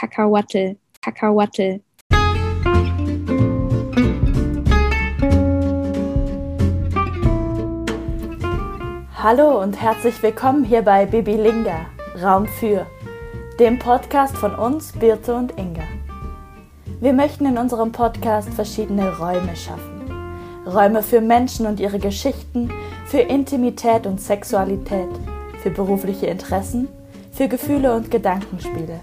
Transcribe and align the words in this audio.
Kakaowattel, 0.00 0.78
Kakaowattel. 1.02 1.82
Hallo 9.14 9.60
und 9.60 9.78
herzlich 9.78 10.22
willkommen 10.22 10.64
hier 10.64 10.80
bei 10.80 11.04
Bibi 11.04 11.34
Linga, 11.34 11.84
Raum 12.22 12.46
für, 12.46 12.86
dem 13.58 13.78
Podcast 13.78 14.34
von 14.38 14.54
uns, 14.54 14.92
Birte 14.92 15.34
und 15.34 15.58
Inga. 15.58 15.84
Wir 16.98 17.12
möchten 17.12 17.44
in 17.44 17.58
unserem 17.58 17.92
Podcast 17.92 18.48
verschiedene 18.54 19.18
Räume 19.18 19.54
schaffen. 19.54 20.00
Räume 20.64 21.02
für 21.02 21.20
Menschen 21.20 21.66
und 21.66 21.78
ihre 21.78 21.98
Geschichten, 21.98 22.72
für 23.04 23.20
Intimität 23.20 24.06
und 24.06 24.18
Sexualität, 24.18 25.10
für 25.62 25.70
berufliche 25.70 26.24
Interessen, 26.24 26.88
für 27.32 27.48
Gefühle 27.48 27.94
und 27.94 28.10
Gedankenspiele. 28.10 29.00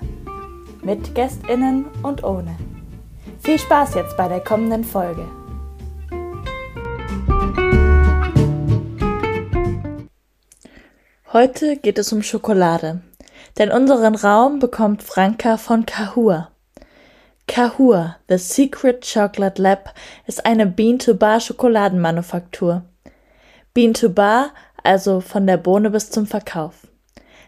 Mit 0.87 1.15
Gästinnen 1.15 1.87
und 2.01 2.23
ohne. 2.23 2.55
Viel 3.41 3.59
Spaß 3.59 3.95
jetzt 3.95 4.15
bei 4.15 4.29
der 4.29 4.39
kommenden 4.39 4.85
Folge. 4.85 5.27
Heute 11.33 11.75
geht 11.75 11.99
es 11.99 12.13
um 12.13 12.23
Schokolade, 12.23 13.01
denn 13.57 13.69
unseren 13.69 14.15
Raum 14.15 14.59
bekommt 14.59 15.03
Franka 15.03 15.57
von 15.57 15.85
Kahua. 15.85 16.51
Kahua, 17.49 18.15
The 18.29 18.37
Secret 18.37 19.05
Chocolate 19.05 19.61
Lab, 19.61 19.93
ist 20.25 20.45
eine 20.45 20.65
Bean-to-Bar 20.67 21.41
Schokoladenmanufaktur. 21.41 22.85
Bean-to-Bar, 23.73 24.51
also 24.85 25.19
von 25.19 25.47
der 25.47 25.57
Bohne 25.57 25.89
bis 25.89 26.11
zum 26.11 26.27
Verkauf. 26.27 26.86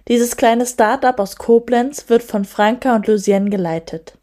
Dieses 0.07 0.37
kleine 0.37 0.65
Start-up 0.65 1.19
aus 1.19 1.35
Koblenz 1.35 2.09
wird 2.09 2.23
von 2.23 2.45
Franka 2.45 2.95
und 2.95 3.07
Lucienne 3.07 3.49
geleitet. 3.49 4.13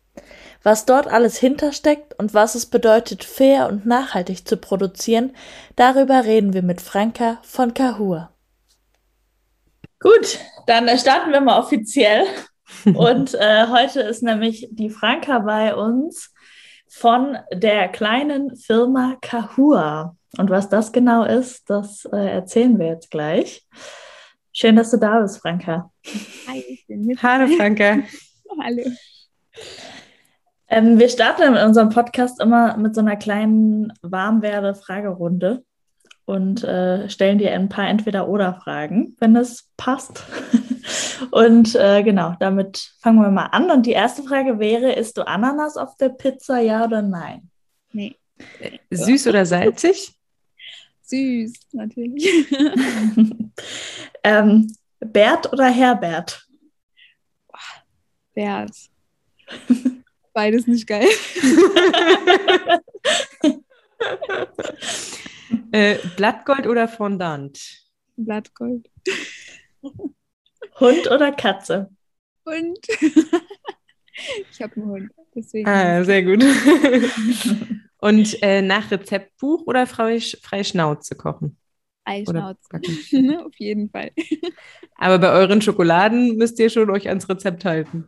Was 0.62 0.84
dort 0.84 1.06
alles 1.06 1.36
hintersteckt 1.36 2.18
und 2.18 2.34
was 2.34 2.56
es 2.56 2.66
bedeutet, 2.66 3.22
fair 3.22 3.68
und 3.68 3.86
nachhaltig 3.86 4.48
zu 4.48 4.56
produzieren, 4.56 5.36
darüber 5.76 6.24
reden 6.24 6.54
wir 6.54 6.62
mit 6.62 6.80
Franka 6.80 7.38
von 7.42 7.72
Kahua. 7.72 8.30
Gut, 10.00 10.40
dann 10.66 10.88
starten 10.98 11.30
wir 11.32 11.40
mal 11.40 11.58
offiziell. 11.58 12.26
Und 12.84 13.34
äh, 13.34 13.66
heute 13.68 14.00
ist 14.00 14.22
nämlich 14.22 14.68
die 14.70 14.90
Franka 14.90 15.38
bei 15.38 15.74
uns 15.74 16.32
von 16.88 17.38
der 17.52 17.88
kleinen 17.88 18.56
Firma 18.56 19.16
Kahua. 19.20 20.16
Und 20.36 20.50
was 20.50 20.68
das 20.68 20.92
genau 20.92 21.24
ist, 21.24 21.70
das 21.70 22.04
äh, 22.06 22.16
erzählen 22.16 22.78
wir 22.78 22.86
jetzt 22.86 23.10
gleich. 23.10 23.66
Schön, 24.58 24.74
dass 24.74 24.90
du 24.90 24.96
da 24.96 25.20
bist, 25.20 25.42
Franka. 25.42 25.92
Hi, 26.48 26.64
ich 26.66 26.86
bin 26.86 27.04
mit. 27.04 27.22
Hallo, 27.22 27.46
Franka. 27.58 27.98
Hallo. 28.62 28.84
Ähm, 30.68 30.98
wir 30.98 31.10
starten 31.10 31.42
in 31.42 31.62
unserem 31.62 31.90
Podcast 31.90 32.40
immer 32.40 32.74
mit 32.78 32.94
so 32.94 33.02
einer 33.02 33.16
kleinen 33.16 33.92
Warmwerde-Fragerunde 34.00 35.62
und 36.24 36.64
äh, 36.64 37.06
stellen 37.10 37.36
dir 37.36 37.52
ein 37.52 37.68
paar 37.68 37.86
Entweder-Oder-Fragen, 37.86 39.14
wenn 39.20 39.36
es 39.36 39.70
passt. 39.76 40.24
und 41.32 41.74
äh, 41.74 42.02
genau, 42.02 42.34
damit 42.40 42.94
fangen 43.00 43.20
wir 43.20 43.30
mal 43.30 43.48
an. 43.48 43.70
Und 43.70 43.84
die 43.84 43.92
erste 43.92 44.22
Frage 44.22 44.58
wäre: 44.58 44.92
Isst 44.92 45.18
du 45.18 45.26
Ananas 45.26 45.76
auf 45.76 45.98
der 45.98 46.08
Pizza, 46.08 46.60
ja 46.60 46.86
oder 46.86 47.02
nein? 47.02 47.50
Nee. 47.92 48.16
Süß 48.90 49.26
oder 49.26 49.44
salzig? 49.44 50.14
Süß, 51.02 51.52
natürlich. 51.72 52.26
Ähm, 54.26 54.74
Bert 54.98 55.52
oder 55.52 55.70
Herbert? 55.70 56.46
Bert. 58.34 58.76
Beides 60.32 60.66
nicht 60.66 60.86
geil. 60.86 61.08
Äh, 65.72 65.98
Blattgold 66.16 66.66
oder 66.66 66.86
Fondant? 66.86 67.58
Blattgold. 68.16 68.90
Hund 70.80 71.10
oder 71.10 71.32
Katze? 71.32 71.90
Hund. 72.44 72.78
ich 74.50 74.60
habe 74.60 74.76
einen 74.76 74.86
Hund, 74.86 75.10
deswegen. 75.34 75.68
Ah, 75.68 76.04
sehr 76.04 76.22
gut. 76.22 76.44
Und 77.98 78.42
äh, 78.42 78.62
nach 78.62 78.90
Rezeptbuch 78.90 79.66
oder 79.66 79.86
frei, 79.86 80.20
frei 80.20 80.62
Schnauze 80.62 81.14
kochen? 81.14 81.56
Eischnauze. 82.06 82.60
Auf 83.44 83.54
jeden 83.58 83.90
Fall. 83.90 84.10
Aber 84.96 85.18
bei 85.18 85.30
euren 85.32 85.60
Schokoladen 85.60 86.36
müsst 86.36 86.58
ihr 86.58 86.70
schon 86.70 86.90
euch 86.90 87.08
ans 87.08 87.28
Rezept 87.28 87.64
halten. 87.64 88.04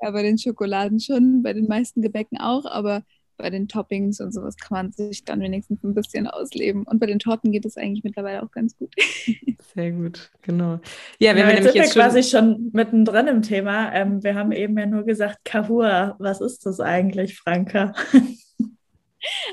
Ja, 0.00 0.10
bei 0.10 0.22
den 0.22 0.38
Schokoladen 0.38 1.00
schon, 1.00 1.42
bei 1.42 1.52
den 1.52 1.66
meisten 1.66 2.02
Gebäcken 2.02 2.38
auch, 2.38 2.64
aber 2.64 3.04
bei 3.36 3.50
den 3.50 3.68
Toppings 3.68 4.20
und 4.20 4.32
sowas 4.32 4.56
kann 4.56 4.76
man 4.76 4.92
sich 4.92 5.24
dann 5.24 5.40
wenigstens 5.40 5.82
ein 5.82 5.94
bisschen 5.94 6.26
ausleben. 6.26 6.84
Und 6.84 6.98
bei 6.98 7.06
den 7.06 7.18
Torten 7.18 7.52
geht 7.52 7.64
es 7.64 7.76
eigentlich 7.76 8.04
mittlerweile 8.04 8.42
auch 8.42 8.50
ganz 8.50 8.76
gut. 8.76 8.94
Sehr 9.74 9.92
gut, 9.92 10.30
genau. 10.42 10.80
Ja, 11.18 11.34
wir 11.34 11.42
ja, 11.42 11.50
jetzt 11.50 11.64
sind 11.64 11.74
wir 11.74 11.84
quasi 11.84 12.22
schon 12.22 12.70
mittendrin 12.72 13.26
im 13.28 13.42
Thema. 13.42 13.92
Ähm, 13.92 14.22
wir 14.22 14.34
haben 14.34 14.52
eben 14.52 14.78
ja 14.78 14.86
nur 14.86 15.04
gesagt, 15.04 15.44
Kahua. 15.44 16.16
Was 16.18 16.40
ist 16.40 16.66
das 16.66 16.80
eigentlich, 16.80 17.36
Franka? 17.36 17.94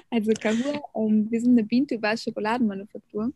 Also 0.10 0.32
Kahua, 0.34 0.82
ähm, 0.96 1.28
wir 1.30 1.42
sind 1.42 1.52
eine 1.52 1.64
Bean-to-Bar-Schokoladenmanufaktur. 1.64 3.32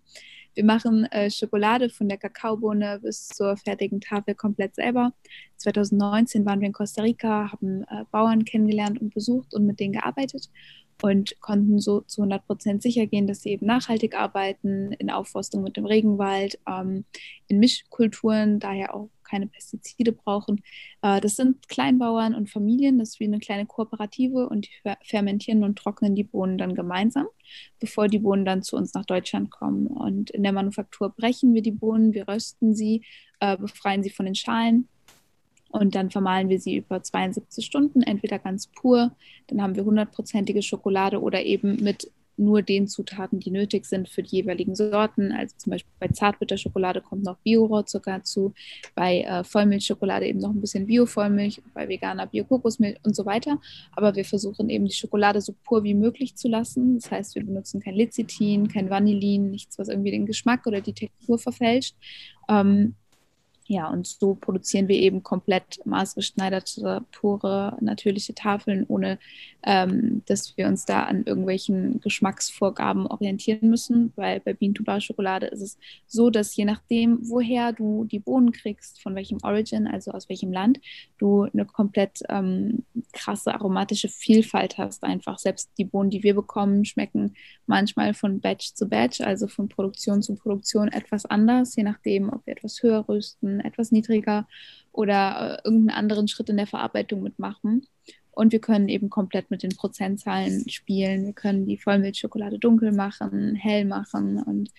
Wir 0.56 0.66
machen 0.66 1.06
äh, 1.06 1.32
Schokolade 1.32 1.90
von 1.90 2.08
der 2.08 2.18
Kakaobohne 2.18 3.00
bis 3.02 3.28
zur 3.28 3.58
fertigen 3.58 4.02
Tafel 4.02 4.36
komplett 4.36 4.76
selber. 4.76 5.14
2019 5.58 6.46
waren 6.46 6.60
wir 6.60 6.68
in 6.68 6.74
Costa 6.74 7.02
Rica, 7.02 7.52
haben 7.52 7.84
äh, 7.84 8.06
Bauern 8.12 8.46
kennengelernt 8.46 9.02
und 9.02 9.14
besucht 9.14 9.54
und 9.54 9.66
mit 9.66 9.80
denen 9.80 9.94
gearbeitet 9.94 10.50
und 11.02 11.40
konnten 11.42 11.80
so 11.80 12.02
zu 12.02 12.22
100 12.22 12.46
Prozent 12.46 12.82
sicher 12.82 13.08
gehen, 13.08 13.28
dass 13.28 13.42
sie 13.42 13.50
eben 13.50 13.66
nachhaltig 13.66 14.16
arbeiten, 14.16 14.94
in 14.94 15.10
Aufforstung 15.10 15.64
mit 15.64 15.76
dem 15.76 15.86
Regenwald, 15.86 16.60
ähm, 16.68 17.06
in 17.48 17.60
Mischkulturen, 17.60 18.60
daher 18.60 18.96
auch 18.96 19.10
keine 19.34 19.48
Pestizide 19.48 20.12
brauchen. 20.12 20.62
Äh, 21.02 21.20
das 21.20 21.36
sind 21.36 21.68
Kleinbauern 21.68 22.36
und 22.36 22.52
Familien, 22.52 23.00
das 23.00 23.10
ist 23.10 23.20
wie 23.20 23.26
eine 23.26 23.40
kleine 23.40 23.66
Kooperative 23.66 24.48
und 24.48 24.68
die 24.68 24.94
fermentieren 25.02 25.64
und 25.64 25.78
trocknen 25.78 26.16
die 26.16 26.24
Bohnen 26.24 26.58
dann 26.58 26.76
gemeinsam, 26.76 27.26
bevor 27.80 28.08
die 28.08 28.20
Bohnen 28.20 28.46
dann 28.46 28.62
zu 28.62 28.76
uns 28.76 28.94
nach 28.94 29.06
Deutschland 29.06 29.50
kommen. 29.50 29.88
Und 29.88 30.30
in 30.30 30.44
der 30.44 30.52
Manufaktur 30.52 31.10
brechen 31.10 31.54
wir 31.56 31.64
die 31.64 31.72
Bohnen, 31.72 32.14
wir 32.14 32.28
rösten 32.28 32.76
sie, 32.76 33.04
äh, 33.40 33.58
befreien 33.58 34.04
sie 34.04 34.12
von 34.12 34.26
den 34.26 34.36
Schalen 34.36 34.88
und 35.70 35.96
dann 35.96 36.12
vermahlen 36.12 36.50
wir 36.50 36.60
sie 36.60 36.78
über 36.78 37.02
72 37.02 37.66
Stunden, 37.66 38.04
entweder 38.04 38.38
ganz 38.38 38.68
pur, 38.68 39.16
dann 39.48 39.62
haben 39.62 39.76
wir 39.76 39.84
hundertprozentige 39.84 40.62
Schokolade 40.62 41.20
oder 41.20 41.44
eben 41.44 41.78
mit 41.78 42.12
nur 42.38 42.62
den 42.62 42.88
Zutaten, 42.88 43.40
die 43.40 43.52
nötig 43.52 43.86
sind 43.86 44.10
für 44.10 44.24
die 44.24 44.38
jeweiligen 44.38 44.76
Sorten. 44.76 45.32
Also 45.32 45.56
zum 45.58 45.72
Beispiel 45.72 45.92
bei 46.00 46.08
Zartbitterschokolade 46.08 47.02
kommt 47.02 47.24
noch 47.24 47.38
Bio-Rohrzucker 47.38 48.18
dazu, 48.18 48.54
bei 48.96 49.22
äh, 49.22 49.44
Vollmilchschokolade 49.44 50.28
eben 50.28 50.40
noch 50.40 50.52
ein 50.52 50.62
bisschen 50.62 50.88
Bio-Vollmilch, 50.88 51.62
bei 51.74 51.88
veganer 51.88 52.28
Bio-Kokosmilch 52.28 52.98
und 53.04 53.16
so 53.16 53.26
weiter. 53.26 53.60
Aber 53.96 54.16
wir 54.16 54.26
versuchen 54.26 54.70
eben 54.70 54.86
die 54.86 54.96
Schokolade 54.96 55.42
so 55.42 55.54
pur 55.64 55.84
wie 55.84 55.94
möglich 55.94 56.36
zu 56.36 56.48
lassen. 56.48 56.96
Das 56.96 57.12
heißt, 57.12 57.36
wir 57.36 57.46
benutzen 57.46 57.82
kein 57.82 57.96
Lecithin, 57.96 58.68
kein 58.68 58.90
Vanillin, 58.90 59.52
nichts, 59.52 59.78
was 59.78 59.90
irgendwie 59.90 60.12
den 60.12 60.26
Geschmack 60.26 60.66
oder 60.66 60.82
die 60.82 60.94
Textur 60.94 61.38
verfälscht. 61.38 61.96
Ähm, 62.50 62.96
ja, 63.66 63.88
und 63.90 64.06
so 64.06 64.36
produzieren 64.36 64.88
wir 64.90 64.98
eben 64.98 65.24
komplett 65.24 65.80
maßgeschneiderte, 65.86 67.06
pure, 67.12 67.78
natürliche 67.80 68.36
Tafeln, 68.36 68.86
ohne 68.88 69.20
ähm, 69.66 70.22
dass 70.26 70.58
wir 70.58 70.68
uns 70.68 70.86
da 70.86 71.04
an 71.04 71.24
irgendwelchen 71.24 72.02
Geschmacksvorgaben 72.02 73.08
orientieren 73.08 73.70
müssen, 73.70 74.12
weil 74.18 74.42
bei 74.42 74.54
Bean 74.54 74.74
to 74.74 74.84
Bar 74.84 75.00
Schokolade 75.00 75.46
ist 75.48 75.62
es 75.62 75.78
so, 76.08 76.30
dass 76.30 76.56
je 76.56 76.66
nachdem, 76.66 77.20
woher 77.30 77.72
du 77.72 78.04
die 78.04 78.20
Bohnen 78.20 78.52
kriegst, 78.52 79.02
von 79.02 79.16
welchem 79.16 79.38
Origin, 79.44 79.88
also 79.88 80.12
aus 80.12 80.28
welchem 80.28 80.52
Land, 80.52 80.82
du 81.18 81.44
eine 81.44 81.66
komplett 81.66 82.20
ähm, 82.28 82.84
krasse 83.14 83.54
aromatische 83.54 84.10
Vielfalt 84.10 84.78
hast. 84.78 85.06
Einfach 85.06 85.40
selbst 85.40 85.72
die 85.78 85.86
Bohnen, 85.86 86.10
die 86.10 86.24
wir 86.24 86.36
bekommen, 86.36 86.84
schmecken 86.84 87.36
manchmal 87.66 88.14
von 88.14 88.42
Batch 88.42 88.74
zu 88.74 88.90
Batch, 88.90 89.22
also 89.22 89.48
von 89.48 89.70
Produktion 89.70 90.22
zu 90.22 90.36
Produktion 90.36 90.90
etwas 90.90 91.26
anders, 91.26 91.76
je 91.78 91.84
nachdem, 91.84 92.30
ob 92.30 92.46
wir 92.46 92.58
etwas 92.58 92.84
höher 92.84 93.08
etwas 93.60 93.92
niedriger 93.92 94.48
oder 94.92 95.60
äh, 95.64 95.68
irgendeinen 95.68 95.98
anderen 95.98 96.28
Schritt 96.28 96.50
in 96.50 96.58
der 96.58 96.68
Verarbeitung 96.68 97.22
mitmachen. 97.24 97.88
Und 98.32 98.52
wir 98.52 98.60
können 98.60 98.90
eben 98.90 99.10
komplett 99.10 99.52
mit 99.52 99.62
den 99.62 99.76
Prozentzahlen 99.76 100.68
spielen. 100.68 101.28
Wir 101.28 101.34
können 101.34 101.68
die 101.68 101.78
Vollmilchschokolade 101.78 102.58
dunkel 102.58 102.92
machen, 102.92 103.56
hell 103.56 103.86
machen 103.86 104.42
und 104.42 104.72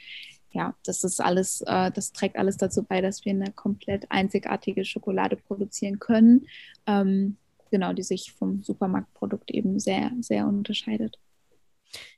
ja, 0.55 0.75
das 0.85 1.03
ist 1.03 1.21
alles, 1.21 1.62
äh, 1.67 1.91
das 1.91 2.12
trägt 2.12 2.37
alles 2.37 2.56
dazu 2.56 2.85
bei, 2.85 3.00
dass 3.00 3.25
wir 3.25 3.32
eine 3.32 3.50
komplett 3.53 4.06
einzigartige 4.11 4.85
Schokolade 4.85 5.37
produzieren 5.37 5.99
können. 5.99 6.47
Ähm, 6.87 7.37
genau, 7.73 7.93
die 7.93 8.05
sich 8.05 8.32
vom 8.32 8.62
Supermarktprodukt 8.62 9.50
eben 9.50 9.81
sehr, 9.81 10.12
sehr 10.20 10.47
unterscheidet. 10.47 11.19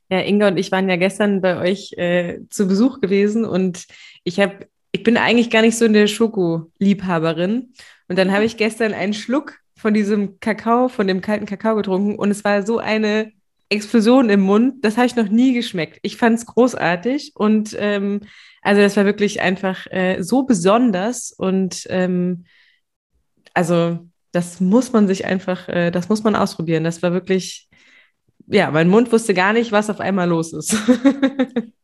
Ja, 0.09 0.19
Inga 0.19 0.49
und 0.49 0.57
ich 0.57 0.71
waren 0.71 0.87
ja 0.87 0.95
gestern 0.95 1.41
bei 1.41 1.57
euch 1.59 1.93
äh, 1.97 2.41
zu 2.49 2.67
Besuch 2.67 3.01
gewesen 3.01 3.43
und 3.43 3.87
ich 4.23 4.39
habe, 4.39 4.67
ich 4.91 5.03
bin 5.03 5.17
eigentlich 5.17 5.49
gar 5.49 5.61
nicht 5.61 5.77
so 5.77 5.85
eine 5.85 6.07
Schokoliebhaberin. 6.07 7.73
Und 8.07 8.17
dann 8.17 8.31
habe 8.31 8.45
ich 8.45 8.57
gestern 8.57 8.93
einen 8.93 9.13
Schluck 9.13 9.59
von 9.75 9.93
diesem 9.93 10.39
Kakao, 10.39 10.89
von 10.89 11.07
dem 11.07 11.21
kalten 11.21 11.45
Kakao 11.45 11.75
getrunken 11.75 12.15
und 12.15 12.31
es 12.31 12.43
war 12.43 12.65
so 12.65 12.79
eine 12.79 13.31
Explosion 13.69 14.29
im 14.29 14.41
Mund. 14.41 14.83
Das 14.83 14.97
habe 14.97 15.07
ich 15.07 15.15
noch 15.15 15.29
nie 15.29 15.53
geschmeckt. 15.53 15.99
Ich 16.01 16.17
fand 16.17 16.39
es 16.39 16.45
großartig 16.45 17.33
und 17.35 17.75
ähm, 17.79 18.21
also 18.61 18.81
das 18.81 18.97
war 18.97 19.05
wirklich 19.05 19.41
einfach 19.41 19.85
äh, 19.87 20.21
so 20.21 20.43
besonders 20.43 21.31
und 21.31 21.85
ähm, 21.89 22.45
also 23.53 23.99
das 24.31 24.59
muss 24.59 24.93
man 24.93 25.07
sich 25.07 25.25
einfach, 25.25 25.67
äh, 25.67 25.91
das 25.91 26.09
muss 26.09 26.23
man 26.23 26.35
ausprobieren. 26.35 26.83
Das 26.83 27.01
war 27.01 27.13
wirklich, 27.13 27.69
ja, 28.47 28.71
mein 28.71 28.89
Mund 28.89 29.11
wusste 29.11 29.33
gar 29.33 29.53
nicht, 29.53 29.71
was 29.71 29.89
auf 29.89 29.99
einmal 29.99 30.29
los 30.29 30.53
ist. 30.53 30.75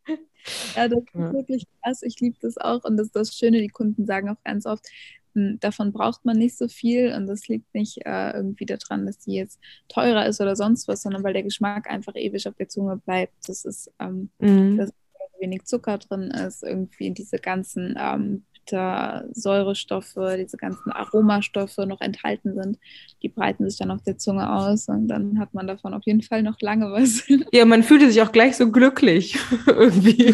ja, 0.76 0.88
das 0.88 1.00
ist 1.00 1.14
wirklich 1.14 1.66
krass. 1.82 2.04
Ich 2.04 2.20
liebe 2.20 2.38
das 2.42 2.58
auch 2.58 2.84
und 2.84 2.98
das 2.98 3.08
ist 3.08 3.16
das 3.16 3.36
Schöne. 3.36 3.62
Die 3.62 3.70
Kunden 3.70 4.06
sagen 4.06 4.30
auch 4.30 4.44
ganz 4.44 4.66
oft, 4.66 4.88
hm, 5.36 5.60
davon 5.60 5.92
braucht 5.92 6.26
man 6.26 6.38
nicht 6.38 6.58
so 6.58 6.68
viel 6.68 7.14
und 7.14 7.28
das 7.28 7.48
liegt 7.48 7.74
nicht 7.74 8.06
äh, 8.06 8.32
irgendwie 8.32 8.66
daran, 8.66 9.06
dass 9.06 9.20
die 9.20 9.34
jetzt 9.34 9.60
teurer 9.88 10.26
ist 10.26 10.42
oder 10.42 10.56
sonst 10.56 10.88
was, 10.88 11.02
sondern 11.02 11.24
weil 11.24 11.34
der 11.34 11.44
Geschmack 11.44 11.90
einfach 11.90 12.16
ewig 12.16 12.48
auf 12.48 12.56
der 12.56 12.70
Zunge 12.70 12.98
bleibt. 12.98 13.34
Das 13.48 13.66
ist, 13.66 13.92
ähm, 14.00 14.30
mhm. 14.40 14.78
dass 14.78 14.92
wenig 15.40 15.66
Zucker 15.66 15.98
drin 15.98 16.32
ist, 16.32 16.64
irgendwie 16.64 17.12
diese 17.12 17.38
ganzen 17.38 17.96
ähm, 18.00 18.44
Säurestoffe, 18.70 20.38
diese 20.38 20.58
ganzen 20.58 20.92
Aromastoffe 20.92 21.86
noch 21.86 22.02
enthalten 22.02 22.54
sind, 22.54 22.78
die 23.22 23.30
breiten 23.30 23.70
sich 23.70 23.80
dann 23.80 23.92
auf 23.92 24.02
der 24.04 24.18
Zunge 24.18 24.52
aus 24.52 24.88
und 24.88 25.08
dann 25.08 25.40
hat 25.40 25.54
man 25.54 25.68
davon 25.68 25.94
auf 25.94 26.04
jeden 26.06 26.22
Fall 26.22 26.44
noch 26.44 26.60
lange 26.62 26.92
was. 26.92 27.24
Ja, 27.54 27.66
man 27.66 27.84
fühlte 27.84 28.10
sich 28.10 28.22
auch 28.22 28.32
gleich 28.32 28.56
so 28.58 28.72
glücklich 28.72 29.38
irgendwie. 29.68 30.34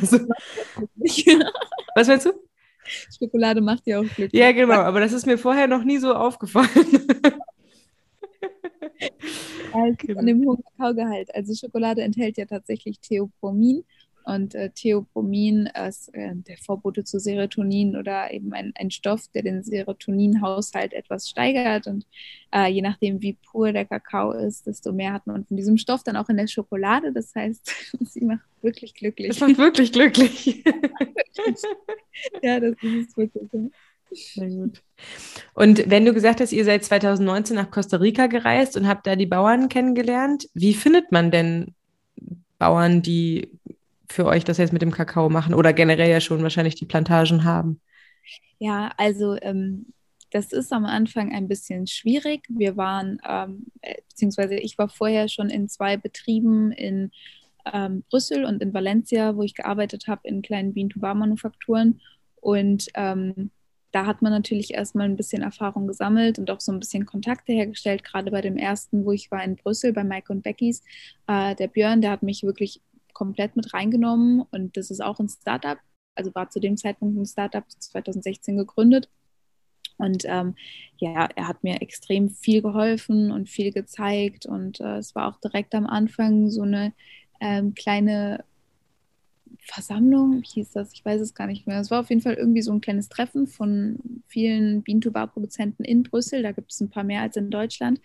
also, 0.00 0.20
was 1.94 2.08
meinst 2.08 2.26
du? 2.26 2.32
Schokolade 3.18 3.60
macht 3.60 3.86
ja 3.86 3.98
auch 3.98 4.04
glücklich. 4.04 4.32
Ja, 4.32 4.52
genau, 4.52 4.80
aber 4.80 5.00
das 5.00 5.12
ist 5.12 5.26
mir 5.26 5.38
vorher 5.38 5.66
noch 5.66 5.84
nie 5.84 5.98
so 5.98 6.14
aufgefallen. 6.14 6.68
Also 9.72 9.94
genau. 9.98 10.20
An 10.20 10.26
dem 10.26 10.44
hohen 10.44 10.62
Kakaogehalt. 10.62 11.34
Also 11.34 11.54
Schokolade 11.54 12.02
enthält 12.02 12.38
ja 12.38 12.46
tatsächlich 12.46 13.00
Theopromin 13.00 13.84
und 14.26 14.56
äh, 14.56 14.70
Theopromin 14.70 15.70
ist 15.86 16.12
äh, 16.12 16.32
der 16.34 16.58
Vorbote 16.58 17.04
zu 17.04 17.20
Serotonin 17.20 17.94
oder 17.94 18.32
eben 18.32 18.52
ein, 18.52 18.72
ein 18.74 18.90
Stoff, 18.90 19.28
der 19.32 19.42
den 19.42 19.62
Serotoninhaushalt 19.62 20.92
etwas 20.94 21.28
steigert. 21.28 21.86
Und 21.86 22.04
äh, 22.52 22.66
je 22.66 22.82
nachdem, 22.82 23.22
wie 23.22 23.34
pur 23.34 23.70
der 23.70 23.84
Kakao 23.84 24.32
ist, 24.32 24.66
desto 24.66 24.92
mehr 24.92 25.12
hat 25.12 25.28
man 25.28 25.44
von 25.44 25.56
diesem 25.56 25.78
Stoff 25.78 26.02
dann 26.02 26.16
auch 26.16 26.28
in 26.28 26.38
der 26.38 26.48
Schokolade. 26.48 27.12
Das 27.12 27.36
heißt, 27.36 27.70
sie 28.00 28.24
macht 28.24 28.44
wirklich 28.62 28.94
glücklich. 28.94 29.28
Das 29.28 29.38
macht 29.38 29.58
wirklich 29.58 29.92
glücklich. 29.92 30.64
ja, 32.42 32.58
das 32.58 32.74
ist 32.82 33.16
wirklich 33.16 33.48
so. 33.52 33.70
Sehr 34.10 34.48
gut. 34.48 34.82
Und 35.54 35.88
wenn 35.88 36.04
du 36.04 36.12
gesagt 36.12 36.40
hast, 36.40 36.52
ihr 36.52 36.64
seid 36.64 36.82
2019 36.82 37.54
nach 37.54 37.70
Costa 37.70 37.98
Rica 37.98 38.26
gereist 38.26 38.76
und 38.76 38.88
habt 38.88 39.06
da 39.06 39.14
die 39.14 39.26
Bauern 39.26 39.68
kennengelernt, 39.68 40.48
wie 40.52 40.74
findet 40.74 41.12
man 41.12 41.30
denn 41.30 41.74
Bauern, 42.58 43.02
die 43.02 43.50
für 44.08 44.26
euch 44.26 44.44
das 44.44 44.58
jetzt 44.58 44.72
mit 44.72 44.82
dem 44.82 44.90
Kakao 44.90 45.28
machen 45.28 45.54
oder 45.54 45.72
generell 45.72 46.10
ja 46.10 46.20
schon 46.20 46.42
wahrscheinlich 46.42 46.74
die 46.74 46.86
Plantagen 46.86 47.44
haben? 47.44 47.80
Ja, 48.58 48.92
also 48.96 49.36
ähm, 49.40 49.86
das 50.30 50.52
ist 50.52 50.72
am 50.72 50.84
Anfang 50.84 51.32
ein 51.32 51.48
bisschen 51.48 51.86
schwierig. 51.86 52.46
Wir 52.48 52.76
waren, 52.76 53.20
ähm, 53.28 53.66
äh, 53.82 53.94
beziehungsweise 54.08 54.56
ich 54.56 54.78
war 54.78 54.88
vorher 54.88 55.28
schon 55.28 55.50
in 55.50 55.68
zwei 55.68 55.96
Betrieben 55.96 56.72
in 56.72 57.10
ähm, 57.72 58.04
Brüssel 58.08 58.44
und 58.44 58.62
in 58.62 58.74
Valencia, 58.74 59.36
wo 59.36 59.42
ich 59.42 59.54
gearbeitet 59.54 60.06
habe 60.08 60.28
in 60.28 60.42
kleinen 60.42 60.74
Bean-to-Bar-Manufakturen. 60.74 62.00
Und 62.40 62.86
ähm, 62.94 63.50
da 63.92 64.06
hat 64.06 64.20
man 64.20 64.32
natürlich 64.32 64.74
erstmal 64.74 65.06
ein 65.06 65.16
bisschen 65.16 65.42
Erfahrung 65.42 65.86
gesammelt 65.86 66.38
und 66.38 66.50
auch 66.50 66.60
so 66.60 66.70
ein 66.70 66.80
bisschen 66.80 67.06
Kontakte 67.06 67.52
hergestellt. 67.52 68.04
Gerade 68.04 68.30
bei 68.30 68.40
dem 68.40 68.56
ersten, 68.56 69.04
wo 69.04 69.12
ich 69.12 69.30
war 69.30 69.42
in 69.42 69.56
Brüssel 69.56 69.92
bei 69.92 70.04
Mike 70.04 70.32
und 70.32 70.42
Beckys, 70.42 70.82
äh, 71.26 71.54
der 71.54 71.68
Björn, 71.68 72.02
der 72.02 72.10
hat 72.10 72.22
mich 72.22 72.42
wirklich 72.42 72.82
komplett 73.16 73.56
mit 73.56 73.72
reingenommen 73.72 74.42
und 74.50 74.76
das 74.76 74.90
ist 74.90 75.02
auch 75.02 75.18
ein 75.18 75.28
Startup, 75.30 75.78
also 76.14 76.34
war 76.34 76.50
zu 76.50 76.60
dem 76.60 76.76
Zeitpunkt 76.76 77.16
ein 77.16 77.24
Startup 77.24 77.64
2016 77.66 78.58
gegründet. 78.58 79.08
Und 79.96 80.24
ähm, 80.26 80.54
ja, 80.98 81.26
er 81.34 81.48
hat 81.48 81.64
mir 81.64 81.80
extrem 81.80 82.28
viel 82.28 82.60
geholfen 82.60 83.30
und 83.30 83.48
viel 83.48 83.72
gezeigt. 83.72 84.44
Und 84.44 84.80
äh, 84.80 84.98
es 84.98 85.14
war 85.14 85.28
auch 85.28 85.40
direkt 85.40 85.74
am 85.74 85.86
Anfang 85.86 86.50
so 86.50 86.60
eine 86.60 86.92
ähm, 87.40 87.74
kleine 87.74 88.44
Versammlung, 89.60 90.42
wie 90.42 90.46
hieß 90.46 90.72
das? 90.72 90.92
Ich 90.92 91.02
weiß 91.02 91.22
es 91.22 91.34
gar 91.34 91.46
nicht 91.46 91.66
mehr. 91.66 91.80
Es 91.80 91.90
war 91.90 92.00
auf 92.00 92.10
jeden 92.10 92.20
Fall 92.20 92.34
irgendwie 92.34 92.60
so 92.60 92.72
ein 92.72 92.82
kleines 92.82 93.08
Treffen 93.08 93.46
von 93.46 93.98
vielen 94.26 94.82
Bean-to-Bar-Produzenten 94.82 95.84
in 95.84 96.02
Brüssel. 96.02 96.42
Da 96.42 96.52
gibt 96.52 96.70
es 96.70 96.80
ein 96.82 96.90
paar 96.90 97.04
mehr 97.04 97.22
als 97.22 97.36
in 97.36 97.50
Deutschland. 97.50 97.98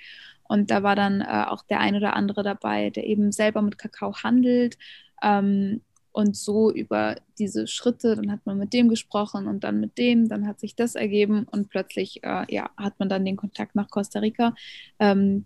Und 0.51 0.69
da 0.69 0.83
war 0.83 0.97
dann 0.97 1.21
äh, 1.21 1.45
auch 1.47 1.63
der 1.63 1.79
ein 1.79 1.95
oder 1.95 2.13
andere 2.13 2.43
dabei, 2.43 2.89
der 2.89 3.05
eben 3.05 3.31
selber 3.31 3.61
mit 3.61 3.77
Kakao 3.77 4.13
handelt. 4.21 4.77
Ähm, 5.23 5.79
und 6.11 6.35
so 6.35 6.69
über 6.69 7.15
diese 7.39 7.67
Schritte, 7.67 8.17
dann 8.17 8.29
hat 8.33 8.45
man 8.45 8.57
mit 8.57 8.73
dem 8.73 8.89
gesprochen 8.89 9.47
und 9.47 9.63
dann 9.63 9.79
mit 9.79 9.97
dem, 9.97 10.27
dann 10.27 10.45
hat 10.45 10.59
sich 10.59 10.75
das 10.75 10.95
ergeben 10.95 11.45
und 11.49 11.69
plötzlich 11.69 12.21
äh, 12.25 12.43
ja, 12.53 12.69
hat 12.75 12.99
man 12.99 13.07
dann 13.07 13.23
den 13.23 13.37
Kontakt 13.37 13.75
nach 13.75 13.89
Costa 13.89 14.19
Rica. 14.19 14.53
Ähm, 14.99 15.45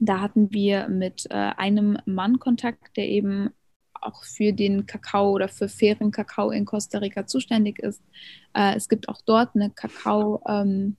da 0.00 0.20
hatten 0.20 0.52
wir 0.52 0.88
mit 0.88 1.26
äh, 1.30 1.34
einem 1.34 1.98
Mann 2.04 2.40
Kontakt, 2.40 2.96
der 2.96 3.08
eben 3.08 3.50
auch 3.92 4.24
für 4.24 4.52
den 4.52 4.86
Kakao 4.86 5.30
oder 5.30 5.46
für 5.46 5.68
fairen 5.68 6.10
Kakao 6.10 6.50
in 6.50 6.64
Costa 6.64 6.98
Rica 6.98 7.28
zuständig 7.28 7.78
ist. 7.78 8.02
Äh, 8.54 8.74
es 8.74 8.88
gibt 8.88 9.08
auch 9.08 9.20
dort 9.24 9.54
eine 9.54 9.70
Kakao, 9.70 10.42
ähm, 10.48 10.96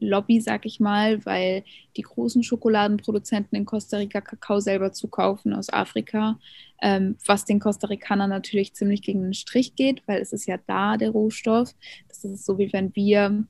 Lobby, 0.00 0.40
sag 0.40 0.64
ich 0.66 0.80
mal, 0.80 1.24
weil 1.26 1.64
die 1.96 2.02
großen 2.02 2.42
Schokoladenproduzenten 2.42 3.56
in 3.56 3.64
Costa 3.64 3.96
Rica 3.96 4.20
Kakao 4.20 4.60
selber 4.60 4.92
zukaufen 4.92 5.52
aus 5.52 5.72
Afrika, 5.72 6.38
ähm, 6.82 7.16
was 7.26 7.44
den 7.44 7.60
Costa 7.60 7.88
Ricanern 7.88 8.30
natürlich 8.30 8.74
ziemlich 8.74 9.02
gegen 9.02 9.22
den 9.22 9.34
Strich 9.34 9.74
geht, 9.74 10.02
weil 10.06 10.20
es 10.20 10.32
ist 10.32 10.46
ja 10.46 10.58
da 10.66 10.96
der 10.96 11.10
Rohstoff. 11.10 11.74
Das 12.08 12.24
ist 12.24 12.44
so, 12.44 12.58
wie 12.58 12.72
wenn 12.72 12.94
wir 12.94 13.44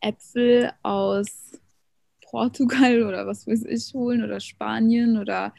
Äpfel 0.00 0.72
aus 0.82 1.52
Portugal 2.32 3.02
oder 3.04 3.26
was 3.26 3.46
weiß 3.46 3.64
ich 3.64 3.94
holen 3.94 4.24
oder 4.24 4.40
Spanien 4.40 5.18
oder 5.18 5.52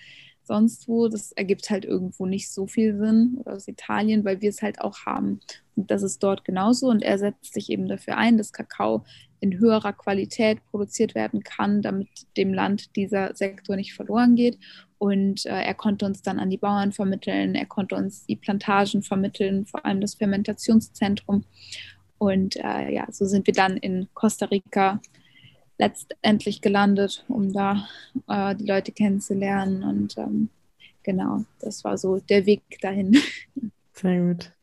sonst 0.44 0.88
wo. 0.88 1.08
Das 1.08 1.32
ergibt 1.32 1.70
halt 1.70 1.86
irgendwo 1.86 2.26
nicht 2.26 2.52
so 2.52 2.68
viel 2.68 2.98
Sinn 2.98 3.38
oder 3.40 3.54
aus 3.54 3.68
Italien, 3.68 4.26
weil 4.26 4.42
wir 4.42 4.50
es 4.50 4.62
halt 4.62 4.82
auch 4.82 5.06
haben. 5.06 5.40
Und 5.76 5.90
das 5.90 6.04
ist 6.04 6.22
dort 6.22 6.46
genauso. 6.46 6.90
Und 6.90 7.02
er 7.02 7.18
setzt 7.18 7.54
sich 7.54 7.70
eben 7.70 7.88
dafür 7.88 8.18
ein, 8.18 8.38
dass 8.38 8.54
Kakao 8.54 9.06
in 9.44 9.60
höherer 9.60 9.92
Qualität 9.92 10.66
produziert 10.72 11.16
werden 11.16 11.44
kann, 11.44 11.82
damit 11.82 12.08
dem 12.38 12.54
Land 12.54 12.96
dieser 12.96 13.36
Sektor 13.36 13.76
nicht 13.76 13.94
verloren 13.94 14.36
geht. 14.36 14.58
Und 14.98 15.46
äh, 15.46 15.64
er 15.64 15.74
konnte 15.74 16.06
uns 16.06 16.22
dann 16.22 16.40
an 16.40 16.50
die 16.50 16.58
Bauern 16.58 16.94
vermitteln, 16.94 17.54
er 17.54 17.66
konnte 17.66 17.96
uns 17.96 18.26
die 18.26 18.38
Plantagen 18.38 19.04
vermitteln, 19.04 19.66
vor 19.66 19.86
allem 19.86 20.00
das 20.00 20.16
Fermentationszentrum. 20.16 21.44
Und 22.18 22.56
äh, 22.56 22.94
ja, 22.94 23.06
so 23.12 23.26
sind 23.26 23.46
wir 23.46 23.54
dann 23.54 23.76
in 23.76 24.08
Costa 24.14 24.46
Rica 24.46 25.02
letztendlich 25.78 26.62
gelandet, 26.62 27.26
um 27.28 27.52
da 27.52 27.86
äh, 28.30 28.56
die 28.56 28.66
Leute 28.66 28.94
kennenzulernen. 28.94 29.84
Und 29.84 30.18
ähm, 30.18 30.50
genau, 31.04 31.44
das 31.60 31.84
war 31.84 31.98
so 31.98 32.20
der 32.22 32.46
Weg 32.46 32.62
dahin. 32.82 33.18
Sehr 33.92 34.22
gut. 34.22 34.54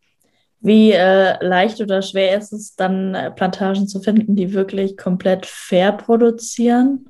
Wie 0.60 0.92
äh, 0.92 1.42
leicht 1.44 1.80
oder 1.80 2.02
schwer 2.02 2.36
ist 2.36 2.52
es 2.52 2.76
dann, 2.76 3.14
äh, 3.14 3.30
Plantagen 3.30 3.88
zu 3.88 4.00
finden, 4.00 4.36
die 4.36 4.52
wirklich 4.52 4.96
komplett 4.96 5.46
fair 5.46 5.92
produzieren? 5.92 7.08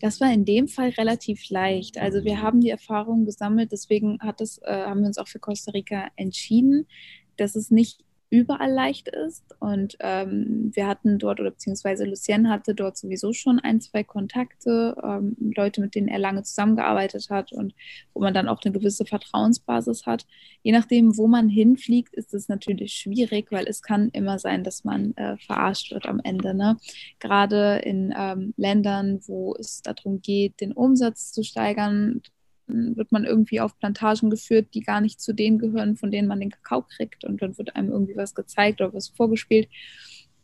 Das 0.00 0.20
war 0.20 0.32
in 0.32 0.44
dem 0.44 0.68
Fall 0.68 0.90
relativ 0.90 1.50
leicht. 1.50 1.98
Also 1.98 2.24
wir 2.24 2.40
haben 2.40 2.60
die 2.60 2.70
Erfahrung 2.70 3.24
gesammelt, 3.24 3.72
deswegen 3.72 4.18
hat 4.20 4.40
es, 4.40 4.58
äh, 4.62 4.72
haben 4.72 5.00
wir 5.00 5.08
uns 5.08 5.18
auch 5.18 5.26
für 5.26 5.40
Costa 5.40 5.72
Rica 5.72 6.08
entschieden, 6.14 6.86
dass 7.36 7.56
es 7.56 7.70
nicht 7.70 8.04
überall 8.30 8.70
leicht 8.70 9.08
ist. 9.08 9.44
Und 9.58 9.96
ähm, 10.00 10.70
wir 10.74 10.86
hatten 10.86 11.18
dort, 11.18 11.40
oder 11.40 11.50
beziehungsweise 11.50 12.04
Lucien 12.04 12.48
hatte 12.48 12.74
dort 12.74 12.96
sowieso 12.96 13.32
schon 13.32 13.58
ein, 13.58 13.80
zwei 13.80 14.04
Kontakte, 14.04 14.96
ähm, 15.02 15.36
Leute, 15.56 15.80
mit 15.80 15.94
denen 15.94 16.08
er 16.08 16.18
lange 16.18 16.42
zusammengearbeitet 16.42 17.30
hat 17.30 17.52
und 17.52 17.74
wo 18.12 18.20
man 18.20 18.34
dann 18.34 18.48
auch 18.48 18.60
eine 18.62 18.72
gewisse 18.72 19.06
Vertrauensbasis 19.06 20.04
hat. 20.06 20.26
Je 20.62 20.72
nachdem, 20.72 21.16
wo 21.16 21.26
man 21.26 21.48
hinfliegt, 21.48 22.14
ist 22.14 22.34
es 22.34 22.48
natürlich 22.48 22.94
schwierig, 22.94 23.50
weil 23.50 23.66
es 23.66 23.82
kann 23.82 24.10
immer 24.10 24.38
sein, 24.38 24.62
dass 24.62 24.84
man 24.84 25.16
äh, 25.16 25.38
verarscht 25.38 25.92
wird 25.92 26.06
am 26.06 26.20
Ende. 26.22 26.54
Ne? 26.54 26.76
Gerade 27.20 27.80
in 27.84 28.14
ähm, 28.16 28.52
Ländern, 28.56 29.20
wo 29.26 29.54
es 29.58 29.80
darum 29.82 30.20
geht, 30.20 30.60
den 30.60 30.72
Umsatz 30.72 31.32
zu 31.32 31.42
steigern, 31.42 32.20
wird 32.68 33.12
man 33.12 33.24
irgendwie 33.24 33.60
auf 33.60 33.78
Plantagen 33.78 34.30
geführt, 34.30 34.68
die 34.74 34.80
gar 34.80 35.00
nicht 35.00 35.20
zu 35.20 35.32
denen 35.32 35.58
gehören, 35.58 35.96
von 35.96 36.10
denen 36.10 36.28
man 36.28 36.40
den 36.40 36.50
Kakao 36.50 36.82
kriegt. 36.82 37.24
Und 37.24 37.42
dann 37.42 37.56
wird 37.58 37.76
einem 37.76 37.90
irgendwie 37.90 38.16
was 38.16 38.34
gezeigt 38.34 38.80
oder 38.80 38.94
was 38.94 39.08
vorgespielt. 39.08 39.68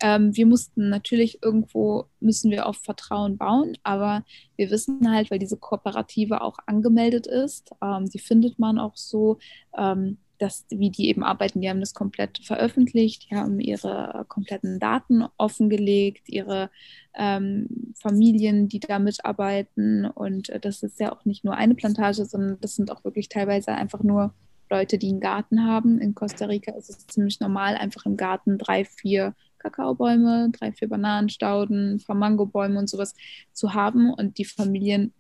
Ähm, 0.01 0.37
wir 0.37 0.47
mussten 0.47 0.89
natürlich 0.89 1.43
irgendwo, 1.43 2.07
müssen 2.21 2.51
wir 2.51 2.67
auf 2.67 2.77
Vertrauen 2.79 3.37
bauen, 3.37 3.79
aber 3.85 4.25
wir 4.57 4.71
wissen 4.71 5.11
halt, 5.11 5.31
weil 5.31 5.39
diese 5.39 5.57
Kooperative 5.57 6.41
auch 6.41 6.59
angemeldet 6.67 7.27
ist, 7.27 7.71
ähm, 7.81 8.11
die 8.11 8.19
findet 8.19 8.59
man 8.59 8.79
auch 8.79 8.97
so, 8.97 9.39
ähm, 9.79 10.19
das, 10.39 10.65
wie 10.71 10.91
die 10.91 11.09
eben 11.09 11.23
arbeiten. 11.23 11.61
Die 11.61 11.69
haben 11.69 11.81
das 11.81 11.95
komplett 11.95 12.39
veröffentlicht, 12.39 13.31
die 13.31 13.37
haben 13.37 13.61
ihre 13.61 14.25
kompletten 14.29 14.79
Daten 14.79 15.25
offengelegt, 15.37 16.29
ihre 16.29 16.71
ähm, 17.15 17.95
Familien, 17.95 18.69
die 18.69 18.81
da 18.81 18.99
mitarbeiten. 18.99 20.07
Und 20.07 20.49
äh, 20.51 20.61
das 20.61 20.83
ist 20.83 21.01
ja 21.01 21.13
auch 21.13 21.25
nicht 21.25 21.45
nur 21.45 21.55
eine 21.55 21.75
Plantage, 21.75 22.25
sondern 22.25 22.59
das 22.61 22.75
sind 22.75 22.91
auch 22.91 23.05
wirklich 23.05 23.29
teilweise 23.29 23.73
einfach 23.73 24.03
nur 24.03 24.35
Leute, 24.71 24.99
die 24.99 25.09
einen 25.09 25.21
Garten 25.21 25.65
haben. 25.65 26.01
In 26.01 26.15
Costa 26.15 26.47
Rica 26.47 26.73
ist 26.73 26.91
es 26.91 27.07
ziemlich 27.07 27.41
normal, 27.41 27.77
einfach 27.77 28.07
im 28.07 28.17
Garten 28.17 28.59
drei, 28.59 28.85
vier 28.85 29.35
Kakaobäume, 29.59 30.51
drei, 30.53 30.73
vier 30.73 30.89
Bananenstauden, 30.89 31.95
ein 31.95 32.05
paar 32.05 32.17
Mangobäume 32.17 32.79
und 32.79 32.89
sowas 32.89 33.15
zu 33.53 33.75
haben. 33.75 34.13
Und 34.13 34.39
die 34.39 34.45
Familien 34.45 35.13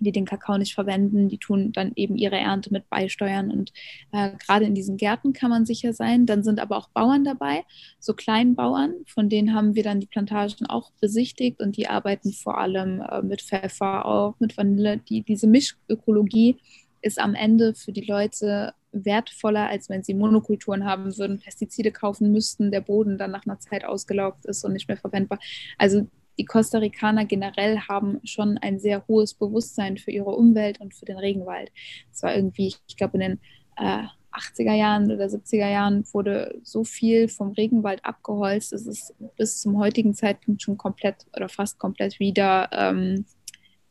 die 0.00 0.12
den 0.12 0.24
Kakao 0.24 0.58
nicht 0.58 0.74
verwenden, 0.74 1.28
die 1.28 1.38
tun 1.38 1.72
dann 1.72 1.92
eben 1.96 2.16
ihre 2.16 2.36
Ernte 2.36 2.72
mit 2.72 2.88
beisteuern. 2.90 3.50
Und 3.50 3.72
äh, 4.12 4.30
gerade 4.44 4.64
in 4.64 4.74
diesen 4.74 4.96
Gärten 4.96 5.32
kann 5.32 5.50
man 5.50 5.66
sicher 5.66 5.92
sein. 5.92 6.26
Dann 6.26 6.42
sind 6.42 6.60
aber 6.60 6.76
auch 6.76 6.88
Bauern 6.90 7.24
dabei, 7.24 7.64
so 7.98 8.14
Kleinbauern, 8.14 8.94
von 9.06 9.28
denen 9.28 9.54
haben 9.54 9.74
wir 9.74 9.82
dann 9.82 10.00
die 10.00 10.06
Plantagen 10.06 10.66
auch 10.66 10.90
besichtigt 11.00 11.60
und 11.60 11.76
die 11.76 11.88
arbeiten 11.88 12.32
vor 12.32 12.58
allem 12.58 13.00
äh, 13.00 13.22
mit 13.22 13.42
Pfeffer, 13.42 14.06
auch 14.06 14.34
mit 14.38 14.56
Vanille. 14.56 14.98
Die, 14.98 15.22
diese 15.22 15.46
Mischökologie 15.46 16.56
ist 17.02 17.18
am 17.18 17.34
Ende 17.34 17.74
für 17.74 17.92
die 17.92 18.04
Leute 18.04 18.74
wertvoller, 18.92 19.68
als 19.68 19.88
wenn 19.88 20.02
sie 20.02 20.14
Monokulturen 20.14 20.84
haben 20.84 21.16
würden, 21.18 21.38
Pestizide 21.38 21.92
kaufen 21.92 22.32
müssten, 22.32 22.70
der 22.70 22.80
Boden 22.80 23.18
dann 23.18 23.30
nach 23.30 23.46
einer 23.46 23.60
Zeit 23.60 23.84
ausgelaugt 23.84 24.44
ist 24.46 24.64
und 24.64 24.72
nicht 24.72 24.88
mehr 24.88 24.96
verwendbar. 24.96 25.38
Also 25.78 26.06
die 26.38 26.44
Costa 26.44 26.78
Ricaner 26.78 27.24
generell 27.24 27.80
haben 27.80 28.20
schon 28.24 28.58
ein 28.58 28.78
sehr 28.78 29.06
hohes 29.08 29.34
Bewusstsein 29.34 29.96
für 29.96 30.10
ihre 30.10 30.30
Umwelt 30.30 30.80
und 30.80 30.94
für 30.94 31.04
den 31.04 31.18
Regenwald. 31.18 31.70
Es 32.12 32.22
war 32.22 32.34
irgendwie, 32.34 32.74
ich 32.86 32.96
glaube, 32.96 33.18
in 33.18 33.20
den 33.20 33.40
äh, 33.76 34.04
80er 34.32 34.74
Jahren 34.74 35.10
oder 35.10 35.26
70er 35.26 35.70
Jahren 35.70 36.04
wurde 36.12 36.60
so 36.62 36.84
viel 36.84 37.28
vom 37.28 37.52
Regenwald 37.52 38.04
abgeholzt, 38.04 38.72
dass 38.72 38.86
es 38.86 39.14
bis 39.36 39.60
zum 39.60 39.78
heutigen 39.78 40.14
Zeitpunkt 40.14 40.62
schon 40.62 40.76
komplett 40.76 41.26
oder 41.34 41.48
fast 41.48 41.78
komplett 41.78 42.20
wieder, 42.20 42.68
ähm, 42.72 43.24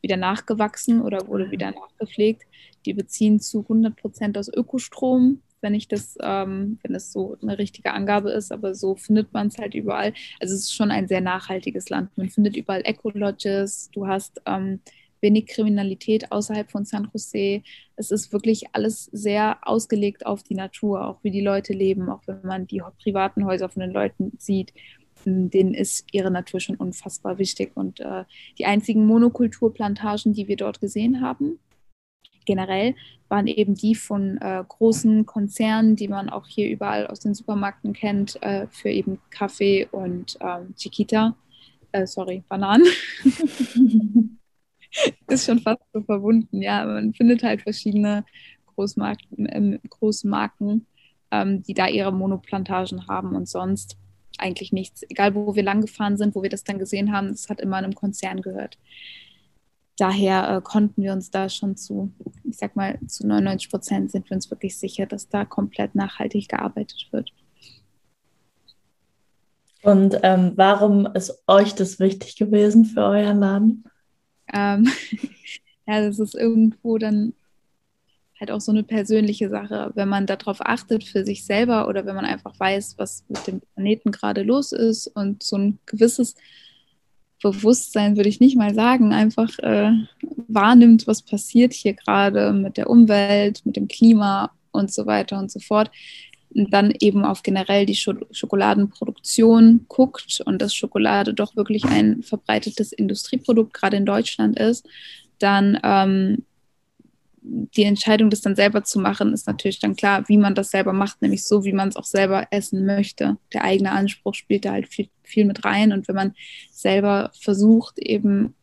wieder 0.00 0.16
nachgewachsen 0.16 1.02
oder 1.02 1.26
wurde 1.26 1.50
wieder 1.50 1.72
nachgepflegt. 1.72 2.42
Die 2.84 2.94
beziehen 2.94 3.40
zu 3.40 3.62
100 3.62 3.96
Prozent 3.96 4.38
aus 4.38 4.48
Ökostrom 4.48 5.42
wenn 5.66 5.74
ich 5.74 5.88
das, 5.88 6.16
ähm, 6.22 6.78
wenn 6.84 6.92
das 6.92 7.12
so 7.12 7.36
eine 7.42 7.58
richtige 7.58 7.92
Angabe 7.92 8.30
ist, 8.30 8.52
aber 8.52 8.76
so 8.76 8.94
findet 8.94 9.34
man 9.34 9.48
es 9.48 9.58
halt 9.58 9.74
überall. 9.74 10.12
Also 10.38 10.54
es 10.54 10.60
ist 10.60 10.74
schon 10.74 10.92
ein 10.92 11.08
sehr 11.08 11.20
nachhaltiges 11.20 11.88
Land. 11.88 12.16
Man 12.16 12.30
findet 12.30 12.56
überall 12.56 12.82
Eco-Lodges, 12.84 13.90
du 13.92 14.06
hast 14.06 14.40
ähm, 14.46 14.78
wenig 15.20 15.46
Kriminalität 15.46 16.30
außerhalb 16.30 16.70
von 16.70 16.84
San 16.84 17.08
Jose. 17.12 17.62
Es 17.96 18.12
ist 18.12 18.32
wirklich 18.32 18.66
alles 18.74 19.06
sehr 19.06 19.58
ausgelegt 19.62 20.24
auf 20.24 20.44
die 20.44 20.54
Natur, 20.54 21.04
auch 21.04 21.18
wie 21.24 21.32
die 21.32 21.40
Leute 21.40 21.72
leben, 21.72 22.10
auch 22.10 22.22
wenn 22.26 22.42
man 22.44 22.68
die 22.68 22.80
privaten 23.02 23.44
Häuser 23.44 23.68
von 23.68 23.80
den 23.80 23.90
Leuten 23.90 24.32
sieht 24.38 24.72
denen 25.28 25.74
ist 25.74 26.04
ihre 26.12 26.30
Natur 26.30 26.60
schon 26.60 26.76
unfassbar 26.76 27.38
wichtig. 27.38 27.72
Und 27.74 27.98
äh, 27.98 28.22
die 28.58 28.66
einzigen 28.66 29.06
Monokulturplantagen, 29.06 30.34
die 30.34 30.46
wir 30.46 30.56
dort 30.56 30.80
gesehen 30.80 31.20
haben, 31.20 31.58
generell 32.46 32.94
waren 33.28 33.46
eben 33.46 33.74
die 33.74 33.94
von 33.94 34.38
äh, 34.38 34.64
großen 34.66 35.26
Konzernen, 35.26 35.96
die 35.96 36.08
man 36.08 36.30
auch 36.30 36.46
hier 36.46 36.70
überall 36.70 37.06
aus 37.06 37.20
den 37.20 37.34
Supermärkten 37.34 37.92
kennt, 37.92 38.40
äh, 38.42 38.66
für 38.70 38.88
eben 38.88 39.18
Kaffee 39.30 39.86
und 39.90 40.38
ähm, 40.40 40.74
Chiquita, 40.76 41.36
äh, 41.92 42.06
sorry, 42.06 42.42
Bananen. 42.48 42.86
ist 45.28 45.46
schon 45.46 45.60
fast 45.60 45.82
so 45.92 46.00
verbunden, 46.02 46.62
ja. 46.62 46.86
Man 46.86 47.12
findet 47.12 47.42
halt 47.42 47.62
verschiedene 47.62 48.24
Großmarken, 48.74 49.48
ähm, 49.50 49.80
große 49.88 50.28
Marken, 50.28 50.86
ähm, 51.30 51.62
die 51.62 51.74
da 51.74 51.88
ihre 51.88 52.12
Monoplantagen 52.12 53.08
haben 53.08 53.34
und 53.34 53.48
sonst 53.48 53.98
eigentlich 54.38 54.72
nichts. 54.72 55.02
Egal, 55.08 55.34
wo 55.34 55.54
wir 55.54 55.62
lang 55.62 55.80
gefahren 55.80 56.16
sind, 56.16 56.34
wo 56.34 56.42
wir 56.42 56.50
das 56.50 56.64
dann 56.64 56.78
gesehen 56.78 57.12
haben, 57.12 57.28
das 57.28 57.48
hat 57.48 57.60
immer 57.60 57.76
einem 57.76 57.94
Konzern 57.94 58.42
gehört 58.42 58.78
daher 59.96 60.56
äh, 60.56 60.60
konnten 60.62 61.02
wir 61.02 61.12
uns 61.12 61.30
da 61.30 61.48
schon 61.48 61.76
zu, 61.76 62.12
ich 62.44 62.56
sag 62.56 62.76
mal, 62.76 62.98
zu 63.06 63.26
99 63.26 63.70
Prozent 63.70 64.10
sind 64.10 64.28
wir 64.28 64.34
uns 64.34 64.50
wirklich 64.50 64.76
sicher, 64.76 65.06
dass 65.06 65.28
da 65.28 65.44
komplett 65.44 65.94
nachhaltig 65.94 66.48
gearbeitet 66.48 67.08
wird. 67.10 67.32
Und 69.82 70.18
ähm, 70.22 70.52
warum 70.56 71.06
ist 71.06 71.42
euch 71.46 71.74
das 71.74 72.00
wichtig 72.00 72.36
gewesen 72.36 72.84
für 72.84 73.02
euren 73.02 73.38
Laden? 73.38 73.84
Ähm, 74.52 74.88
ja, 75.86 76.00
das 76.00 76.18
ist 76.18 76.34
irgendwo 76.34 76.98
dann 76.98 77.34
halt 78.38 78.50
auch 78.50 78.60
so 78.60 78.72
eine 78.72 78.82
persönliche 78.82 79.48
Sache, 79.48 79.92
wenn 79.94 80.08
man 80.08 80.26
darauf 80.26 80.60
achtet 80.60 81.04
für 81.04 81.24
sich 81.24 81.44
selber 81.44 81.88
oder 81.88 82.04
wenn 82.04 82.16
man 82.16 82.24
einfach 82.24 82.58
weiß, 82.58 82.96
was 82.98 83.24
mit 83.28 83.46
dem 83.46 83.60
Planeten 83.60 84.10
gerade 84.10 84.42
los 84.42 84.72
ist 84.72 85.06
und 85.06 85.42
so 85.42 85.56
ein 85.56 85.78
gewisses 85.86 86.34
Bewusstsein 87.50 88.16
würde 88.16 88.28
ich 88.28 88.40
nicht 88.40 88.56
mal 88.56 88.74
sagen, 88.74 89.12
einfach 89.12 89.58
äh, 89.60 89.92
wahrnimmt, 90.48 91.06
was 91.06 91.22
passiert 91.22 91.72
hier 91.72 91.94
gerade 91.94 92.52
mit 92.52 92.76
der 92.76 92.90
Umwelt, 92.90 93.62
mit 93.64 93.76
dem 93.76 93.88
Klima 93.88 94.50
und 94.72 94.92
so 94.92 95.06
weiter 95.06 95.38
und 95.38 95.50
so 95.50 95.60
fort. 95.60 95.90
Und 96.54 96.72
dann 96.72 96.92
eben 96.98 97.24
auf 97.24 97.42
generell 97.42 97.84
die 97.86 97.96
Schokoladenproduktion 97.96 99.84
guckt 99.88 100.42
und 100.46 100.62
dass 100.62 100.74
Schokolade 100.74 101.34
doch 101.34 101.54
wirklich 101.54 101.84
ein 101.84 102.22
verbreitetes 102.22 102.92
Industrieprodukt 102.92 103.74
gerade 103.74 103.96
in 103.96 104.06
Deutschland 104.06 104.58
ist, 104.58 104.88
dann 105.38 105.78
ähm, 105.82 106.45
die 107.48 107.84
Entscheidung, 107.84 108.30
das 108.30 108.40
dann 108.40 108.56
selber 108.56 108.82
zu 108.82 108.98
machen, 108.98 109.32
ist 109.32 109.46
natürlich 109.46 109.78
dann 109.78 109.94
klar, 109.94 110.28
wie 110.28 110.36
man 110.36 110.54
das 110.54 110.70
selber 110.70 110.92
macht, 110.92 111.22
nämlich 111.22 111.44
so, 111.44 111.64
wie 111.64 111.72
man 111.72 111.88
es 111.88 111.96
auch 111.96 112.04
selber 112.04 112.48
essen 112.50 112.84
möchte. 112.84 113.36
Der 113.52 113.62
eigene 113.62 113.92
Anspruch 113.92 114.34
spielt 114.34 114.64
da 114.64 114.72
halt 114.72 114.88
viel, 114.88 115.08
viel 115.22 115.44
mit 115.44 115.64
rein. 115.64 115.92
Und 115.92 116.08
wenn 116.08 116.16
man 116.16 116.34
selber 116.72 117.30
versucht, 117.40 117.98
eben 117.98 118.54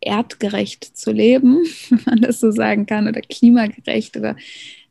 erdgerecht 0.00 0.84
zu 0.84 1.10
leben, 1.10 1.64
wenn 1.90 2.02
man 2.06 2.20
das 2.20 2.38
so 2.38 2.50
sagen 2.52 2.86
kann, 2.86 3.08
oder 3.08 3.20
klimagerecht 3.20 4.16
oder 4.16 4.36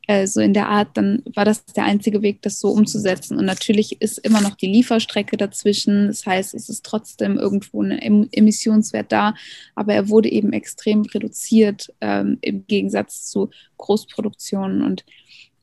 äh, 0.07 0.25
so 0.25 0.39
in 0.39 0.53
der 0.53 0.69
Art, 0.69 0.95
dann 0.95 1.21
war 1.35 1.43
das 1.43 1.65
der 1.65 1.83
einzige 1.83 2.21
Weg, 2.21 2.41
das 2.41 2.59
so 2.59 2.69
umzusetzen. 2.69 3.37
Und 3.37 3.45
natürlich 3.45 4.01
ist 4.01 4.17
immer 4.19 4.39
noch 4.39 4.55
die 4.55 4.67
Lieferstrecke 4.67 5.35
dazwischen. 5.35 6.07
Das 6.07 6.25
heißt, 6.25 6.53
es 6.53 6.69
ist 6.69 6.85
trotzdem 6.85 7.37
irgendwo 7.37 7.83
ein 7.83 8.31
Emissionswert 8.31 9.11
da, 9.11 9.35
aber 9.75 9.93
er 9.93 10.07
wurde 10.07 10.29
eben 10.29 10.53
extrem 10.53 11.01
reduziert 11.01 11.93
ähm, 11.99 12.37
im 12.41 12.65
Gegensatz 12.67 13.25
zu 13.25 13.49
Großproduktionen. 13.77 14.81
Und 14.81 15.03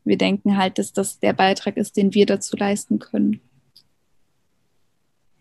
wir 0.05 0.19
denken 0.19 0.59
halt, 0.59 0.79
dass 0.79 0.93
das 0.93 1.19
der 1.19 1.33
Beitrag 1.33 1.79
ist, 1.79 1.97
den 1.97 2.13
wir 2.13 2.27
dazu 2.27 2.55
leisten 2.57 2.99
können. 2.99 3.41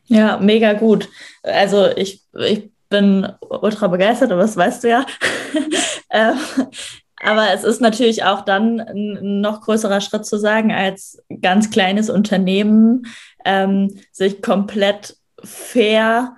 Ja, 0.05 0.37
mega 0.37 0.73
gut. 0.73 1.09
Also 1.43 1.87
ich, 1.95 2.23
ich 2.39 2.71
bin 2.87 3.27
ultra 3.49 3.87
begeistert, 3.87 4.31
aber 4.31 4.41
das 4.41 4.55
weißt 4.55 4.83
du 4.85 4.89
ja. 4.89 5.05
Aber 7.21 7.53
es 7.53 7.63
ist 7.63 7.79
natürlich 7.79 8.23
auch 8.23 8.41
dann 8.41 8.79
ein 8.79 9.41
noch 9.41 9.61
größerer 9.61 10.01
Schritt 10.01 10.25
zu 10.25 10.37
sagen, 10.37 10.71
als 10.71 11.23
ganz 11.41 11.69
kleines 11.69 12.09
Unternehmen 12.09 13.07
ähm, 13.45 13.95
sich 14.11 14.41
komplett 14.41 15.15
fair 15.43 16.35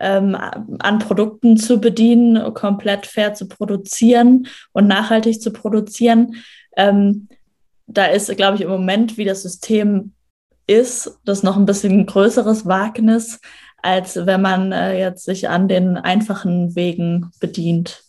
ähm, 0.00 0.36
an 0.80 0.98
Produkten 0.98 1.56
zu 1.56 1.80
bedienen, 1.80 2.52
komplett 2.54 3.06
fair 3.06 3.34
zu 3.34 3.48
produzieren 3.48 4.48
und 4.72 4.86
nachhaltig 4.86 5.40
zu 5.40 5.52
produzieren. 5.52 6.36
Ähm, 6.76 7.28
da 7.86 8.06
ist, 8.06 8.34
glaube 8.36 8.56
ich, 8.56 8.62
im 8.62 8.70
Moment, 8.70 9.16
wie 9.16 9.24
das 9.24 9.42
System 9.42 10.12
ist, 10.66 11.18
das 11.24 11.42
noch 11.42 11.56
ein 11.56 11.66
bisschen 11.66 12.06
größeres 12.06 12.66
Wagnis, 12.66 13.40
als 13.82 14.16
wenn 14.26 14.40
man 14.40 14.72
äh, 14.72 14.98
jetzt 14.98 15.24
sich 15.24 15.48
an 15.48 15.68
den 15.68 15.96
einfachen 15.96 16.74
Wegen 16.74 17.30
bedient. 17.40 18.02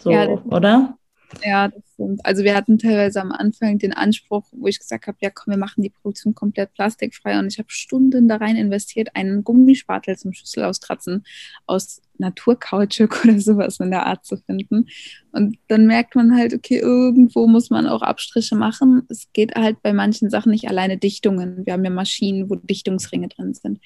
So, 0.00 0.10
ja, 0.10 0.28
oder? 0.28 0.98
Ja, 1.44 1.68
das 1.68 1.82
stimmt. 1.94 2.24
Also 2.24 2.44
wir 2.44 2.54
hatten 2.54 2.78
teilweise 2.78 3.20
am 3.20 3.32
Anfang 3.32 3.78
den 3.78 3.92
Anspruch, 3.92 4.44
wo 4.52 4.66
ich 4.66 4.78
gesagt 4.78 5.06
habe, 5.06 5.16
ja 5.20 5.30
komm, 5.30 5.52
wir 5.52 5.58
machen 5.58 5.82
die 5.82 5.90
Produktion 5.90 6.34
komplett 6.34 6.72
plastikfrei 6.74 7.38
und 7.38 7.52
ich 7.52 7.58
habe 7.58 7.70
Stunden 7.70 8.28
da 8.28 8.36
rein 8.36 8.56
investiert, 8.56 9.14
einen 9.14 9.42
Gummispatel 9.42 10.16
zum 10.16 10.32
Schüssel 10.32 10.64
auskratzen 10.64 11.24
aus 11.66 12.02
Naturkautschuk 12.18 13.20
oder 13.24 13.40
sowas 13.40 13.80
in 13.80 13.90
der 13.90 14.06
Art 14.06 14.24
zu 14.24 14.36
finden. 14.36 14.88
Und 15.32 15.58
dann 15.68 15.86
merkt 15.86 16.14
man 16.14 16.36
halt, 16.36 16.54
okay, 16.54 16.78
irgendwo 16.78 17.46
muss 17.46 17.70
man 17.70 17.86
auch 17.86 18.02
Abstriche 18.02 18.54
machen. 18.54 19.02
Es 19.08 19.28
geht 19.32 19.54
halt 19.54 19.82
bei 19.82 19.92
manchen 19.92 20.30
Sachen 20.30 20.50
nicht 20.52 20.68
alleine 20.68 20.98
Dichtungen. 20.98 21.64
Wir 21.64 21.72
haben 21.72 21.84
ja 21.84 21.90
Maschinen, 21.90 22.50
wo 22.50 22.54
Dichtungsringe 22.56 23.28
drin 23.28 23.54
sind. 23.54 23.80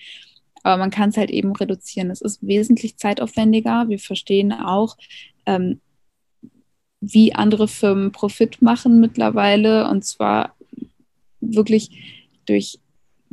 Aber 0.62 0.78
man 0.78 0.90
kann 0.90 1.10
es 1.10 1.16
halt 1.16 1.30
eben 1.30 1.54
reduzieren. 1.54 2.10
Es 2.10 2.20
ist 2.20 2.44
wesentlich 2.44 2.96
zeitaufwendiger. 2.96 3.88
Wir 3.88 4.00
verstehen 4.00 4.52
auch, 4.52 4.96
ähm, 5.46 5.80
wie 7.00 7.34
andere 7.34 7.68
Firmen 7.68 8.12
Profit 8.12 8.62
machen 8.62 9.00
mittlerweile. 9.00 9.88
Und 9.88 10.04
zwar 10.04 10.54
wirklich 11.40 11.90
durch, 12.46 12.78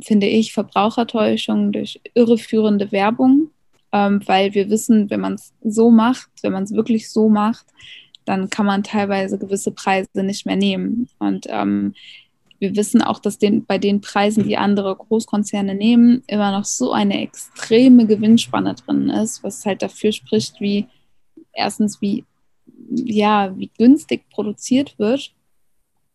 finde 0.00 0.26
ich, 0.26 0.52
Verbrauchertäuschung, 0.52 1.72
durch 1.72 2.00
irreführende 2.14 2.92
Werbung, 2.92 3.50
ähm, 3.92 4.20
weil 4.26 4.54
wir 4.54 4.70
wissen, 4.70 5.10
wenn 5.10 5.20
man 5.20 5.34
es 5.34 5.52
so 5.62 5.90
macht, 5.90 6.30
wenn 6.42 6.52
man 6.52 6.64
es 6.64 6.72
wirklich 6.72 7.10
so 7.10 7.28
macht, 7.28 7.66
dann 8.24 8.50
kann 8.50 8.66
man 8.66 8.82
teilweise 8.82 9.38
gewisse 9.38 9.70
Preise 9.70 10.08
nicht 10.22 10.46
mehr 10.46 10.56
nehmen. 10.56 11.08
Und 11.18 11.46
ähm, 11.48 11.94
wir 12.58 12.76
wissen 12.76 13.02
auch, 13.02 13.18
dass 13.18 13.38
den, 13.38 13.66
bei 13.66 13.78
den 13.78 14.00
Preisen, 14.00 14.44
die 14.44 14.56
andere 14.56 14.96
Großkonzerne 14.96 15.74
nehmen, 15.74 16.22
immer 16.26 16.52
noch 16.52 16.64
so 16.64 16.92
eine 16.92 17.20
extreme 17.20 18.06
Gewinnspanne 18.06 18.74
drin 18.74 19.10
ist, 19.10 19.42
was 19.42 19.66
halt 19.66 19.82
dafür 19.82 20.12
spricht, 20.12 20.60
wie 20.60 20.86
erstens, 21.52 22.00
wie, 22.00 22.24
ja, 22.90 23.52
wie 23.56 23.70
günstig 23.76 24.28
produziert 24.30 24.98
wird 24.98 25.32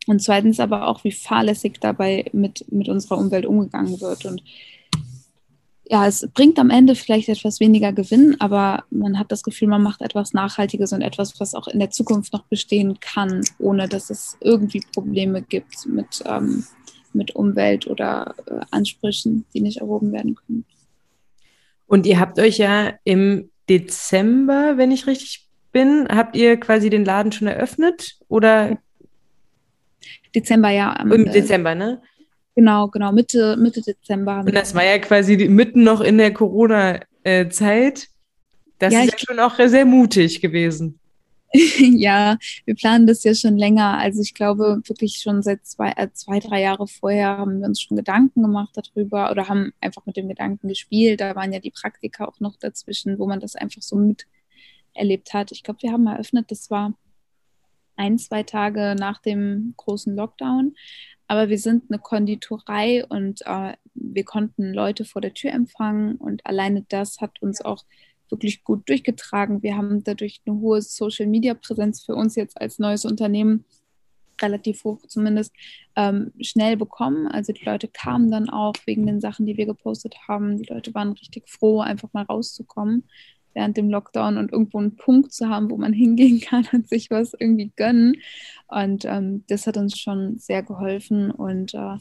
und 0.07 0.21
zweitens 0.21 0.59
aber 0.59 0.87
auch, 0.87 1.03
wie 1.03 1.11
fahrlässig 1.11 1.79
dabei 1.79 2.25
mit, 2.33 2.65
mit 2.71 2.89
unserer 2.89 3.17
Umwelt 3.17 3.45
umgegangen 3.45 4.01
wird. 4.01 4.25
Und 4.25 4.43
ja, 5.87 6.07
es 6.07 6.27
bringt 6.33 6.59
am 6.59 6.69
Ende 6.69 6.95
vielleicht 6.95 7.29
etwas 7.29 7.59
weniger 7.59 7.93
Gewinn, 7.93 8.35
aber 8.39 8.83
man 8.89 9.17
hat 9.17 9.31
das 9.31 9.43
Gefühl, 9.43 9.67
man 9.67 9.83
macht 9.83 10.01
etwas 10.01 10.33
Nachhaltiges 10.33 10.93
und 10.93 11.01
etwas, 11.01 11.39
was 11.39 11.55
auch 11.55 11.67
in 11.67 11.79
der 11.79 11.89
Zukunft 11.89 12.33
noch 12.33 12.43
bestehen 12.43 12.99
kann, 12.99 13.43
ohne 13.57 13.87
dass 13.87 14.09
es 14.09 14.37
irgendwie 14.39 14.81
Probleme 14.93 15.41
gibt 15.41 15.85
mit, 15.87 16.23
ähm, 16.25 16.65
mit 17.13 17.35
Umwelt 17.35 17.87
oder 17.87 18.35
äh, 18.45 18.61
Ansprüchen, 18.71 19.45
die 19.53 19.61
nicht 19.61 19.77
erhoben 19.77 20.11
werden 20.11 20.35
können. 20.35 20.65
Und 21.87 22.05
ihr 22.05 22.19
habt 22.19 22.37
euch 22.37 22.59
ja 22.59 22.93
im 23.03 23.49
Dezember, 23.67 24.77
wenn 24.77 24.91
ich 24.91 25.07
richtig 25.07 25.48
bin, 25.71 26.07
habt 26.09 26.35
ihr 26.35 26.59
quasi 26.59 26.89
den 26.89 27.05
Laden 27.05 27.31
schon 27.31 27.47
eröffnet 27.47 28.17
oder? 28.27 28.77
Dezember, 30.33 30.69
ja. 30.69 30.93
Im 31.01 31.27
äh, 31.27 31.31
Dezember, 31.31 31.75
ne? 31.75 32.01
Genau, 32.55 32.87
genau, 32.87 33.11
Mitte, 33.11 33.57
Mitte 33.57 33.81
Dezember. 33.81 34.43
Und 34.45 34.53
das 34.53 34.75
war 34.75 34.83
ja 34.83 34.99
quasi 34.99 35.47
mitten 35.47 35.83
noch 35.83 36.01
in 36.01 36.17
der 36.17 36.33
Corona-Zeit. 36.33 38.07
Das 38.79 38.93
ja, 38.93 39.01
ist 39.01 39.11
ja 39.11 39.17
schon 39.17 39.39
auch 39.39 39.55
sehr 39.57 39.85
mutig 39.85 40.41
gewesen. 40.41 40.99
ja, 41.79 42.37
wir 42.65 42.75
planen 42.75 43.07
das 43.07 43.23
ja 43.23 43.33
schon 43.33 43.57
länger. 43.57 43.97
Also 43.97 44.21
ich 44.21 44.33
glaube 44.33 44.81
wirklich 44.85 45.19
schon 45.23 45.41
seit 45.41 45.65
zwei, 45.65 45.93
äh, 45.95 46.09
zwei, 46.13 46.39
drei 46.39 46.61
Jahre 46.61 46.87
vorher 46.87 47.37
haben 47.37 47.61
wir 47.61 47.67
uns 47.67 47.81
schon 47.81 47.97
Gedanken 47.97 48.43
gemacht 48.43 48.75
darüber 48.75 49.31
oder 49.31 49.47
haben 49.47 49.71
einfach 49.81 50.05
mit 50.05 50.15
dem 50.15 50.27
Gedanken 50.27 50.67
gespielt. 50.67 51.21
Da 51.21 51.35
waren 51.35 51.51
ja 51.51 51.59
die 51.59 51.71
Praktika 51.71 52.25
auch 52.25 52.39
noch 52.39 52.55
dazwischen, 52.57 53.17
wo 53.17 53.25
man 53.25 53.39
das 53.39 53.55
einfach 53.55 53.81
so 53.81 53.95
miterlebt 54.93 55.33
hat. 55.33 55.51
Ich 55.51 55.63
glaube, 55.63 55.81
wir 55.81 55.91
haben 55.91 56.07
eröffnet, 56.07 56.51
das 56.51 56.69
war 56.69 56.93
ein, 57.95 58.17
zwei 58.17 58.43
Tage 58.43 58.95
nach 58.97 59.21
dem 59.21 59.73
großen 59.77 60.15
Lockdown. 60.15 60.75
Aber 61.27 61.49
wir 61.49 61.59
sind 61.59 61.83
eine 61.89 61.99
Konditorei 61.99 63.05
und 63.05 63.41
äh, 63.45 63.73
wir 63.93 64.23
konnten 64.23 64.73
Leute 64.73 65.05
vor 65.05 65.21
der 65.21 65.33
Tür 65.33 65.51
empfangen 65.51 66.15
und 66.15 66.43
alleine 66.45 66.85
das 66.89 67.21
hat 67.21 67.39
uns 67.41 67.61
auch 67.61 67.83
wirklich 68.29 68.63
gut 68.63 68.87
durchgetragen. 68.89 69.61
Wir 69.61 69.75
haben 69.75 70.03
dadurch 70.03 70.41
eine 70.45 70.59
hohe 70.59 70.81
Social-Media-Präsenz 70.81 72.03
für 72.03 72.15
uns 72.15 72.35
jetzt 72.35 72.59
als 72.59 72.79
neues 72.79 73.05
Unternehmen 73.05 73.65
relativ 74.41 74.83
hoch 74.85 75.05
zumindest 75.07 75.53
ähm, 75.95 76.31
schnell 76.41 76.77
bekommen. 76.77 77.27
Also 77.27 77.53
die 77.53 77.65
Leute 77.65 77.89
kamen 77.89 78.31
dann 78.31 78.49
auch 78.49 78.73
wegen 78.85 79.05
den 79.05 79.19
Sachen, 79.19 79.45
die 79.45 79.57
wir 79.57 79.65
gepostet 79.65 80.15
haben. 80.27 80.57
Die 80.57 80.71
Leute 80.71 80.93
waren 80.95 81.11
richtig 81.11 81.47
froh, 81.49 81.81
einfach 81.81 82.11
mal 82.13 82.23
rauszukommen 82.23 83.03
während 83.53 83.77
dem 83.77 83.89
Lockdown 83.89 84.37
und 84.37 84.51
irgendwo 84.51 84.79
einen 84.79 84.95
Punkt 84.95 85.33
zu 85.33 85.49
haben, 85.49 85.69
wo 85.69 85.77
man 85.77 85.93
hingehen 85.93 86.39
kann 86.39 86.67
und 86.71 86.89
sich 86.89 87.09
was 87.09 87.33
irgendwie 87.33 87.71
gönnen. 87.75 88.17
Und 88.67 89.05
ähm, 89.05 89.43
das 89.47 89.67
hat 89.67 89.77
uns 89.77 89.97
schon 89.97 90.37
sehr 90.37 90.63
geholfen 90.63 91.31
und 91.31 91.73
äh, 91.73 91.97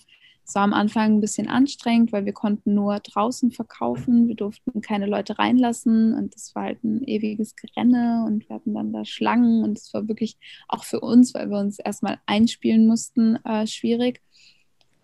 es 0.49 0.55
war 0.55 0.63
am 0.63 0.73
Anfang 0.73 1.17
ein 1.17 1.21
bisschen 1.21 1.47
anstrengend, 1.47 2.11
weil 2.11 2.25
wir 2.25 2.33
konnten 2.33 2.73
nur 2.73 3.01
draußen 3.01 3.51
verkaufen. 3.51 4.29
Wir 4.29 4.35
durften 4.35 4.81
keine 4.81 5.05
Leute 5.05 5.39
reinlassen 5.39 6.15
und 6.15 6.35
das 6.35 6.55
war 6.55 6.63
halt 6.63 6.83
ein 6.85 7.05
ewiges 7.05 7.55
Gerenne 7.55 8.25
und 8.27 8.49
wir 8.49 8.57
hatten 8.57 8.73
dann 8.73 8.91
da 8.95 9.05
Schlangen 9.05 9.63
und 9.63 9.77
es 9.77 9.93
war 9.93 10.09
wirklich 10.09 10.39
auch 10.67 10.85
für 10.85 11.01
uns, 11.01 11.35
weil 11.35 11.51
wir 11.51 11.59
uns 11.59 11.79
erstmal 11.79 12.19
einspielen 12.25 12.87
mussten, 12.87 13.37
äh, 13.45 13.67
schwierig. 13.67 14.23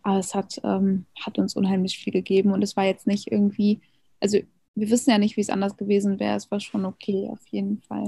Aber 0.03 0.19
es 0.19 0.35
hat, 0.35 0.63
ähm, 0.65 1.05
hat 1.21 1.39
uns 1.39 1.55
unheimlich 1.55 1.99
viel 1.99 2.15
gegeben 2.15 2.53
und 2.53 2.63
es 2.63 2.75
war 2.75 2.87
jetzt 2.87 3.07
nicht 3.07 3.31
irgendwie, 3.31 3.83
also 4.21 4.39
wir 4.77 4.91
wissen 4.91 5.11
ja 5.11 5.19
nicht, 5.19 5.37
wie 5.37 5.41
es 5.41 5.51
anders 5.51 5.77
gewesen 5.77 6.19
wäre. 6.19 6.37
Es 6.37 6.51
war 6.51 6.59
schon 6.59 6.85
okay, 6.85 7.29
auf 7.31 7.39
jeden 7.51 7.81
Fall. 7.87 8.05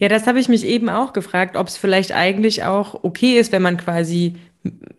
Ja, 0.00 0.08
das 0.08 0.26
habe 0.26 0.40
ich 0.40 0.48
mich 0.48 0.64
eben 0.64 0.88
auch 0.88 1.12
gefragt, 1.12 1.56
ob 1.56 1.68
es 1.68 1.76
vielleicht 1.76 2.12
eigentlich 2.12 2.64
auch 2.64 3.04
okay 3.04 3.38
ist, 3.38 3.52
wenn 3.52 3.62
man 3.62 3.76
quasi 3.76 4.34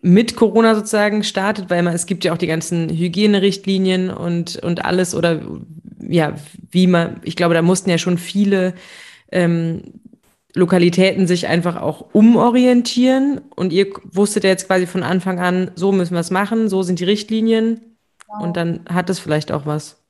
mit 0.02 0.36
Corona 0.36 0.74
sozusagen 0.76 1.24
startet, 1.24 1.69
weil 1.69 1.84
man, 1.84 1.93
es 1.93 2.06
gibt 2.06 2.24
ja 2.24 2.34
auch 2.34 2.38
die 2.38 2.47
ganzen 2.47 2.89
Hygienerichtlinien 2.89 4.10
und, 4.10 4.58
und 4.58 4.86
alles 4.86 5.13
oder 5.13 5.41
ja, 6.02 6.36
wie 6.71 6.88
man, 6.88 7.19
ich 7.24 7.36
glaube, 7.36 7.54
da 7.54 7.62
mussten 7.62 7.89
ja 7.89 7.97
schon 7.97 8.17
viele 8.17 8.74
ähm, 9.32 9.82
Lokalitäten 10.56 11.28
sich 11.28 11.47
einfach 11.47 11.78
auch 11.78 12.13
umorientieren 12.13 13.41
und 13.56 13.71
ihr 13.71 13.88
wusstet 14.12 14.43
ja 14.43 14.50
jetzt 14.50 14.67
quasi 14.67 14.88
von 14.88 15.04
Anfang 15.04 15.39
an, 15.39 15.71
so 15.76 15.91
müssen 15.91 16.13
wir 16.13 16.19
es 16.19 16.32
machen, 16.32 16.67
so 16.67 16.84
sind 16.84 17.00
die 17.00 17.06
Richtlinien 17.06 17.82
wow. 18.28 18.43
und 18.43 18.58
dann 18.58 18.82
hat 18.89 19.10
es 19.10 19.19
vielleicht 19.19 19.52
auch 19.52 19.65
was 19.65 20.01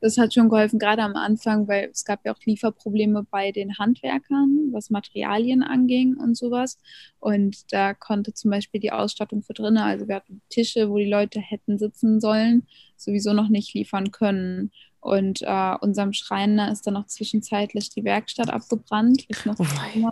das 0.00 0.18
hat 0.18 0.32
schon 0.34 0.48
geholfen, 0.48 0.78
gerade 0.78 1.02
am 1.02 1.14
Anfang, 1.14 1.68
weil 1.68 1.90
es 1.92 2.04
gab 2.04 2.24
ja 2.24 2.32
auch 2.32 2.40
Lieferprobleme 2.44 3.24
bei 3.30 3.52
den 3.52 3.78
Handwerkern, 3.78 4.70
was 4.72 4.90
Materialien 4.90 5.62
anging 5.62 6.16
und 6.16 6.36
sowas. 6.36 6.78
Und 7.18 7.72
da 7.72 7.94
konnte 7.94 8.32
zum 8.32 8.50
Beispiel 8.50 8.80
die 8.80 8.92
Ausstattung 8.92 9.42
für 9.42 9.52
drinnen, 9.52 9.78
also 9.78 10.08
wir 10.08 10.16
hatten 10.16 10.42
Tische, 10.48 10.90
wo 10.90 10.98
die 10.98 11.10
Leute 11.10 11.40
hätten 11.40 11.78
sitzen 11.78 12.20
sollen, 12.20 12.66
sowieso 12.96 13.32
noch 13.32 13.48
nicht 13.48 13.74
liefern 13.74 14.10
können. 14.10 14.70
Und 15.00 15.40
äh, 15.42 15.74
unserem 15.80 16.12
Schreiner 16.12 16.70
ist 16.70 16.86
dann 16.86 16.94
noch 16.94 17.06
zwischenzeitlich 17.06 17.88
die 17.90 18.04
Werkstatt 18.04 18.50
abgebrannt. 18.50 19.26
Noch 19.46 19.58
oh, 19.58 19.66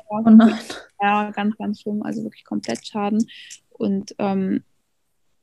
oh 0.09 0.31
nein. 0.31 0.55
Ja, 1.01 1.31
ganz, 1.31 1.57
ganz 1.59 1.83
schlimm, 1.83 2.03
also 2.03 2.23
wirklich 2.25 2.45
komplett 2.45 2.87
Schaden. 2.87 3.27
Und 3.71 4.15
ähm, 4.19 4.65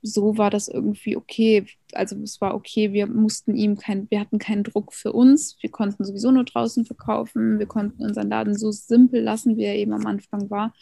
so 0.05 0.37
war 0.37 0.49
das 0.49 0.67
irgendwie 0.67 1.17
okay. 1.17 1.65
Also 1.93 2.15
es 2.21 2.39
war 2.41 2.53
okay, 2.55 2.93
wir 2.93 3.07
mussten 3.07 3.55
ihm 3.55 3.77
kein, 3.77 4.09
wir 4.09 4.19
hatten 4.19 4.39
keinen 4.39 4.63
Druck 4.63 4.93
für 4.93 5.11
uns. 5.11 5.57
Wir 5.61 5.71
konnten 5.71 6.03
sowieso 6.03 6.31
nur 6.31 6.43
draußen 6.43 6.85
verkaufen. 6.85 7.59
Wir 7.59 7.65
konnten 7.65 8.03
unseren 8.03 8.29
Laden 8.29 8.55
so 8.55 8.71
simpel 8.71 9.21
lassen, 9.21 9.57
wie 9.57 9.63
er 9.63 9.75
eben 9.75 9.93
am 9.93 10.05
Anfang 10.05 10.49
war. 10.49 10.73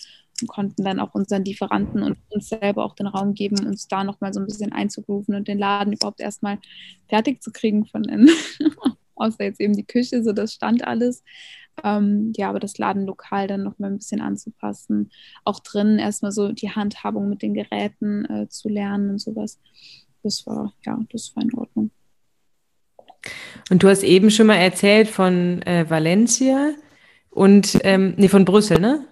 Und 0.42 0.48
konnten 0.48 0.84
dann 0.84 1.00
auch 1.00 1.14
unseren 1.14 1.46
Lieferanten 1.46 2.04
und 2.04 2.18
uns 2.30 2.50
selber 2.50 2.84
auch 2.84 2.96
den 2.96 3.08
Raum 3.08 3.34
geben, 3.34 3.66
uns 3.66 3.88
da 3.88 4.04
nochmal 4.04 4.34
so 4.34 4.40
ein 4.40 4.48
bisschen 4.48 4.74
einzurufen 4.74 5.36
und 5.36 5.48
den 5.48 5.60
Laden 5.60 5.94
überhaupt 5.94 6.20
erstmal 6.20 6.60
fertig 7.08 7.42
zu 7.42 7.52
kriegen 7.52 7.86
von 7.86 8.04
innen. 8.04 8.30
Außer 9.24 9.44
jetzt 9.44 9.62
eben 9.62 9.76
die 9.76 9.86
Küche, 9.86 10.24
so 10.24 10.34
das 10.34 10.54
stand 10.54 10.86
alles. 10.86 11.24
Ähm, 11.84 12.34
ja, 12.36 12.50
aber 12.50 12.60
das 12.60 12.78
Ladenlokal 12.78 13.48
dann 13.48 13.64
noch 13.64 13.80
mal 13.80 13.88
ein 13.88 13.98
bisschen 13.98 14.22
anzupassen. 14.22 15.12
Auch 15.44 15.60
drinnen 15.60 15.98
erstmal 15.98 16.32
so 16.32 16.52
die 16.52 16.70
Handhabung 16.70 17.30
mit 17.30 17.42
den 17.42 17.54
Geräten 17.54 18.26
äh, 18.26 18.48
zu 18.50 18.70
lernen 18.70 19.10
und 19.12 19.20
sowas. 19.20 19.60
Das 20.22 20.46
war, 20.46 20.74
ja, 20.86 21.00
das 21.12 21.36
war 21.36 21.44
in 21.44 21.54
Ordnung. 21.56 21.92
Und 23.70 23.82
du 23.82 23.90
hast 23.90 24.04
eben 24.04 24.30
schon 24.30 24.48
mal 24.48 24.56
erzählt 24.56 25.08
von 25.08 25.62
äh, 25.64 25.90
Valencia 25.90 26.72
und, 27.30 27.80
ähm, 27.84 28.14
nee, 28.18 28.28
von 28.28 28.46
Brüssel, 28.46 28.80
ne? 28.80 29.06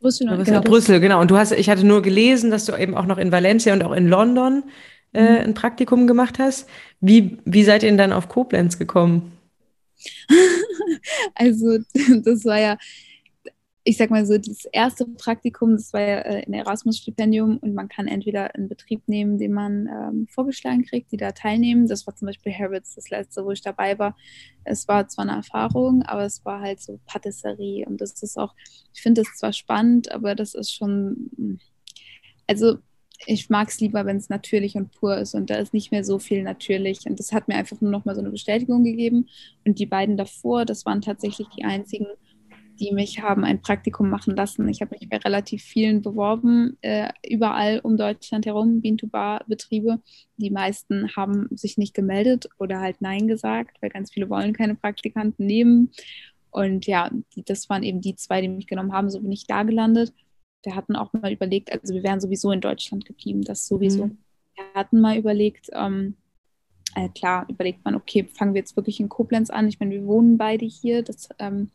Brüssel, 0.00 0.26
Brüssel, 0.26 0.44
genau. 0.44 0.60
Brüssel, 0.60 1.00
genau. 1.00 1.20
Und 1.20 1.30
du 1.30 1.38
hast, 1.38 1.52
ich 1.52 1.70
hatte 1.70 1.86
nur 1.86 2.02
gelesen, 2.02 2.50
dass 2.50 2.66
du 2.66 2.76
eben 2.76 2.94
auch 2.94 3.06
noch 3.06 3.16
in 3.16 3.32
Valencia 3.32 3.72
und 3.72 3.82
auch 3.82 3.92
in 3.92 4.08
London 4.08 4.64
äh, 5.14 5.22
mhm. 5.22 5.38
ein 5.38 5.54
Praktikum 5.54 6.06
gemacht 6.06 6.38
hast. 6.38 6.68
Wie, 7.00 7.38
wie 7.44 7.64
seid 7.64 7.82
ihr 7.82 7.88
denn 7.88 7.96
dann 7.96 8.12
auf 8.12 8.28
Koblenz 8.28 8.78
gekommen? 8.78 9.32
also 11.34 11.78
das 12.22 12.44
war 12.44 12.60
ja, 12.60 12.78
ich 13.86 13.98
sag 13.98 14.10
mal 14.10 14.24
so, 14.24 14.38
das 14.38 14.64
erste 14.72 15.04
Praktikum, 15.04 15.72
das 15.72 15.92
war 15.92 16.00
ja 16.00 16.18
äh, 16.20 16.46
ein 16.46 16.54
Erasmus-Stipendium 16.54 17.58
und 17.58 17.74
man 17.74 17.88
kann 17.88 18.08
entweder 18.08 18.54
einen 18.54 18.68
Betrieb 18.68 19.02
nehmen, 19.06 19.36
den 19.36 19.52
man 19.52 19.86
ähm, 19.86 20.26
vorgeschlagen 20.28 20.84
kriegt, 20.84 21.12
die 21.12 21.18
da 21.18 21.32
teilnehmen. 21.32 21.86
Das 21.86 22.06
war 22.06 22.16
zum 22.16 22.26
Beispiel 22.26 22.52
Harrods, 22.52 22.94
das 22.94 23.10
letzte, 23.10 23.44
wo 23.44 23.50
ich 23.50 23.60
dabei 23.60 23.98
war. 23.98 24.16
Es 24.64 24.88
war 24.88 25.06
zwar 25.08 25.26
eine 25.26 25.36
Erfahrung, 25.36 26.02
aber 26.02 26.24
es 26.24 26.42
war 26.46 26.62
halt 26.62 26.80
so 26.80 26.98
Patisserie 27.04 27.84
und 27.86 28.00
das 28.00 28.22
ist 28.22 28.38
auch, 28.38 28.54
ich 28.94 29.02
finde 29.02 29.22
das 29.22 29.36
zwar 29.36 29.52
spannend, 29.52 30.10
aber 30.10 30.34
das 30.34 30.54
ist 30.54 30.72
schon, 30.72 31.60
also 32.46 32.78
ich 33.26 33.48
mag 33.50 33.68
es 33.68 33.80
lieber, 33.80 34.04
wenn 34.06 34.16
es 34.16 34.28
natürlich 34.28 34.76
und 34.76 34.92
pur 34.92 35.16
ist 35.16 35.34
und 35.34 35.50
da 35.50 35.56
ist 35.56 35.72
nicht 35.72 35.92
mehr 35.92 36.04
so 36.04 36.18
viel 36.18 36.42
natürlich. 36.42 37.06
Und 37.06 37.18
das 37.18 37.32
hat 37.32 37.48
mir 37.48 37.54
einfach 37.54 37.80
nur 37.80 37.90
noch 37.90 38.04
mal 38.04 38.14
so 38.14 38.20
eine 38.20 38.30
Bestätigung 38.30 38.84
gegeben. 38.84 39.28
Und 39.64 39.78
die 39.78 39.86
beiden 39.86 40.16
davor, 40.16 40.64
das 40.64 40.84
waren 40.84 41.00
tatsächlich 41.00 41.48
die 41.56 41.64
einzigen, 41.64 42.06
die 42.80 42.92
mich 42.92 43.22
haben 43.22 43.44
ein 43.44 43.62
Praktikum 43.62 44.10
machen 44.10 44.34
lassen. 44.34 44.68
Ich 44.68 44.80
habe 44.80 44.96
mich 44.98 45.08
bei 45.08 45.18
relativ 45.18 45.62
vielen 45.62 46.02
beworben, 46.02 46.76
äh, 46.80 47.08
überall 47.26 47.78
um 47.80 47.96
Deutschland 47.96 48.46
herum, 48.46 48.80
Bean-to-Bar-Betriebe. 48.80 50.00
Die 50.36 50.50
meisten 50.50 51.14
haben 51.14 51.46
sich 51.52 51.78
nicht 51.78 51.94
gemeldet 51.94 52.48
oder 52.58 52.80
halt 52.80 53.00
Nein 53.00 53.28
gesagt, 53.28 53.80
weil 53.80 53.90
ganz 53.90 54.12
viele 54.12 54.28
wollen 54.28 54.52
keine 54.52 54.74
Praktikanten 54.74 55.46
nehmen. 55.46 55.92
Und 56.50 56.86
ja, 56.86 57.10
die, 57.34 57.44
das 57.44 57.68
waren 57.70 57.84
eben 57.84 58.00
die 58.00 58.16
zwei, 58.16 58.40
die 58.40 58.48
mich 58.48 58.66
genommen 58.66 58.92
haben. 58.92 59.10
So 59.10 59.20
bin 59.20 59.32
ich 59.32 59.46
da 59.46 59.62
gelandet 59.62 60.12
wir 60.64 60.74
hatten 60.74 60.96
auch 60.96 61.12
mal 61.12 61.32
überlegt, 61.32 61.72
also 61.72 61.94
wir 61.94 62.02
wären 62.02 62.20
sowieso 62.20 62.50
in 62.50 62.60
Deutschland 62.60 63.04
geblieben, 63.04 63.42
das 63.42 63.66
sowieso. 63.66 64.06
Mhm. 64.06 64.18
Wir 64.54 64.64
hatten 64.74 65.00
mal 65.00 65.16
überlegt, 65.16 65.70
ähm, 65.72 66.16
äh, 66.94 67.08
klar, 67.08 67.46
überlegt 67.48 67.84
man, 67.84 67.94
okay, 67.94 68.24
fangen 68.24 68.54
wir 68.54 68.60
jetzt 68.60 68.76
wirklich 68.76 69.00
in 69.00 69.08
Koblenz 69.08 69.50
an. 69.50 69.68
Ich 69.68 69.80
meine, 69.80 69.92
wir 69.92 70.06
wohnen 70.06 70.38
beide 70.38 70.64
hier. 70.64 71.02
Das, 71.02 71.28
ähm, 71.38 71.70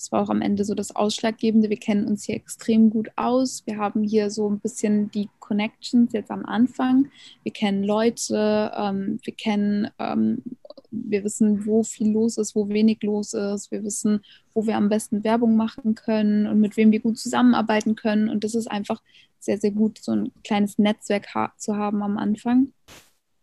Das 0.00 0.12
war 0.12 0.22
auch 0.22 0.30
am 0.30 0.40
Ende 0.40 0.64
so 0.64 0.74
das 0.74 0.96
Ausschlaggebende. 0.96 1.68
Wir 1.68 1.76
kennen 1.76 2.06
uns 2.06 2.24
hier 2.24 2.34
extrem 2.34 2.88
gut 2.88 3.10
aus. 3.16 3.66
Wir 3.66 3.76
haben 3.76 4.02
hier 4.02 4.30
so 4.30 4.48
ein 4.48 4.58
bisschen 4.58 5.10
die 5.10 5.28
Connections 5.40 6.14
jetzt 6.14 6.30
am 6.30 6.46
Anfang. 6.46 7.10
Wir 7.42 7.52
kennen 7.52 7.84
Leute, 7.84 8.72
ähm, 8.74 9.20
wir 9.22 9.34
kennen, 9.34 9.90
ähm, 9.98 10.42
wir 10.90 11.22
wissen, 11.22 11.66
wo 11.66 11.82
viel 11.82 12.12
los 12.12 12.38
ist, 12.38 12.54
wo 12.54 12.70
wenig 12.70 13.02
los 13.02 13.34
ist. 13.34 13.70
Wir 13.70 13.84
wissen, 13.84 14.24
wo 14.54 14.66
wir 14.66 14.78
am 14.78 14.88
besten 14.88 15.22
Werbung 15.22 15.54
machen 15.54 15.94
können 15.94 16.46
und 16.46 16.60
mit 16.60 16.78
wem 16.78 16.92
wir 16.92 17.00
gut 17.00 17.18
zusammenarbeiten 17.18 17.94
können. 17.94 18.30
Und 18.30 18.42
das 18.42 18.54
ist 18.54 18.70
einfach 18.70 19.02
sehr, 19.38 19.58
sehr 19.58 19.70
gut, 19.70 19.98
so 20.00 20.12
ein 20.12 20.32
kleines 20.44 20.78
Netzwerk 20.78 21.34
ha 21.34 21.52
zu 21.58 21.76
haben 21.76 22.02
am 22.02 22.16
Anfang 22.16 22.72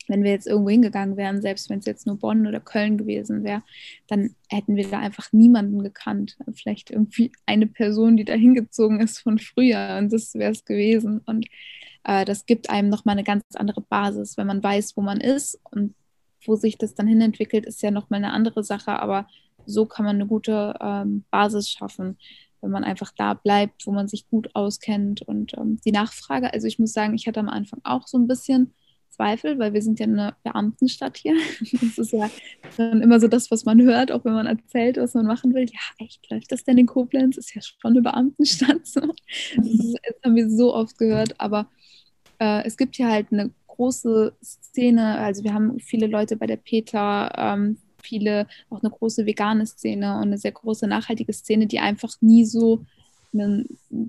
wenn 0.08 0.24
wir 0.24 0.32
jetzt 0.32 0.48
irgendwo 0.48 0.70
hingegangen 0.70 1.18
wären, 1.18 1.42
selbst 1.42 1.70
wenn 1.70 1.80
es 1.80 1.86
jetzt 1.86 2.08
nur 2.08 2.18
Bonn 2.18 2.48
oder 2.48 2.60
Köln 2.60 2.98
gewesen 2.98 3.44
wäre, 3.44 3.64
dann 4.08 4.36
hätten 4.50 4.76
wir 4.76 4.90
da 4.90 5.00
einfach 5.00 5.32
niemanden 5.32 5.84
gekannt. 5.84 6.38
Vielleicht 6.54 6.92
irgendwie 6.92 7.32
eine 7.46 7.68
Person, 7.68 8.18
die 8.18 8.26
da 8.26 8.34
hingezogen 8.34 9.00
ist 9.00 9.20
von 9.20 9.40
früher 9.40 9.98
und 10.00 10.12
das 10.12 10.34
wäre 10.34 10.52
es 10.52 10.66
gewesen. 10.66 11.22
Und 11.26 11.48
äh, 12.04 12.26
das 12.26 12.46
gibt 12.46 12.70
einem 12.70 12.90
nochmal 12.90 13.14
eine 13.14 13.24
ganz 13.24 13.44
andere 13.56 13.82
Basis, 13.82 14.38
wenn 14.38 14.48
man 14.48 14.64
weiß, 14.64 14.98
wo 14.98 15.02
man 15.02 15.20
ist 15.22 15.60
und 15.72 15.96
wo 16.46 16.56
sich 16.56 16.78
das 16.78 16.96
dann 16.96 17.08
hinentwickelt, 17.08 17.66
ist 17.66 17.82
ja 17.82 17.92
nochmal 17.92 18.24
eine 18.24 18.32
andere 18.32 18.64
Sache, 18.64 19.00
aber 19.00 19.28
so 19.66 19.86
kann 19.86 20.06
man 20.06 20.16
eine 20.16 20.28
gute 20.28 20.76
ähm, 20.80 21.26
Basis 21.30 21.70
schaffen 21.70 22.18
wenn 22.62 22.72
man 22.72 22.84
einfach 22.84 23.12
da 23.16 23.34
bleibt, 23.34 23.86
wo 23.86 23.92
man 23.92 24.08
sich 24.08 24.28
gut 24.30 24.50
auskennt. 24.56 25.22
Und 25.22 25.54
ähm, 25.58 25.80
die 25.86 25.92
Nachfrage, 25.92 26.54
also 26.54 26.68
ich 26.68 26.80
muss 26.80 26.94
sagen, 26.94 27.14
ich 27.14 27.28
hatte 27.28 27.40
am 27.40 27.50
Anfang 27.50 27.80
auch 27.84 28.08
so 28.08 28.18
ein 28.18 28.28
bisschen 28.28 28.74
Zweifel, 29.18 29.60
weil 29.60 29.74
wir 29.74 29.82
sind 29.82 30.00
ja 30.00 30.06
eine 30.06 30.36
Beamtenstadt 30.44 31.18
hier. 31.18 31.36
Das 31.82 31.98
ist 31.98 32.14
ja 32.14 32.30
dann 32.78 33.02
immer 33.02 33.20
so 33.20 33.28
das, 33.28 33.52
was 33.52 33.66
man 33.66 33.82
hört, 33.82 34.12
auch 34.12 34.24
wenn 34.24 34.34
man 34.34 34.46
erzählt, 34.46 34.98
was 34.98 35.14
man 35.14 35.26
machen 35.26 35.54
will. 35.54 35.66
Ja, 35.66 36.06
echt, 36.06 36.30
läuft 36.30 36.52
das 36.52 36.64
denn 36.64 36.78
in 36.78 36.86
Koblenz? 36.86 37.38
Ist 37.38 37.54
ja 37.54 37.62
schon 37.62 37.92
eine 37.92 38.02
Beamtenstadt. 38.02 38.86
So. 38.86 39.02
Das, 39.02 39.96
haben 40.24 40.36
wir 40.36 40.50
so 40.50 40.74
oft 40.74 40.98
gehört, 40.98 41.40
aber 41.40 41.68
äh, 42.40 42.64
es 42.66 42.78
gibt 42.78 42.96
hier 42.96 43.10
halt 43.10 43.28
eine 43.32 43.52
große 43.68 44.34
Szene. 44.42 45.18
Also 45.18 45.44
wir 45.44 45.54
haben 45.54 45.80
viele 45.80 46.08
Leute 46.08 46.38
bei 46.38 46.46
der 46.46 46.58
Peter, 46.58 47.32
ähm, 47.36 47.78
viele, 48.02 48.48
auch 48.70 48.82
eine 48.82 48.92
große 48.92 49.26
vegane 49.26 49.66
Szene 49.66 50.16
und 50.18 50.24
eine 50.24 50.38
sehr 50.38 50.52
große 50.52 50.88
nachhaltige 50.88 51.34
Szene, 51.34 51.68
die 51.68 51.80
einfach 51.80 52.14
nie 52.22 52.46
so 52.46 52.86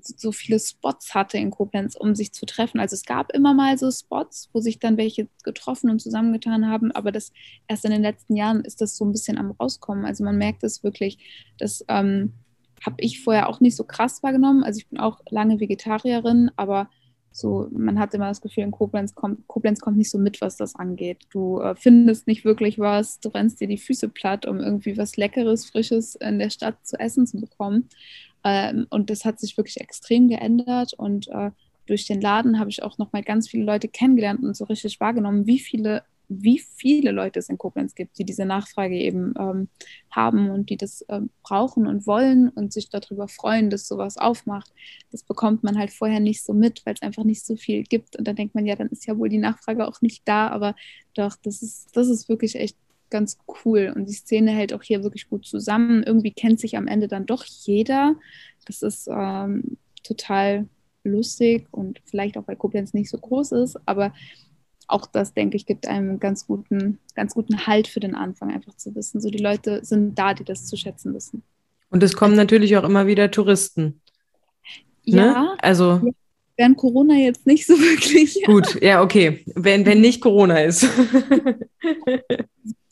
so 0.02 0.32
viele 0.32 0.58
Spots 0.58 1.14
hatte 1.14 1.38
in 1.38 1.50
Koblenz, 1.50 1.94
um 1.96 2.14
sich 2.14 2.32
zu 2.32 2.46
treffen. 2.46 2.80
Also 2.80 2.94
es 2.94 3.04
gab 3.04 3.32
immer 3.32 3.54
mal 3.54 3.76
so 3.78 3.90
Spots, 3.90 4.48
wo 4.52 4.60
sich 4.60 4.78
dann 4.78 4.96
welche 4.96 5.28
getroffen 5.44 5.90
und 5.90 6.00
zusammengetan 6.00 6.68
haben, 6.68 6.92
aber 6.92 7.12
das 7.12 7.32
erst 7.66 7.84
in 7.84 7.90
den 7.90 8.02
letzten 8.02 8.36
Jahren 8.36 8.64
ist 8.64 8.80
das 8.80 8.96
so 8.96 9.04
ein 9.04 9.12
bisschen 9.12 9.38
am 9.38 9.52
rauskommen. 9.52 10.04
Also 10.04 10.24
man 10.24 10.38
merkt 10.38 10.64
es 10.64 10.82
wirklich, 10.82 11.18
das 11.58 11.84
ähm, 11.88 12.32
habe 12.84 12.96
ich 12.98 13.22
vorher 13.22 13.48
auch 13.48 13.60
nicht 13.60 13.76
so 13.76 13.84
krass 13.84 14.22
wahrgenommen. 14.22 14.62
Also 14.62 14.78
ich 14.78 14.88
bin 14.88 14.98
auch 14.98 15.20
lange 15.30 15.60
Vegetarierin, 15.60 16.50
aber 16.56 16.88
so, 17.30 17.68
man 17.70 17.98
hat 17.98 18.14
immer 18.14 18.28
das 18.28 18.40
Gefühl, 18.40 18.64
in 18.64 18.70
Koblenz 18.70 19.14
kommt, 19.14 19.46
Koblenz 19.46 19.80
kommt 19.80 19.96
nicht 19.96 20.10
so 20.10 20.18
mit, 20.18 20.40
was 20.40 20.56
das 20.56 20.74
angeht. 20.74 21.26
Du 21.30 21.60
äh, 21.60 21.76
findest 21.76 22.26
nicht 22.26 22.44
wirklich 22.44 22.78
was, 22.78 23.20
du 23.20 23.28
rennst 23.28 23.60
dir 23.60 23.68
die 23.68 23.78
Füße 23.78 24.08
platt, 24.08 24.46
um 24.46 24.58
irgendwie 24.58 24.96
was 24.96 25.16
Leckeres, 25.16 25.66
Frisches 25.66 26.16
in 26.16 26.38
der 26.38 26.50
Stadt 26.50 26.84
zu 26.86 26.98
essen 26.98 27.26
zu 27.26 27.40
bekommen. 27.40 27.88
Ähm, 28.44 28.86
und 28.90 29.10
das 29.10 29.24
hat 29.24 29.40
sich 29.40 29.56
wirklich 29.56 29.80
extrem 29.80 30.28
geändert. 30.28 30.94
Und 30.94 31.28
äh, 31.28 31.50
durch 31.86 32.06
den 32.06 32.20
Laden 32.20 32.58
habe 32.58 32.70
ich 32.70 32.82
auch 32.82 32.98
noch 32.98 33.12
mal 33.12 33.22
ganz 33.22 33.48
viele 33.48 33.64
Leute 33.64 33.88
kennengelernt 33.88 34.42
und 34.42 34.56
so 34.56 34.64
richtig 34.64 35.00
wahrgenommen, 35.00 35.46
wie 35.46 35.58
viele, 35.58 36.02
wie 36.28 36.58
viele 36.58 37.10
Leute 37.10 37.38
es 37.38 37.48
in 37.48 37.56
Koblenz 37.56 37.94
gibt, 37.94 38.18
die 38.18 38.24
diese 38.24 38.44
Nachfrage 38.44 38.94
eben 38.94 39.32
ähm, 39.38 39.68
haben 40.10 40.50
und 40.50 40.68
die 40.68 40.76
das 40.76 41.00
äh, 41.02 41.20
brauchen 41.42 41.86
und 41.86 42.06
wollen 42.06 42.50
und 42.50 42.72
sich 42.72 42.90
darüber 42.90 43.26
freuen, 43.28 43.70
dass 43.70 43.88
sowas 43.88 44.18
aufmacht. 44.18 44.70
Das 45.10 45.22
bekommt 45.22 45.64
man 45.64 45.78
halt 45.78 45.90
vorher 45.90 46.20
nicht 46.20 46.44
so 46.44 46.52
mit, 46.52 46.84
weil 46.84 46.94
es 46.94 47.02
einfach 47.02 47.24
nicht 47.24 47.44
so 47.44 47.56
viel 47.56 47.82
gibt. 47.82 48.16
Und 48.16 48.28
dann 48.28 48.36
denkt 48.36 48.54
man, 48.54 48.66
ja, 48.66 48.76
dann 48.76 48.88
ist 48.88 49.06
ja 49.06 49.16
wohl 49.16 49.30
die 49.30 49.38
Nachfrage 49.38 49.88
auch 49.88 50.02
nicht 50.02 50.28
da. 50.28 50.48
Aber 50.48 50.76
doch, 51.14 51.36
das 51.42 51.62
ist, 51.62 51.88
das 51.96 52.08
ist 52.08 52.28
wirklich 52.28 52.54
echt 52.56 52.76
ganz 53.10 53.38
cool. 53.64 53.92
Und 53.94 54.08
die 54.08 54.14
Szene 54.14 54.50
hält 54.50 54.72
auch 54.72 54.82
hier 54.82 55.02
wirklich 55.02 55.28
gut 55.28 55.46
zusammen. 55.46 56.02
Irgendwie 56.02 56.32
kennt 56.32 56.60
sich 56.60 56.76
am 56.76 56.86
Ende 56.86 57.08
dann 57.08 57.26
doch 57.26 57.44
jeder. 57.44 58.16
Das 58.66 58.82
ist 58.82 59.08
ähm, 59.08 59.78
total 60.02 60.66
lustig 61.04 61.66
und 61.70 62.00
vielleicht 62.04 62.36
auch, 62.36 62.46
weil 62.46 62.56
Koblenz 62.56 62.92
nicht 62.92 63.10
so 63.10 63.18
groß 63.18 63.52
ist, 63.52 63.78
aber 63.86 64.12
auch 64.86 65.06
das, 65.06 65.34
denke 65.34 65.56
ich, 65.56 65.66
gibt 65.66 65.86
einem 65.86 66.18
ganz 66.18 66.46
guten, 66.46 66.98
ganz 67.14 67.34
guten 67.34 67.66
Halt 67.66 67.88
für 67.88 68.00
den 68.00 68.14
Anfang, 68.14 68.50
einfach 68.52 68.74
zu 68.74 68.94
wissen. 68.94 69.20
So 69.20 69.30
die 69.30 69.38
Leute 69.38 69.84
sind 69.84 70.18
da, 70.18 70.32
die 70.34 70.44
das 70.44 70.66
zu 70.66 70.76
schätzen 70.76 71.14
wissen. 71.14 71.42
Und 71.90 72.02
es 72.02 72.16
kommen 72.16 72.32
also, 72.32 72.42
natürlich 72.42 72.76
auch 72.76 72.84
immer 72.84 73.06
wieder 73.06 73.30
Touristen. 73.30 74.00
Ja, 75.04 75.42
ne? 75.42 75.56
also 75.60 76.12
während 76.58 76.76
Corona 76.76 77.14
jetzt 77.14 77.46
nicht 77.46 77.66
so 77.66 77.74
wirklich. 77.78 78.42
Gut, 78.44 78.82
ja, 78.82 79.02
okay. 79.02 79.44
Wenn, 79.54 79.86
wenn 79.86 80.02
nicht 80.02 80.20
Corona 80.20 80.58
ist. 80.60 80.86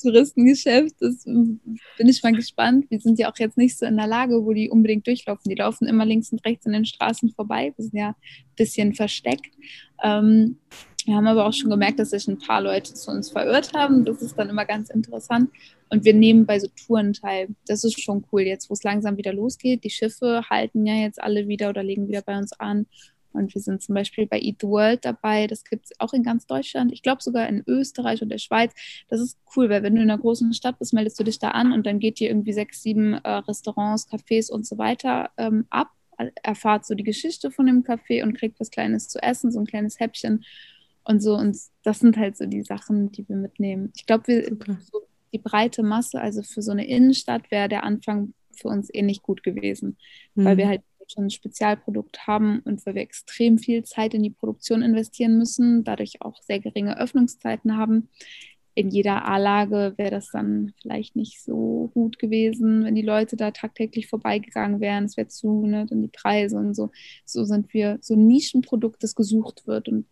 Touristengeschäft, 0.02 0.94
das 1.00 1.24
bin 1.24 1.60
ich 1.98 2.22
mal 2.22 2.32
gespannt. 2.32 2.86
Wir 2.90 3.00
sind 3.00 3.18
ja 3.18 3.30
auch 3.30 3.38
jetzt 3.38 3.56
nicht 3.58 3.76
so 3.76 3.86
in 3.86 3.96
der 3.96 4.06
Lage, 4.06 4.44
wo 4.44 4.52
die 4.52 4.70
unbedingt 4.70 5.06
durchlaufen. 5.06 5.48
Die 5.48 5.56
laufen 5.56 5.88
immer 5.88 6.04
links 6.04 6.30
und 6.30 6.44
rechts 6.44 6.66
an 6.66 6.72
den 6.72 6.84
Straßen 6.84 7.30
vorbei. 7.30 7.72
Wir 7.76 7.84
sind 7.84 7.98
ja 7.98 8.08
ein 8.10 8.14
bisschen 8.54 8.94
versteckt. 8.94 9.50
Ähm, 10.02 10.58
wir 11.06 11.14
haben 11.14 11.26
aber 11.26 11.46
auch 11.46 11.52
schon 11.52 11.70
gemerkt, 11.70 11.98
dass 11.98 12.10
sich 12.10 12.26
ein 12.28 12.38
paar 12.38 12.60
Leute 12.60 12.94
zu 12.94 13.10
uns 13.10 13.30
verirrt 13.30 13.72
haben. 13.74 14.04
Das 14.04 14.22
ist 14.22 14.36
dann 14.36 14.50
immer 14.50 14.64
ganz 14.64 14.90
interessant. 14.90 15.50
Und 15.88 16.04
wir 16.04 16.14
nehmen 16.14 16.46
bei 16.46 16.58
so 16.58 16.68
Touren 16.86 17.12
teil. 17.12 17.48
Das 17.66 17.84
ist 17.84 18.00
schon 18.00 18.24
cool, 18.32 18.42
jetzt 18.42 18.68
wo 18.68 18.74
es 18.74 18.82
langsam 18.82 19.16
wieder 19.16 19.32
losgeht. 19.32 19.84
Die 19.84 19.90
Schiffe 19.90 20.42
halten 20.50 20.84
ja 20.84 20.94
jetzt 20.94 21.22
alle 21.22 21.48
wieder 21.48 21.70
oder 21.70 21.82
legen 21.82 22.08
wieder 22.08 22.22
bei 22.22 22.36
uns 22.36 22.52
an. 22.52 22.86
Und 23.36 23.54
wir 23.54 23.60
sind 23.60 23.82
zum 23.82 23.94
Beispiel 23.94 24.26
bei 24.26 24.40
Eat 24.40 24.56
the 24.60 24.66
World 24.66 25.04
dabei. 25.04 25.46
Das 25.46 25.64
gibt 25.64 25.86
es 25.86 26.00
auch 26.00 26.12
in 26.12 26.22
ganz 26.22 26.46
Deutschland. 26.46 26.92
Ich 26.92 27.02
glaube 27.02 27.22
sogar 27.22 27.48
in 27.48 27.62
Österreich 27.66 28.22
und 28.22 28.30
der 28.30 28.38
Schweiz. 28.38 28.72
Das 29.08 29.20
ist 29.20 29.38
cool, 29.54 29.68
weil 29.68 29.82
wenn 29.82 29.94
du 29.94 30.02
in 30.02 30.10
einer 30.10 30.20
großen 30.20 30.52
Stadt 30.52 30.78
bist, 30.78 30.92
meldest 30.92 31.18
du 31.18 31.24
dich 31.24 31.38
da 31.38 31.50
an 31.50 31.72
und 31.72 31.86
dann 31.86 31.98
geht 31.98 32.18
dir 32.18 32.28
irgendwie 32.28 32.52
sechs, 32.52 32.82
sieben 32.82 33.14
äh, 33.14 33.28
Restaurants, 33.28 34.08
Cafés 34.10 34.50
und 34.50 34.66
so 34.66 34.78
weiter 34.78 35.30
ähm, 35.36 35.66
ab. 35.70 35.90
Erfahrt 36.42 36.86
so 36.86 36.94
die 36.94 37.04
Geschichte 37.04 37.50
von 37.50 37.66
dem 37.66 37.82
Café 37.82 38.22
und 38.22 38.32
kriegt 38.32 38.58
was 38.58 38.70
Kleines 38.70 39.08
zu 39.08 39.22
essen, 39.22 39.52
so 39.52 39.60
ein 39.60 39.66
kleines 39.66 40.00
Häppchen 40.00 40.44
und 41.04 41.20
so. 41.20 41.34
Und 41.36 41.58
das 41.82 41.98
sind 41.98 42.16
halt 42.16 42.38
so 42.38 42.46
die 42.46 42.62
Sachen, 42.62 43.12
die 43.12 43.28
wir 43.28 43.36
mitnehmen. 43.36 43.92
Ich 43.94 44.06
glaube, 44.06 44.26
wir 44.28 44.44
so 44.80 45.02
die 45.32 45.38
breite 45.38 45.82
Masse, 45.82 46.20
also 46.20 46.42
für 46.42 46.62
so 46.62 46.72
eine 46.72 46.86
Innenstadt 46.86 47.50
wäre 47.50 47.68
der 47.68 47.84
Anfang 47.84 48.32
für 48.52 48.68
uns 48.68 48.92
eh 48.92 49.02
nicht 49.02 49.22
gut 49.22 49.42
gewesen, 49.42 49.96
mhm. 50.34 50.44
weil 50.44 50.56
wir 50.56 50.68
halt 50.68 50.82
schon 51.08 51.24
ein 51.24 51.30
Spezialprodukt 51.30 52.26
haben 52.26 52.60
und 52.60 52.84
weil 52.86 52.94
wir 52.94 53.02
extrem 53.02 53.58
viel 53.58 53.84
Zeit 53.84 54.14
in 54.14 54.22
die 54.22 54.30
Produktion 54.30 54.82
investieren 54.82 55.38
müssen, 55.38 55.84
dadurch 55.84 56.22
auch 56.22 56.42
sehr 56.42 56.60
geringe 56.60 56.98
Öffnungszeiten 56.98 57.76
haben. 57.76 58.08
In 58.74 58.90
jeder 58.90 59.24
A-Lage 59.24 59.94
wäre 59.96 60.10
das 60.10 60.28
dann 60.30 60.74
vielleicht 60.82 61.16
nicht 61.16 61.42
so 61.42 61.90
gut 61.94 62.18
gewesen, 62.18 62.84
wenn 62.84 62.94
die 62.94 63.00
Leute 63.00 63.34
da 63.36 63.50
tagtäglich 63.50 64.06
vorbeigegangen 64.06 64.80
wären. 64.80 65.04
Es 65.04 65.16
wäre 65.16 65.28
zu, 65.28 65.64
ne, 65.64 65.86
dann 65.86 66.02
die 66.02 66.08
Preise 66.08 66.58
und 66.58 66.74
so. 66.74 66.90
So 67.24 67.44
sind 67.44 67.72
wir 67.72 67.98
so 68.02 68.14
ein 68.14 68.26
Nischenprodukt, 68.26 69.02
das 69.02 69.14
gesucht 69.14 69.66
wird 69.66 69.88
und 69.88 70.04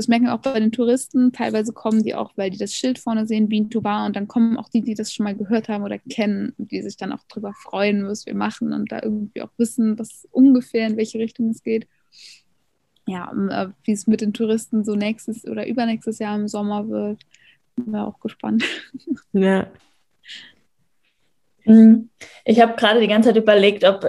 das 0.00 0.08
merken 0.08 0.24
wir 0.24 0.34
auch 0.34 0.40
bei 0.40 0.58
den 0.58 0.72
Touristen. 0.72 1.30
Teilweise 1.30 1.74
kommen 1.74 2.02
die 2.02 2.14
auch, 2.14 2.32
weil 2.36 2.48
die 2.48 2.56
das 2.56 2.74
Schild 2.74 2.98
vorne 2.98 3.26
sehen, 3.26 3.50
Bean 3.50 3.68
to 3.68 3.82
Bar. 3.82 4.06
Und 4.06 4.16
dann 4.16 4.28
kommen 4.28 4.56
auch 4.56 4.70
die, 4.70 4.80
die 4.80 4.94
das 4.94 5.12
schon 5.12 5.24
mal 5.24 5.34
gehört 5.34 5.68
haben 5.68 5.84
oder 5.84 5.98
kennen, 5.98 6.54
die 6.56 6.80
sich 6.80 6.96
dann 6.96 7.12
auch 7.12 7.22
darüber 7.28 7.52
freuen, 7.52 8.06
was 8.06 8.24
wir 8.24 8.34
machen 8.34 8.72
und 8.72 8.90
da 8.90 9.02
irgendwie 9.02 9.42
auch 9.42 9.50
wissen, 9.58 9.98
was 9.98 10.26
ungefähr 10.30 10.86
in 10.86 10.96
welche 10.96 11.18
Richtung 11.18 11.50
es 11.50 11.62
geht. 11.62 11.86
Ja, 13.06 13.30
äh, 13.50 13.68
wie 13.84 13.92
es 13.92 14.06
mit 14.06 14.22
den 14.22 14.32
Touristen 14.32 14.84
so 14.84 14.94
nächstes 14.94 15.44
oder 15.44 15.66
übernächstes 15.66 16.18
Jahr 16.18 16.34
im 16.34 16.48
Sommer 16.48 16.88
wird, 16.88 17.20
bin 17.76 17.92
wir 17.92 18.06
auch 18.06 18.20
gespannt. 18.20 18.64
Ja. 19.32 19.66
Mhm. 21.70 22.10
Ich 22.44 22.60
habe 22.60 22.74
gerade 22.74 23.00
die 23.00 23.08
ganze 23.08 23.28
Zeit 23.28 23.36
überlegt, 23.36 23.84
ob 23.84 24.06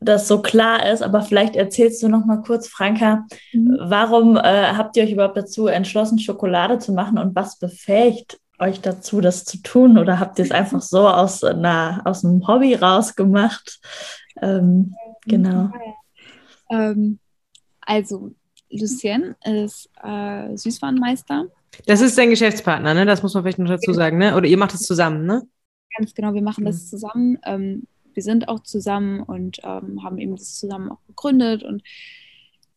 das 0.00 0.28
so 0.28 0.40
klar 0.42 0.90
ist, 0.90 1.02
aber 1.02 1.22
vielleicht 1.22 1.56
erzählst 1.56 2.02
du 2.02 2.08
noch 2.08 2.24
mal 2.24 2.42
kurz, 2.42 2.68
Franka, 2.68 3.26
mhm. 3.52 3.76
warum 3.80 4.36
äh, 4.36 4.40
habt 4.40 4.96
ihr 4.96 5.04
euch 5.04 5.12
überhaupt 5.12 5.36
dazu 5.36 5.66
entschlossen, 5.66 6.18
Schokolade 6.18 6.78
zu 6.78 6.92
machen 6.92 7.18
und 7.18 7.34
was 7.34 7.58
befähigt 7.58 8.38
euch 8.58 8.80
dazu, 8.80 9.20
das 9.20 9.44
zu 9.44 9.58
tun? 9.58 9.98
Oder 9.98 10.20
habt 10.20 10.38
ihr 10.38 10.44
es 10.44 10.50
einfach 10.50 10.80
so 10.80 11.08
aus, 11.08 11.42
einer, 11.42 12.02
aus 12.04 12.24
einem 12.24 12.46
Hobby 12.46 12.74
rausgemacht? 12.74 13.80
Ähm, 14.40 14.94
genau. 15.26 15.70
Ähm, 16.70 17.18
also, 17.80 18.32
Lucien 18.70 19.34
ist 19.44 19.90
äh, 20.02 20.56
Süßwarenmeister. 20.56 21.46
Das 21.86 22.00
ist 22.00 22.16
dein 22.16 22.30
Geschäftspartner, 22.30 22.94
ne? 22.94 23.06
Das 23.06 23.22
muss 23.22 23.34
man 23.34 23.42
vielleicht 23.42 23.58
noch 23.58 23.68
dazu 23.68 23.92
sagen, 23.92 24.18
ne? 24.18 24.36
Oder 24.36 24.46
ihr 24.46 24.58
macht 24.58 24.74
es 24.74 24.80
zusammen, 24.80 25.26
ne? 25.26 25.42
Ganz 25.96 26.14
genau, 26.14 26.34
wir 26.34 26.42
machen 26.42 26.64
das 26.64 26.84
mhm. 26.84 26.86
zusammen. 26.86 27.38
Ähm, 27.44 27.86
wir 28.14 28.22
sind 28.22 28.48
auch 28.48 28.60
zusammen 28.60 29.22
und 29.22 29.58
ähm, 29.64 30.02
haben 30.02 30.18
eben 30.18 30.36
das 30.36 30.58
zusammen 30.58 30.90
auch 30.90 31.04
gegründet 31.06 31.62
und 31.62 31.82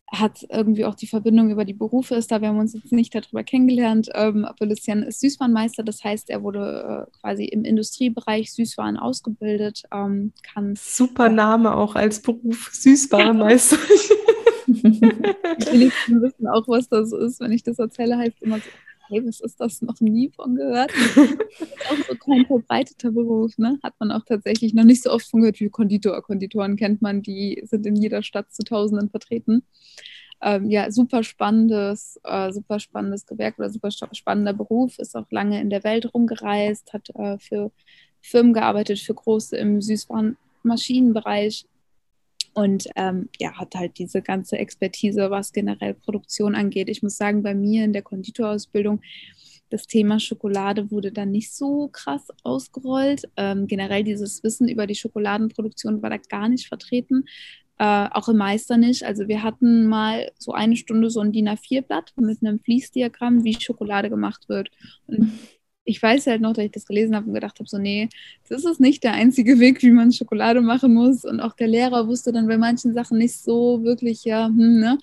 hat 0.08 0.46
irgendwie 0.50 0.86
auch 0.86 0.96
die 0.96 1.08
Verbindung 1.08 1.50
über 1.50 1.66
die 1.66 1.74
Berufe 1.74 2.16
ist 2.16 2.32
da. 2.32 2.40
Wir 2.40 2.50
haben 2.50 2.60
uns 2.60 2.74
jetzt 2.74 2.92
nicht 2.92 3.14
darüber 3.16 3.44
kennengelernt, 3.44 4.10
ähm, 4.14 4.46
aber 4.46 4.66
Lucian 4.68 5.04
ist 5.04 5.20
Süßwarenmeister, 5.20 5.84
das 5.84 6.04
heißt, 6.04 6.30
er 6.30 6.44
wurde 6.44 7.08
äh, 7.08 7.20
quasi 7.20 7.46
im 7.46 7.66
Industriebereich 7.66 8.54
Süßwaren 8.54 8.98
ausgebildet. 8.98 9.84
Ähm, 9.92 10.32
kann 10.44 10.76
Super 10.76 11.30
Name 11.30 11.76
auch 11.76 11.96
als 11.96 12.22
Beruf, 12.22 12.70
Süßwarenmeister. 12.72 13.78
die 14.68 14.84
wenigsten 14.84 16.22
wissen 16.22 16.48
auch, 16.48 16.68
was 16.68 16.88
das 16.88 17.12
ist. 17.12 17.40
Wenn 17.40 17.52
ich 17.52 17.64
das 17.64 17.80
erzähle, 17.80 18.18
heißt 18.18 18.42
immer 18.42 18.58
so, 18.58 18.70
hey, 19.08 19.26
was 19.26 19.40
ist 19.40 19.60
das? 19.60 19.82
Noch 19.82 20.00
nie 20.00 20.30
von 20.30 20.56
gehört. 20.56 20.92
auch 21.90 22.08
so 22.08 22.16
kein 22.16 22.46
verbreiteter 22.46 23.12
Beruf, 23.12 23.58
ne? 23.58 23.80
Hat 23.84 23.94
man 24.00 24.12
auch 24.12 24.24
tatsächlich 24.26 24.74
noch 24.74 24.84
nicht 24.84 25.04
so 25.04 25.12
oft 25.12 25.28
von 25.28 25.42
gehört 25.42 25.60
wie 25.60 25.70
Konditor. 25.70 26.22
Konditoren 26.22 26.76
kennt 26.76 27.02
man, 27.02 27.22
die 27.22 27.62
sind 27.66 27.86
in 27.86 27.96
jeder 27.96 28.24
Stadt 28.24 28.54
zu 28.54 28.64
Tausenden 28.64 29.10
vertreten. 29.10 29.64
Ähm, 30.42 30.70
ja, 30.70 30.92
super 30.92 31.24
spannendes, 31.24 32.20
äh, 32.24 32.52
super 32.52 32.80
spannendes 32.80 33.26
Gewerk 33.26 33.58
oder 33.58 33.70
super 33.70 33.90
spannender 33.92 34.54
Beruf, 34.54 35.00
ist 35.00 35.16
auch 35.16 35.30
lange 35.32 35.62
in 35.62 35.70
der 35.70 35.84
Welt 35.84 36.14
rumgereist, 36.14 36.94
hat 36.94 37.10
äh, 37.16 37.40
für 37.40 37.72
Firmen 38.22 38.54
gearbeitet, 38.54 39.00
für 39.00 39.14
große 39.14 39.56
im 39.56 39.82
Süßwarenmaschinenbereich 39.82 41.66
und 42.56 42.88
ähm, 42.96 43.28
ja, 43.38 43.54
hat 43.54 43.76
halt 43.76 43.98
diese 44.00 44.22
ganze 44.22 44.58
Expertise, 44.58 45.30
was 45.30 45.52
generell 45.52 45.94
Produktion 45.94 46.56
angeht. 46.56 46.88
Ich 46.90 47.04
muss 47.04 47.18
sagen, 47.18 47.44
bei 47.44 47.54
mir 47.54 47.84
in 47.84 47.92
der 47.92 48.02
Konditorausbildung, 48.02 49.02
das 49.70 49.88
Thema 49.88 50.22
Schokolade 50.22 50.90
wurde 50.90 51.12
dann 51.12 51.32
nicht 51.32 51.54
so 51.54 51.90
krass 51.92 52.28
ausgerollt. 52.44 53.24
Ähm, 53.36 53.68
generell 53.68 54.06
dieses 54.06 54.42
Wissen 54.42 54.70
über 54.70 54.88
die 54.88 54.96
Schokoladenproduktion 54.96 56.02
war 56.02 56.10
da 56.10 56.18
gar 56.18 56.48
nicht 56.48 56.68
vertreten. 56.68 57.26
Äh, 57.78 58.08
auch 58.12 58.30
im 58.30 58.38
Meister 58.38 58.78
nicht. 58.78 59.04
Also 59.04 59.28
wir 59.28 59.44
hatten 59.44 59.88
mal 59.88 60.32
so 60.38 60.54
eine 60.54 60.78
Stunde 60.78 61.10
so 61.10 61.20
ein 61.20 61.34
DIN 61.34 61.50
A4-Blatt 61.50 62.14
mit 62.16 62.42
einem 62.42 62.62
Fließdiagramm, 62.62 63.44
wie 63.44 63.60
Schokolade 63.60 64.10
gemacht 64.10 64.48
wird. 64.48 64.70
Und 65.08 65.34
ich 65.86 66.02
weiß 66.02 66.28
halt 66.28 66.42
noch, 66.42 66.54
dass 66.54 66.66
ich 66.66 66.72
das 66.72 66.86
gelesen 66.86 67.16
habe 67.16 67.28
und 67.28 67.34
gedacht 67.36 67.60
habe, 67.60 67.70
so, 67.70 67.78
nee, 67.78 68.10
das 68.50 68.66
ist 68.66 68.80
nicht 68.80 69.04
der 69.04 69.14
einzige 69.14 69.60
Weg, 69.60 69.82
wie 69.84 69.92
man 69.92 70.12
Schokolade 70.12 70.62
machen 70.62 70.94
muss. 70.94 71.24
Und 71.24 71.40
auch 71.40 71.54
der 71.54 71.68
Lehrer 71.68 72.08
wusste 72.08 72.34
dann 72.34 72.48
bei 72.48 72.58
manchen 72.58 72.94
Sachen 72.94 73.20
nicht 73.20 73.38
so 73.38 73.84
wirklich, 73.84 74.26
ja, 74.26 74.48
hm, 74.48 74.80
ne, 74.80 74.98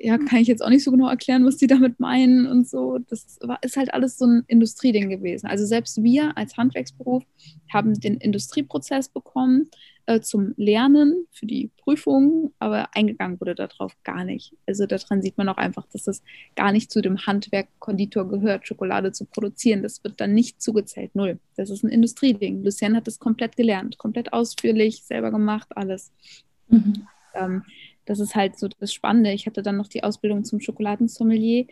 ja, 0.00 0.16
kann 0.16 0.38
ich 0.40 0.48
jetzt 0.48 0.62
auch 0.62 0.68
nicht 0.68 0.84
so 0.84 0.90
genau 0.90 1.08
erklären, 1.08 1.44
was 1.44 1.56
die 1.56 1.66
damit 1.66 1.98
meinen 1.98 2.46
und 2.46 2.68
so. 2.68 2.98
Das 2.98 3.38
war, 3.40 3.58
ist 3.62 3.76
halt 3.76 3.92
alles 3.92 4.16
so 4.16 4.26
ein 4.26 4.44
Industrieding 4.46 5.08
gewesen. 5.08 5.46
Also 5.46 5.66
selbst 5.66 6.02
wir 6.02 6.36
als 6.36 6.56
Handwerksberuf 6.56 7.24
haben 7.72 7.94
den 7.94 8.16
Industrieprozess 8.16 9.08
bekommen, 9.08 9.68
äh, 10.06 10.20
zum 10.20 10.54
Lernen 10.56 11.26
für 11.32 11.46
die 11.46 11.70
Prüfung, 11.76 12.52
aber 12.60 12.88
eingegangen 12.94 13.40
wurde 13.40 13.54
darauf 13.54 13.94
gar 14.04 14.24
nicht. 14.24 14.54
Also 14.66 14.86
daran 14.86 15.20
sieht 15.20 15.36
man 15.36 15.48
auch 15.48 15.56
einfach, 15.56 15.86
dass 15.92 16.04
das 16.04 16.22
gar 16.54 16.72
nicht 16.72 16.90
zu 16.90 17.02
dem 17.02 17.26
Handwerk 17.26 17.68
Konditor 17.78 18.28
gehört, 18.28 18.66
Schokolade 18.66 19.12
zu 19.12 19.24
produzieren. 19.26 19.82
Das 19.82 20.02
wird 20.04 20.20
dann 20.20 20.32
nicht 20.32 20.62
zugezählt, 20.62 21.14
null. 21.14 21.40
Das 21.56 21.70
ist 21.70 21.82
ein 21.82 21.90
Industrieding. 21.90 22.62
Lucien 22.62 22.96
hat 22.96 23.06
das 23.06 23.18
komplett 23.18 23.56
gelernt, 23.56 23.98
komplett 23.98 24.32
ausführlich, 24.32 25.02
selber 25.02 25.30
gemacht, 25.30 25.68
alles. 25.76 26.12
Mhm. 26.68 27.06
Ähm, 27.34 27.64
das 28.08 28.20
ist 28.20 28.34
halt 28.34 28.58
so 28.58 28.68
das 28.68 28.94
Spannende. 28.94 29.32
Ich 29.32 29.46
hatte 29.46 29.62
dann 29.62 29.76
noch 29.76 29.88
die 29.88 30.02
Ausbildung 30.02 30.44
zum 30.44 30.60
Schokoladensommelier 30.60 31.66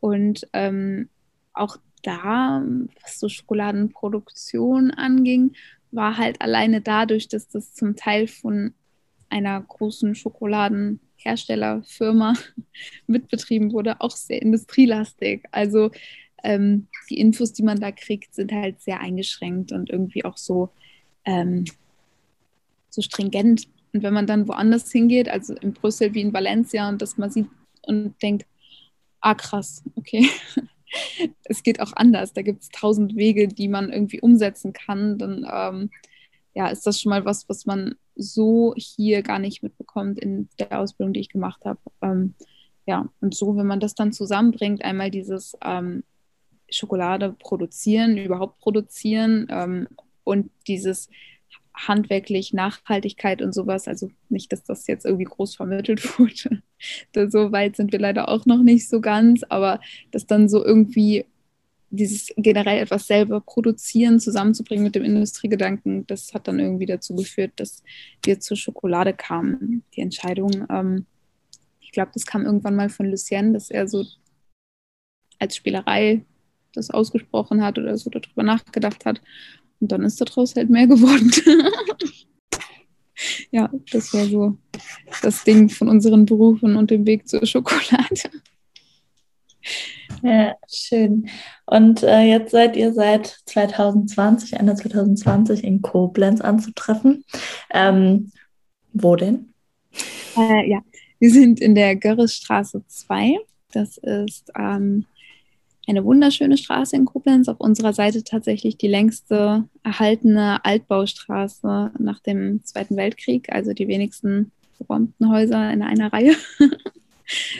und 0.00 0.48
ähm, 0.54 1.10
auch 1.52 1.76
da, 2.02 2.64
was 3.02 3.20
so 3.20 3.28
Schokoladenproduktion 3.28 4.90
anging, 4.90 5.52
war 5.90 6.16
halt 6.16 6.40
alleine 6.40 6.80
dadurch, 6.80 7.28
dass 7.28 7.48
das 7.48 7.74
zum 7.74 7.94
Teil 7.94 8.26
von 8.26 8.72
einer 9.28 9.60
großen 9.60 10.14
Schokoladenherstellerfirma 10.14 12.32
mitbetrieben 13.06 13.72
wurde, 13.72 14.00
auch 14.00 14.12
sehr 14.12 14.40
industrielastig. 14.40 15.44
Also 15.52 15.90
ähm, 16.42 16.86
die 17.10 17.20
Infos, 17.20 17.52
die 17.52 17.64
man 17.64 17.80
da 17.80 17.92
kriegt, 17.92 18.34
sind 18.34 18.50
halt 18.50 18.80
sehr 18.80 19.00
eingeschränkt 19.00 19.72
und 19.72 19.90
irgendwie 19.90 20.24
auch 20.24 20.38
so, 20.38 20.70
ähm, 21.26 21.66
so 22.88 23.02
stringent. 23.02 23.68
Und 23.92 24.02
wenn 24.02 24.14
man 24.14 24.26
dann 24.26 24.48
woanders 24.48 24.90
hingeht, 24.90 25.28
also 25.28 25.54
in 25.54 25.72
Brüssel 25.72 26.14
wie 26.14 26.22
in 26.22 26.32
Valencia, 26.32 26.88
und 26.88 27.02
das 27.02 27.18
man 27.18 27.30
sieht 27.30 27.48
und 27.86 28.20
denkt, 28.22 28.46
ah 29.20 29.34
krass, 29.34 29.82
okay, 29.96 30.28
es 31.44 31.62
geht 31.62 31.80
auch 31.80 31.92
anders. 31.94 32.32
Da 32.32 32.42
gibt 32.42 32.62
es 32.62 32.68
tausend 32.70 33.16
Wege, 33.16 33.48
die 33.48 33.68
man 33.68 33.92
irgendwie 33.92 34.20
umsetzen 34.20 34.72
kann. 34.72 35.18
Dann 35.18 35.46
ähm, 35.50 35.90
ja, 36.54 36.68
ist 36.68 36.86
das 36.86 37.00
schon 37.00 37.10
mal 37.10 37.24
was, 37.24 37.48
was 37.48 37.66
man 37.66 37.94
so 38.14 38.74
hier 38.76 39.22
gar 39.22 39.38
nicht 39.38 39.62
mitbekommt 39.62 40.18
in 40.18 40.48
der 40.58 40.78
Ausbildung, 40.78 41.14
die 41.14 41.20
ich 41.20 41.30
gemacht 41.30 41.64
habe. 41.64 41.80
Ähm, 42.02 42.34
ja, 42.86 43.08
und 43.20 43.34
so, 43.34 43.56
wenn 43.56 43.66
man 43.66 43.80
das 43.80 43.94
dann 43.94 44.12
zusammenbringt, 44.12 44.84
einmal 44.84 45.10
dieses 45.10 45.56
ähm, 45.64 46.02
Schokolade 46.68 47.34
produzieren, 47.38 48.16
überhaupt 48.18 48.58
produzieren 48.58 49.46
ähm, 49.50 49.88
und 50.24 50.50
dieses 50.66 51.08
handwerklich 51.74 52.52
Nachhaltigkeit 52.52 53.42
und 53.42 53.54
sowas. 53.54 53.88
Also 53.88 54.10
nicht, 54.28 54.52
dass 54.52 54.64
das 54.64 54.86
jetzt 54.86 55.04
irgendwie 55.04 55.24
groß 55.24 55.56
vermittelt 55.56 56.18
wurde. 56.18 56.62
so 57.30 57.52
weit 57.52 57.76
sind 57.76 57.92
wir 57.92 57.98
leider 57.98 58.28
auch 58.28 58.46
noch 58.46 58.62
nicht 58.62 58.88
so 58.88 59.00
ganz, 59.00 59.42
aber 59.48 59.80
dass 60.10 60.26
dann 60.26 60.48
so 60.48 60.64
irgendwie 60.64 61.24
dieses 61.90 62.28
generell 62.36 62.82
etwas 62.82 63.06
selber 63.06 63.40
produzieren, 63.40 64.18
zusammenzubringen 64.18 64.82
mit 64.82 64.94
dem 64.94 65.04
Industriegedanken, 65.04 66.06
das 66.06 66.32
hat 66.32 66.48
dann 66.48 66.58
irgendwie 66.58 66.86
dazu 66.86 67.14
geführt, 67.14 67.52
dass 67.56 67.82
wir 68.24 68.40
zur 68.40 68.56
Schokolade 68.56 69.12
kamen. 69.12 69.84
Die 69.94 70.00
Entscheidung, 70.00 70.66
ähm, 70.70 71.06
ich 71.80 71.92
glaube, 71.92 72.10
das 72.14 72.24
kam 72.24 72.46
irgendwann 72.46 72.76
mal 72.76 72.88
von 72.88 73.06
Lucien, 73.10 73.52
dass 73.52 73.70
er 73.70 73.88
so 73.88 74.06
als 75.38 75.54
Spielerei 75.54 76.24
das 76.72 76.90
ausgesprochen 76.90 77.62
hat 77.62 77.78
oder 77.78 77.96
so 77.98 78.08
darüber 78.08 78.42
nachgedacht 78.42 79.04
hat. 79.04 79.20
Und 79.82 79.90
dann 79.90 80.04
ist 80.04 80.20
daraus 80.20 80.54
halt 80.54 80.70
mehr 80.70 80.86
geworden. 80.86 81.32
ja, 83.50 83.68
das 83.90 84.14
war 84.14 84.24
so 84.26 84.56
das 85.22 85.42
Ding 85.42 85.68
von 85.68 85.88
unseren 85.88 86.24
Berufen 86.24 86.76
und 86.76 86.92
dem 86.92 87.04
Weg 87.04 87.28
zur 87.28 87.44
Schokolade. 87.44 88.30
Ja, 90.22 90.54
schön. 90.72 91.28
Und 91.66 92.04
äh, 92.04 92.22
jetzt 92.22 92.52
seid 92.52 92.76
ihr 92.76 92.92
seit 92.92 93.26
2020, 93.46 94.52
Ende 94.52 94.76
2020 94.76 95.64
in 95.64 95.82
Koblenz 95.82 96.40
anzutreffen. 96.40 97.24
Ähm, 97.72 98.30
wo 98.92 99.16
denn? 99.16 99.52
Äh, 100.36 100.70
ja, 100.70 100.80
wir 101.18 101.30
sind 101.30 101.60
in 101.60 101.74
der 101.74 101.96
Görresstraße 101.96 102.84
2. 102.86 103.36
Das 103.72 103.98
ist 103.98 104.52
ähm, 104.56 105.06
eine 105.86 106.04
wunderschöne 106.04 106.56
Straße 106.56 106.96
in 106.96 107.04
Koblenz. 107.04 107.48
Auf 107.48 107.60
unserer 107.60 107.92
Seite 107.92 108.22
tatsächlich 108.24 108.76
die 108.76 108.88
längste 108.88 109.64
erhaltene 109.82 110.64
Altbaustraße 110.64 111.92
nach 111.98 112.20
dem 112.20 112.64
Zweiten 112.64 112.96
Weltkrieg, 112.96 113.52
also 113.52 113.72
die 113.72 113.88
wenigsten 113.88 114.52
geräumten 114.78 115.30
Häuser 115.30 115.72
in 115.72 115.82
einer 115.82 116.12
Reihe. 116.12 116.34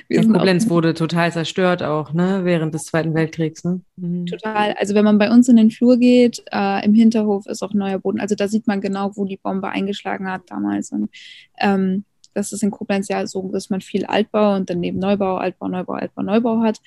Ja, 0.08 0.22
Koblenz 0.22 0.68
wurde 0.68 0.94
total 0.94 1.32
zerstört 1.32 1.82
auch, 1.82 2.12
ne, 2.12 2.40
während 2.44 2.74
des 2.74 2.82
Zweiten 2.82 3.14
Weltkriegs, 3.14 3.64
ne? 3.64 3.80
Mhm. 3.96 4.26
Total. 4.26 4.74
Also 4.78 4.94
wenn 4.94 5.04
man 5.04 5.18
bei 5.18 5.30
uns 5.30 5.48
in 5.48 5.56
den 5.56 5.70
Flur 5.70 5.98
geht, 5.98 6.42
äh, 6.52 6.84
im 6.84 6.94
Hinterhof 6.94 7.46
ist 7.46 7.62
auch 7.62 7.72
neuer 7.72 7.98
Boden. 7.98 8.20
Also 8.20 8.34
da 8.34 8.48
sieht 8.48 8.66
man 8.66 8.80
genau, 8.80 9.12
wo 9.16 9.24
die 9.24 9.36
Bombe 9.36 9.68
eingeschlagen 9.68 10.30
hat 10.30 10.42
damals. 10.48 10.92
Und 10.92 11.10
ähm, 11.58 12.04
das 12.34 12.52
ist 12.52 12.62
in 12.62 12.70
Koblenz 12.70 13.08
ja 13.08 13.26
so, 13.26 13.50
dass 13.52 13.70
man 13.70 13.80
viel 13.80 14.04
Altbau 14.04 14.56
und 14.56 14.70
daneben 14.70 14.98
Neubau, 14.98 15.36
Altbau, 15.36 15.68
Neubau, 15.68 15.94
Altbau, 15.94 16.22
Neubau 16.22 16.60
hat. 16.62 16.78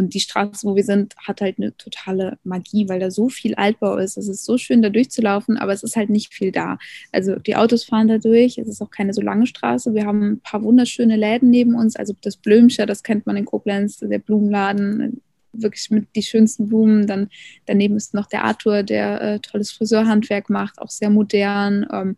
Und 0.00 0.14
die 0.14 0.20
Straße, 0.20 0.66
wo 0.66 0.74
wir 0.74 0.84
sind, 0.84 1.14
hat 1.18 1.42
halt 1.42 1.58
eine 1.58 1.76
totale 1.76 2.38
Magie, 2.42 2.88
weil 2.88 3.00
da 3.00 3.10
so 3.10 3.28
viel 3.28 3.54
Altbau 3.54 3.98
ist. 3.98 4.16
Es 4.16 4.28
ist 4.28 4.46
so 4.46 4.56
schön, 4.56 4.80
da 4.80 4.88
durchzulaufen, 4.88 5.58
aber 5.58 5.74
es 5.74 5.82
ist 5.82 5.94
halt 5.94 6.08
nicht 6.08 6.32
viel 6.32 6.52
da. 6.52 6.78
Also 7.12 7.36
die 7.36 7.54
Autos 7.54 7.84
fahren 7.84 8.08
da 8.08 8.16
durch. 8.16 8.56
Es 8.56 8.66
ist 8.66 8.80
auch 8.80 8.90
keine 8.90 9.12
so 9.12 9.20
lange 9.20 9.46
Straße. 9.46 9.92
Wir 9.94 10.06
haben 10.06 10.32
ein 10.32 10.40
paar 10.40 10.62
wunderschöne 10.62 11.16
Läden 11.16 11.50
neben 11.50 11.74
uns. 11.74 11.96
Also 11.96 12.14
das 12.22 12.38
Blümscher, 12.38 12.86
das 12.86 13.02
kennt 13.02 13.26
man 13.26 13.36
in 13.36 13.44
Koblenz, 13.44 13.98
der 13.98 14.18
Blumenladen, 14.18 15.20
wirklich 15.52 15.90
mit 15.90 16.08
die 16.16 16.22
schönsten 16.22 16.68
Blumen. 16.68 17.06
Dann 17.06 17.28
daneben 17.66 17.96
ist 17.96 18.14
noch 18.14 18.26
der 18.26 18.44
Arthur, 18.44 18.82
der 18.82 19.20
äh, 19.20 19.38
tolles 19.40 19.70
Friseurhandwerk 19.70 20.48
macht, 20.48 20.80
auch 20.80 20.90
sehr 20.90 21.10
modern. 21.10 21.86
Ähm, 21.92 22.16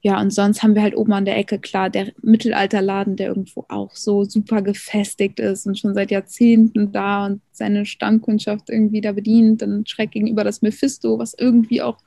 ja, 0.00 0.20
und 0.20 0.30
sonst 0.30 0.62
haben 0.62 0.76
wir 0.76 0.82
halt 0.82 0.96
oben 0.96 1.12
an 1.12 1.24
der 1.24 1.36
Ecke, 1.36 1.58
klar, 1.58 1.90
der 1.90 2.12
Mittelalterladen, 2.22 3.16
der 3.16 3.28
irgendwo 3.28 3.64
auch 3.68 3.96
so 3.96 4.24
super 4.24 4.62
gefestigt 4.62 5.40
ist 5.40 5.66
und 5.66 5.76
schon 5.76 5.94
seit 5.94 6.12
Jahrzehnten 6.12 6.92
da 6.92 7.26
und 7.26 7.40
seine 7.50 7.84
Stammkundschaft 7.84 8.70
irgendwie 8.70 9.00
da 9.00 9.10
bedient. 9.10 9.60
Dann 9.62 9.84
schräg 9.86 10.12
gegenüber 10.12 10.44
das 10.44 10.62
Mephisto, 10.62 11.18
was 11.18 11.34
irgendwie 11.36 11.82
auch, 11.82 11.98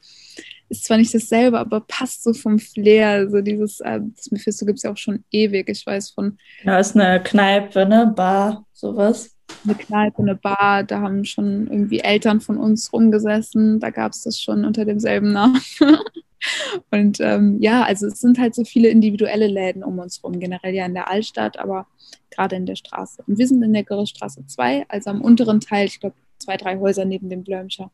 ist 0.69 0.85
zwar 0.85 0.97
nicht 0.97 1.13
dasselbe, 1.13 1.59
aber 1.59 1.81
passt 1.81 2.23
so 2.23 2.33
vom 2.33 2.59
Flair. 2.59 3.09
Also 3.09 3.41
dieses, 3.41 3.81
äh, 3.81 3.99
das 4.15 4.31
Mephisto 4.31 4.65
gibt 4.65 4.77
es 4.77 4.83
ja 4.83 4.91
auch 4.93 4.97
schon 4.97 5.25
ewig. 5.29 5.67
Ich 5.67 5.85
weiß 5.85 6.11
von. 6.11 6.37
Ja, 6.63 6.79
ist 6.79 6.95
eine 6.95 7.21
Kneipe, 7.21 7.85
ne? 7.85 8.13
Bar, 8.15 8.65
sowas. 8.71 9.35
Eine 9.63 9.75
Kneipe, 9.75 10.21
eine 10.21 10.35
Bar, 10.35 10.83
da 10.83 11.01
haben 11.01 11.23
schon 11.25 11.67
irgendwie 11.67 11.99
Eltern 11.99 12.41
von 12.41 12.57
uns 12.57 12.91
rumgesessen. 12.91 13.79
Da 13.79 13.89
gab 13.89 14.13
es 14.13 14.23
das 14.23 14.39
schon 14.39 14.65
unter 14.65 14.85
demselben 14.85 15.31
Namen. 15.31 15.61
Und 16.89 17.19
ähm, 17.19 17.57
ja, 17.59 17.83
also 17.83 18.07
es 18.07 18.19
sind 18.19 18.39
halt 18.39 18.55
so 18.55 18.63
viele 18.63 18.89
individuelle 18.89 19.47
Läden 19.47 19.83
um 19.83 19.99
uns 19.99 20.23
rum, 20.23 20.39
generell 20.39 20.73
ja 20.73 20.85
in 20.85 20.93
der 20.93 21.09
Altstadt, 21.09 21.59
aber 21.59 21.85
gerade 22.31 22.55
in 22.55 22.65
der 22.65 22.75
Straße. 22.75 23.23
Und 23.27 23.37
wir 23.37 23.47
sind 23.47 23.61
in 23.61 23.73
der 23.73 23.83
Gerrstraße 23.83 24.45
2, 24.47 24.85
also 24.89 25.11
am 25.11 25.21
unteren 25.21 25.59
Teil, 25.59 25.85
ich 25.85 25.99
glaube, 25.99 26.15
zwei, 26.39 26.57
drei 26.57 26.79
Häuser 26.79 27.05
neben 27.05 27.29
dem 27.29 27.43
Blömscher. 27.43 27.91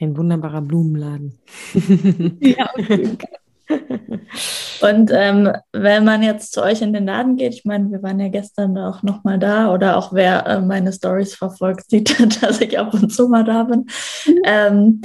Ein 0.00 0.16
wunderbarer 0.16 0.62
Blumenladen. 0.62 1.38
ja, 2.40 2.70
okay. 2.74 3.16
Und 4.80 5.10
ähm, 5.12 5.52
wenn 5.72 6.04
man 6.04 6.22
jetzt 6.22 6.52
zu 6.52 6.62
euch 6.62 6.82
in 6.82 6.92
den 6.92 7.06
Laden 7.06 7.36
geht, 7.36 7.54
ich 7.54 7.64
meine, 7.64 7.90
wir 7.90 8.02
waren 8.02 8.20
ja 8.20 8.28
gestern 8.28 8.76
auch 8.78 9.02
nochmal 9.02 9.38
da 9.38 9.72
oder 9.72 9.96
auch 9.96 10.12
wer 10.12 10.46
äh, 10.46 10.60
meine 10.60 10.92
Stories 10.92 11.34
verfolgt, 11.34 11.90
sieht, 11.90 12.42
dass 12.42 12.60
ich 12.60 12.78
ab 12.78 12.94
und 12.94 13.12
zu 13.12 13.28
mal 13.28 13.44
da 13.44 13.64
bin. 13.64 13.86
Mhm. 14.26 14.42
Ähm, 14.44 15.00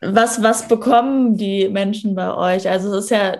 was, 0.00 0.42
was 0.42 0.68
bekommen 0.68 1.36
die 1.36 1.68
Menschen 1.68 2.14
bei 2.14 2.32
euch? 2.34 2.68
Also 2.68 2.94
es 2.94 3.04
ist 3.04 3.10
ja 3.10 3.38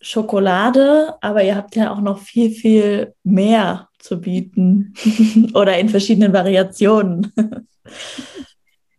Schokolade, 0.00 1.14
aber 1.20 1.42
ihr 1.42 1.56
habt 1.56 1.76
ja 1.76 1.92
auch 1.92 2.00
noch 2.00 2.18
viel, 2.18 2.50
viel 2.50 3.14
mehr 3.24 3.88
zu 3.98 4.20
bieten 4.20 4.94
oder 5.54 5.78
in 5.78 5.88
verschiedenen 5.88 6.32
Variationen. 6.32 7.32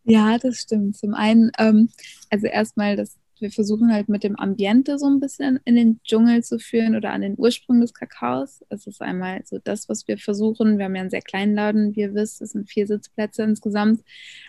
Ja, 0.04 0.38
das 0.38 0.58
stimmt. 0.58 0.98
Zum 0.98 1.14
einen, 1.14 1.52
ähm, 1.58 1.90
also 2.30 2.48
erstmal 2.48 2.96
das 2.96 3.16
wir 3.42 3.52
versuchen 3.52 3.92
halt 3.94 4.10
mit 4.10 4.24
dem 4.24 4.38
Ambiente 4.38 4.98
so 4.98 5.08
ein 5.08 5.20
bisschen 5.20 5.60
in 5.66 5.76
den 5.76 6.02
Dschungel 6.04 6.44
zu 6.44 6.60
führen 6.60 6.96
oder 6.96 7.12
an 7.12 7.22
den 7.22 7.36
Ursprung 7.38 7.82
des 7.82 7.94
Kakaos. 7.94 8.64
Es 8.70 8.88
ist 8.88 9.02
einmal 9.02 9.42
so 9.46 9.60
das, 9.64 9.90
was 9.90 10.08
wir 10.08 10.18
versuchen. 10.18 10.78
Wir 10.78 10.86
haben 10.86 10.96
ja 10.96 11.02
einen 11.02 11.10
sehr 11.10 11.22
kleinen 11.22 11.56
Laden, 11.56 11.96
wie 11.96 12.02
ihr 12.02 12.14
wisst. 12.14 12.42
Es 12.42 12.52
sind 12.52 12.70
vier 12.70 12.88
Sitzplätze 12.88 13.44
insgesamt. 13.44 14.04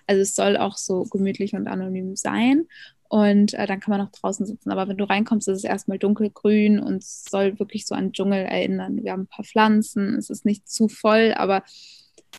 Also 0.06 0.22
es 0.22 0.34
soll 0.34 0.56
auch 0.56 0.76
so 0.76 1.04
gemütlich 1.04 1.54
und 1.54 1.68
anonym 1.68 2.16
sein. 2.16 2.66
Und 3.08 3.54
äh, 3.54 3.66
dann 3.66 3.80
kann 3.80 3.90
man 3.90 4.06
auch 4.06 4.12
draußen 4.12 4.46
sitzen. 4.46 4.70
Aber 4.70 4.88
wenn 4.88 4.96
du 4.96 5.04
reinkommst, 5.04 5.48
ist 5.48 5.58
es 5.58 5.64
erstmal 5.64 5.98
dunkelgrün 5.98 6.78
und 6.78 7.02
soll 7.02 7.58
wirklich 7.58 7.84
so 7.84 7.96
an 7.96 8.12
Dschungel 8.12 8.44
erinnern. 8.44 9.02
Wir 9.02 9.12
haben 9.12 9.22
ein 9.22 9.26
paar 9.26 9.44
Pflanzen, 9.44 10.14
es 10.14 10.30
ist 10.30 10.44
nicht 10.44 10.68
zu 10.68 10.88
voll, 10.88 11.34
aber 11.36 11.64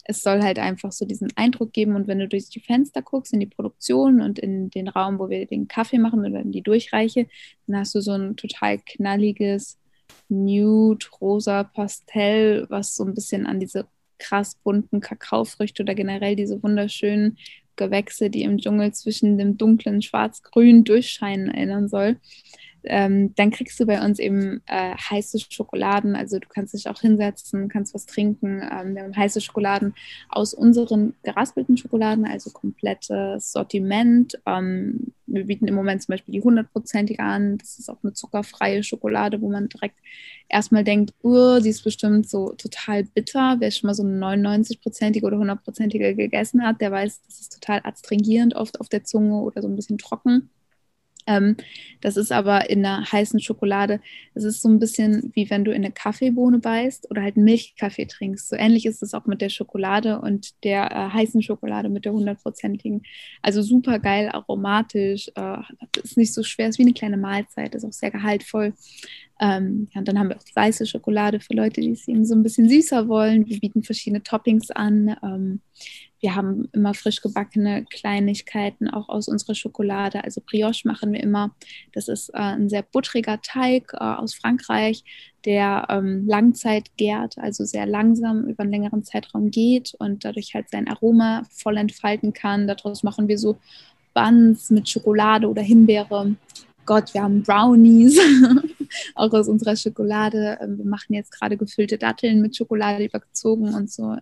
es 0.05 0.21
soll 0.21 0.41
halt 0.41 0.59
einfach 0.59 0.91
so 0.91 1.05
diesen 1.05 1.29
Eindruck 1.35 1.73
geben. 1.73 1.95
Und 1.95 2.07
wenn 2.07 2.19
du 2.19 2.27
durch 2.27 2.49
die 2.49 2.59
Fenster 2.59 3.01
guckst, 3.01 3.33
in 3.33 3.39
die 3.39 3.45
Produktion 3.45 4.21
und 4.21 4.39
in 4.39 4.69
den 4.69 4.87
Raum, 4.87 5.19
wo 5.19 5.29
wir 5.29 5.45
den 5.45 5.67
Kaffee 5.67 5.99
machen 5.99 6.25
oder 6.25 6.41
in 6.41 6.51
die 6.51 6.61
Durchreiche, 6.63 7.27
dann 7.67 7.77
hast 7.77 7.95
du 7.95 8.01
so 8.01 8.11
ein 8.11 8.35
total 8.35 8.79
knalliges 8.79 9.77
Nude, 10.29 11.05
rosa 11.19 11.63
Pastell, 11.63 12.65
was 12.69 12.95
so 12.95 13.03
ein 13.03 13.13
bisschen 13.13 13.45
an 13.45 13.59
diese 13.59 13.87
krass 14.17 14.55
bunten 14.63 14.99
Kakaofrüchte 14.99 15.83
oder 15.83 15.95
generell 15.95 16.35
diese 16.35 16.61
wunderschönen 16.61 17.37
Gewächse, 17.75 18.29
die 18.29 18.43
im 18.43 18.57
Dschungel 18.57 18.93
zwischen 18.93 19.37
dem 19.37 19.57
dunklen 19.57 20.01
Schwarz-Grün 20.01 20.83
durchscheinen, 20.83 21.49
erinnern 21.49 21.87
soll 21.87 22.17
ähm, 22.83 23.33
dann 23.35 23.51
kriegst 23.51 23.79
du 23.79 23.85
bei 23.85 24.03
uns 24.03 24.19
eben 24.19 24.61
äh, 24.65 24.95
heiße 24.95 25.39
Schokoladen. 25.49 26.15
Also 26.15 26.39
du 26.39 26.47
kannst 26.47 26.73
dich 26.73 26.87
auch 26.87 26.99
hinsetzen, 27.01 27.69
kannst 27.69 27.93
was 27.93 28.05
trinken. 28.05 28.61
Ähm, 28.61 28.95
wir 28.95 29.03
haben 29.03 29.15
heiße 29.15 29.41
Schokoladen 29.41 29.93
aus 30.29 30.53
unseren 30.53 31.13
geraspelten 31.23 31.77
Schokoladen, 31.77 32.25
also 32.25 32.49
komplettes 32.51 33.51
Sortiment. 33.51 34.39
Ähm, 34.45 35.13
wir 35.27 35.45
bieten 35.45 35.67
im 35.67 35.75
Moment 35.75 36.01
zum 36.01 36.13
Beispiel 36.13 36.33
die 36.33 36.41
hundertprozentige 36.41 37.23
an. 37.23 37.57
Das 37.57 37.79
ist 37.79 37.89
auch 37.89 38.03
eine 38.03 38.13
zuckerfreie 38.13 38.83
Schokolade, 38.83 39.41
wo 39.41 39.49
man 39.49 39.69
direkt 39.69 39.97
erstmal 40.49 40.83
denkt, 40.83 41.13
uh, 41.23 41.59
die 41.59 41.69
ist 41.69 41.83
bestimmt 41.83 42.29
so 42.29 42.53
total 42.53 43.03
bitter. 43.03 43.57
Wer 43.59 43.71
schon 43.71 43.87
mal 43.87 43.93
so 43.93 44.03
eine 44.03 44.19
99-prozentige 44.19 45.25
oder 45.25 45.37
100-prozentige 45.37 46.13
gegessen 46.13 46.63
hat, 46.63 46.81
der 46.81 46.91
weiß, 46.91 47.21
das 47.25 47.41
ist 47.41 47.53
total 47.53 47.81
adstringierend 47.83 48.55
oft 48.55 48.79
auf 48.79 48.89
der 48.89 49.03
Zunge 49.03 49.41
oder 49.41 49.61
so 49.61 49.67
ein 49.67 49.75
bisschen 49.75 49.97
trocken. 49.97 50.49
Ähm, 51.27 51.57
das 52.01 52.17
ist 52.17 52.31
aber 52.31 52.69
in 52.69 52.85
einer 52.85 53.09
heißen 53.11 53.39
Schokolade. 53.39 53.99
Es 54.33 54.43
ist 54.43 54.61
so 54.61 54.69
ein 54.69 54.79
bisschen 54.79 55.31
wie 55.33 55.49
wenn 55.49 55.63
du 55.63 55.71
in 55.71 55.83
eine 55.83 55.91
Kaffeebohne 55.91 56.59
beißt 56.59 57.09
oder 57.11 57.21
halt 57.21 57.37
Milchkaffee 57.37 58.05
trinkst. 58.05 58.49
So 58.49 58.55
ähnlich 58.55 58.85
ist 58.85 59.03
es 59.03 59.13
auch 59.13 59.25
mit 59.25 59.41
der 59.41 59.49
Schokolade 59.49 60.19
und 60.19 60.63
der 60.63 60.91
äh, 60.91 61.09
heißen 61.13 61.41
Schokolade 61.41 61.89
mit 61.89 62.05
der 62.05 62.13
hundertprozentigen. 62.13 63.03
Also 63.41 63.61
super 63.61 63.99
geil, 63.99 64.29
aromatisch. 64.29 65.29
Äh, 65.35 65.57
ist 66.03 66.17
nicht 66.17 66.33
so 66.33 66.43
schwer, 66.43 66.69
ist 66.69 66.79
wie 66.79 66.83
eine 66.83 66.93
kleine 66.93 67.17
Mahlzeit, 67.17 67.75
ist 67.75 67.85
auch 67.85 67.93
sehr 67.93 68.11
gehaltvoll. 68.11 68.73
Ähm, 69.39 69.87
ja, 69.91 69.99
und 69.99 70.07
dann 70.07 70.19
haben 70.19 70.29
wir 70.29 70.37
auch 70.37 70.43
die 70.43 70.55
weiße 70.55 70.85
Schokolade 70.85 71.39
für 71.39 71.53
Leute, 71.53 71.81
die 71.81 71.91
es 71.91 72.07
eben 72.07 72.25
so 72.25 72.35
ein 72.35 72.43
bisschen 72.43 72.69
süßer 72.69 73.07
wollen. 73.07 73.47
Wir 73.47 73.59
bieten 73.59 73.83
verschiedene 73.83 74.21
Toppings 74.21 74.69
an. 74.69 75.15
Ähm, 75.23 75.61
wir 76.21 76.35
haben 76.35 76.69
immer 76.71 76.93
frisch 76.93 77.21
gebackene 77.21 77.83
Kleinigkeiten 77.85 78.87
auch 78.89 79.09
aus 79.09 79.27
unserer 79.27 79.55
Schokolade. 79.55 80.23
Also 80.23 80.41
Brioche 80.45 80.87
machen 80.87 81.11
wir 81.11 81.21
immer. 81.21 81.51
Das 81.93 82.07
ist 82.07 82.29
äh, 82.29 82.37
ein 82.37 82.69
sehr 82.69 82.83
buttriger 82.83 83.41
Teig 83.41 83.93
äh, 83.93 83.97
aus 83.97 84.35
Frankreich, 84.35 85.03
der 85.45 85.87
ähm, 85.89 86.27
Langzeit 86.27 86.95
gärt, 86.95 87.39
also 87.39 87.65
sehr 87.65 87.87
langsam 87.87 88.45
über 88.45 88.61
einen 88.61 88.71
längeren 88.71 89.03
Zeitraum 89.03 89.49
geht 89.49 89.95
und 89.97 90.23
dadurch 90.23 90.53
halt 90.53 90.69
sein 90.69 90.87
Aroma 90.87 91.43
voll 91.49 91.77
entfalten 91.77 92.33
kann. 92.33 92.67
Daraus 92.67 93.01
machen 93.01 93.27
wir 93.27 93.39
so 93.39 93.57
Buns 94.13 94.69
mit 94.69 94.87
Schokolade 94.87 95.49
oder 95.49 95.63
Himbeere. 95.63 96.35
Gott, 96.85 97.13
wir 97.15 97.23
haben 97.23 97.41
Brownies, 97.41 98.19
auch 99.15 99.31
aus 99.33 99.47
unserer 99.47 99.75
Schokolade. 99.75 100.59
Ähm, 100.61 100.77
wir 100.77 100.85
machen 100.85 101.13
jetzt 101.13 101.31
gerade 101.31 101.57
gefüllte 101.57 101.97
Datteln 101.97 102.41
mit 102.41 102.55
Schokolade 102.55 103.05
überzogen 103.05 103.73
und 103.73 103.91
so. 103.91 104.15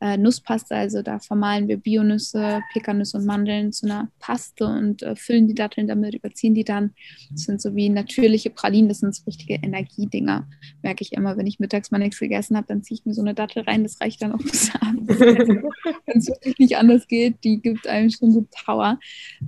Äh, 0.00 0.16
Nusspaste, 0.16 0.76
also 0.76 1.02
da 1.02 1.18
vermahlen 1.18 1.66
wir 1.66 1.76
Bionüsse, 1.76 2.60
Pekannüsse 2.72 3.16
und 3.16 3.26
Mandeln 3.26 3.72
zu 3.72 3.86
einer 3.86 4.08
Paste 4.20 4.64
und 4.64 5.02
äh, 5.02 5.16
füllen 5.16 5.48
die 5.48 5.54
Datteln 5.54 5.88
damit, 5.88 6.14
überziehen 6.14 6.54
die 6.54 6.62
dann. 6.62 6.94
Das 7.32 7.42
sind 7.42 7.60
so 7.60 7.74
wie 7.74 7.88
natürliche 7.88 8.50
Pralinen, 8.50 8.88
das 8.88 9.00
sind 9.00 9.12
so 9.12 9.24
richtige 9.26 9.54
Energiedinger. 9.54 10.48
Merke 10.82 11.02
ich 11.02 11.12
immer, 11.14 11.36
wenn 11.36 11.48
ich 11.48 11.58
mittags 11.58 11.90
mal 11.90 11.98
nichts 11.98 12.20
gegessen 12.20 12.56
habe, 12.56 12.68
dann 12.68 12.84
ziehe 12.84 13.00
ich 13.00 13.06
mir 13.06 13.14
so 13.14 13.22
eine 13.22 13.34
Dattel 13.34 13.64
rein, 13.64 13.82
das 13.82 14.00
reicht 14.00 14.22
dann 14.22 14.32
auch 14.32 14.38
bis 14.38 14.72
abends. 14.80 15.18
Wenn 15.18 16.18
es 16.18 16.28
wirklich 16.28 16.58
nicht 16.60 16.76
anders 16.76 17.08
geht, 17.08 17.42
die 17.42 17.60
gibt 17.60 17.88
einem 17.88 18.10
schon 18.10 18.32
so 18.32 18.46
Power. 18.64 19.00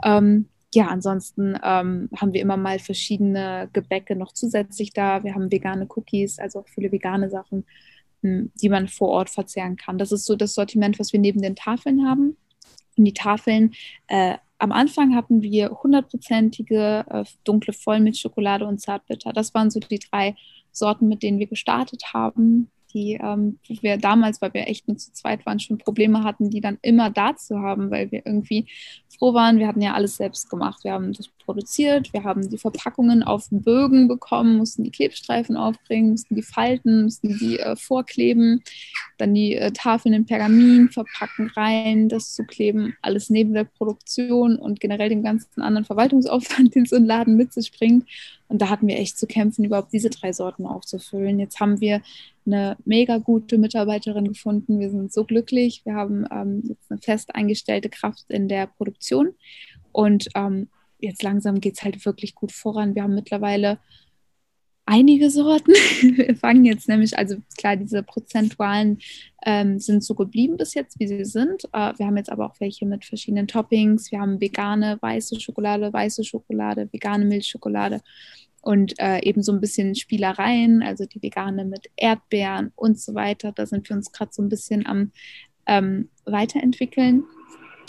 Ähm, 0.04 0.46
ja, 0.74 0.86
ansonsten 0.86 1.56
ähm, 1.62 2.08
haben 2.16 2.32
wir 2.32 2.40
immer 2.40 2.56
mal 2.56 2.78
verschiedene 2.78 3.68
Gebäcke 3.72 4.16
noch 4.16 4.32
zusätzlich 4.32 4.92
da. 4.92 5.22
Wir 5.22 5.34
haben 5.34 5.50
vegane 5.50 5.86
Cookies, 5.88 6.38
also 6.38 6.60
auch 6.60 6.68
viele 6.68 6.90
vegane 6.90 7.28
Sachen 7.28 7.64
die 8.22 8.68
man 8.68 8.88
vor 8.88 9.08
Ort 9.08 9.30
verzehren 9.30 9.76
kann. 9.76 9.98
Das 9.98 10.12
ist 10.12 10.26
so 10.26 10.36
das 10.36 10.54
Sortiment, 10.54 10.98
was 10.98 11.12
wir 11.12 11.20
neben 11.20 11.40
den 11.42 11.56
Tafeln 11.56 12.06
haben. 12.06 12.36
Und 12.96 13.04
die 13.04 13.14
Tafeln, 13.14 13.72
äh, 14.08 14.36
am 14.58 14.72
Anfang 14.72 15.14
hatten 15.14 15.40
wir 15.42 15.70
hundertprozentige 15.82 17.04
äh, 17.08 17.24
dunkle 17.44 17.72
Vollmilchschokolade 17.72 18.66
und 18.66 18.80
Zartbitter. 18.80 19.32
Das 19.32 19.54
waren 19.54 19.70
so 19.70 19.80
die 19.80 19.98
drei 19.98 20.34
Sorten, 20.72 21.08
mit 21.08 21.22
denen 21.22 21.38
wir 21.38 21.46
gestartet 21.46 22.12
haben 22.12 22.70
die 22.92 23.18
ähm, 23.22 23.58
wir 23.66 23.96
damals, 23.96 24.40
weil 24.40 24.54
wir 24.54 24.68
echt 24.68 24.88
nur 24.88 24.96
zu 24.96 25.12
zweit 25.12 25.44
waren, 25.46 25.60
schon 25.60 25.78
Probleme 25.78 26.24
hatten, 26.24 26.50
die 26.50 26.60
dann 26.60 26.78
immer 26.82 27.10
da 27.10 27.36
zu 27.36 27.60
haben, 27.60 27.90
weil 27.90 28.10
wir 28.10 28.24
irgendwie 28.24 28.66
froh 29.20 29.34
waren. 29.34 29.58
Wir 29.58 29.68
hatten 29.68 29.82
ja 29.82 29.92
alles 29.92 30.16
selbst 30.16 30.48
gemacht. 30.48 30.82
Wir 30.82 30.92
haben 30.92 31.12
das 31.12 31.28
produziert, 31.44 32.12
wir 32.12 32.24
haben 32.24 32.48
die 32.48 32.58
Verpackungen 32.58 33.22
auf 33.22 33.48
Bögen 33.50 34.08
bekommen, 34.08 34.56
mussten 34.56 34.84
die 34.84 34.90
Klebstreifen 34.90 35.56
aufbringen, 35.56 36.10
mussten 36.10 36.34
die 36.34 36.42
falten, 36.42 37.04
mussten 37.04 37.36
die 37.38 37.58
äh, 37.58 37.76
vorkleben, 37.76 38.62
dann 39.18 39.34
die 39.34 39.56
äh, 39.56 39.72
Tafeln 39.72 40.14
in 40.14 40.26
Pergamin 40.26 40.88
verpacken, 40.88 41.50
rein, 41.54 42.08
das 42.08 42.34
zu 42.34 42.44
kleben, 42.44 42.96
alles 43.02 43.30
neben 43.30 43.52
der 43.52 43.64
Produktion 43.64 44.56
und 44.56 44.80
generell 44.80 45.08
dem 45.08 45.22
ganzen 45.22 45.60
anderen 45.60 45.84
Verwaltungsaufwand, 45.84 46.74
den 46.74 46.86
so 46.86 46.96
ein 46.96 47.04
Laden 47.04 47.36
mit 47.36 47.52
sich 47.52 47.72
bringt. 47.72 48.06
Und 48.48 48.62
da 48.62 48.68
hatten 48.68 48.88
wir 48.88 48.98
echt 48.98 49.18
zu 49.18 49.26
kämpfen, 49.26 49.64
überhaupt 49.64 49.92
diese 49.92 50.10
drei 50.10 50.32
Sorten 50.32 50.66
aufzufüllen. 50.66 51.38
Jetzt 51.38 51.60
haben 51.60 51.80
wir 51.80 52.00
eine 52.46 52.76
mega 52.84 53.18
gute 53.18 53.58
Mitarbeiterin 53.58 54.26
gefunden. 54.26 54.80
Wir 54.80 54.90
sind 54.90 55.12
so 55.12 55.24
glücklich. 55.24 55.82
Wir 55.84 55.94
haben 55.94 56.26
ähm, 56.32 56.62
jetzt 56.64 56.90
eine 56.90 57.00
fest 57.00 57.34
eingestellte 57.34 57.88
Kraft 57.88 58.24
in 58.28 58.48
der 58.48 58.66
Produktion. 58.66 59.09
Und 59.92 60.28
ähm, 60.34 60.68
jetzt 60.98 61.22
langsam 61.22 61.60
geht 61.60 61.74
es 61.74 61.82
halt 61.82 62.04
wirklich 62.04 62.34
gut 62.34 62.52
voran. 62.52 62.94
Wir 62.94 63.02
haben 63.02 63.14
mittlerweile 63.14 63.78
einige 64.86 65.30
Sorten. 65.30 65.72
Wir 66.16 66.34
fangen 66.36 66.64
jetzt 66.64 66.88
nämlich, 66.88 67.16
also 67.16 67.36
klar, 67.56 67.76
diese 67.76 68.02
prozentualen 68.02 68.98
ähm, 69.46 69.78
sind 69.78 70.02
so 70.02 70.14
geblieben 70.14 70.56
bis 70.56 70.74
jetzt, 70.74 70.98
wie 70.98 71.06
sie 71.06 71.24
sind. 71.24 71.64
Äh, 71.72 71.92
wir 71.96 72.06
haben 72.06 72.16
jetzt 72.16 72.30
aber 72.30 72.46
auch 72.46 72.58
welche 72.58 72.86
mit 72.86 73.04
verschiedenen 73.04 73.46
Toppings. 73.46 74.10
Wir 74.10 74.20
haben 74.20 74.40
vegane 74.40 74.98
weiße 75.00 75.40
Schokolade, 75.40 75.92
weiße 75.92 76.24
Schokolade, 76.24 76.88
vegane 76.92 77.24
Milchschokolade 77.24 78.00
und 78.62 78.98
äh, 78.98 79.20
eben 79.22 79.42
so 79.42 79.52
ein 79.52 79.60
bisschen 79.60 79.94
Spielereien, 79.94 80.82
also 80.82 81.06
die 81.06 81.22
vegane 81.22 81.64
mit 81.64 81.88
Erdbeeren 81.96 82.72
und 82.76 83.00
so 83.00 83.14
weiter. 83.14 83.52
Da 83.52 83.66
sind 83.66 83.88
wir 83.88 83.96
uns 83.96 84.12
gerade 84.12 84.32
so 84.34 84.42
ein 84.42 84.48
bisschen 84.48 84.86
am 84.86 85.12
ähm, 85.66 86.10
weiterentwickeln. 86.24 87.24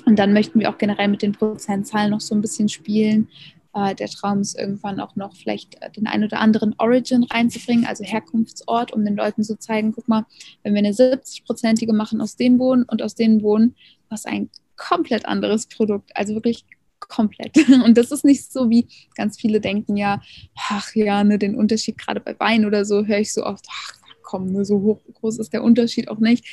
Und 0.06 0.18
dann 0.18 0.34
möchten 0.34 0.60
wir 0.60 0.70
auch 0.70 0.78
generell 0.78 1.08
mit 1.08 1.22
den 1.22 1.34
Prozentzahlen 1.34 2.12
noch 2.12 2.22
so 2.22 2.36
ein 2.36 2.42
bisschen 2.42 2.70
spielen. 2.70 3.30
Äh, 3.74 3.96
der 3.96 4.10
Traum 4.10 4.42
ist 4.42 4.58
irgendwann 4.58 5.00
auch 5.00 5.16
noch 5.16 5.36
vielleicht 5.36 5.82
äh, 5.82 5.92
den 5.92 6.08
ein 6.08 6.24
oder 6.24 6.40
anderen 6.40 6.76
Origin 6.78 7.24
reinzubringen, 7.24 7.86
also 7.86 8.04
Herkunftsort, 8.04 8.92
um 8.92 9.06
den 9.06 9.16
Leuten 9.16 9.44
zu 9.44 9.58
zeigen, 9.58 9.94
guck 9.94 10.08
mal, 10.08 10.26
wenn 10.64 10.74
wir 10.74 10.80
eine 10.80 10.92
70-prozentige 10.92 11.94
machen 11.94 12.22
aus 12.22 12.36
den 12.36 12.58
Bohnen 12.58 12.84
und 12.84 13.02
aus 13.02 13.16
den 13.16 13.42
Bohnen, 13.42 13.76
was 14.10 14.26
ein 14.26 14.50
komplett 14.76 15.26
anderes 15.26 15.68
Produkt, 15.68 16.12
also 16.16 16.34
wirklich 16.34 16.66
komplett. 17.00 17.58
Und 17.84 17.98
das 17.98 18.12
ist 18.12 18.24
nicht 18.24 18.52
so, 18.52 18.70
wie 18.70 18.88
ganz 19.16 19.40
viele 19.40 19.60
denken, 19.60 19.98
ja, 19.98 20.22
ach 20.70 20.94
ja, 20.96 21.24
ne, 21.24 21.40
den 21.40 21.56
Unterschied 21.56 21.98
gerade 21.98 22.20
bei 22.20 22.40
Wein 22.40 22.64
oder 22.64 22.86
so 22.86 23.06
höre 23.06 23.18
ich 23.18 23.34
so 23.34 23.44
oft, 23.44 23.66
ach 23.70 24.02
kommen. 24.32 24.54
Ne? 24.54 24.66
So 24.66 24.82
hoch, 24.82 25.02
groß 25.14 25.40
ist 25.40 25.54
der 25.54 25.64
Unterschied 25.64 26.08
auch 26.08 26.20
nicht. 26.20 26.46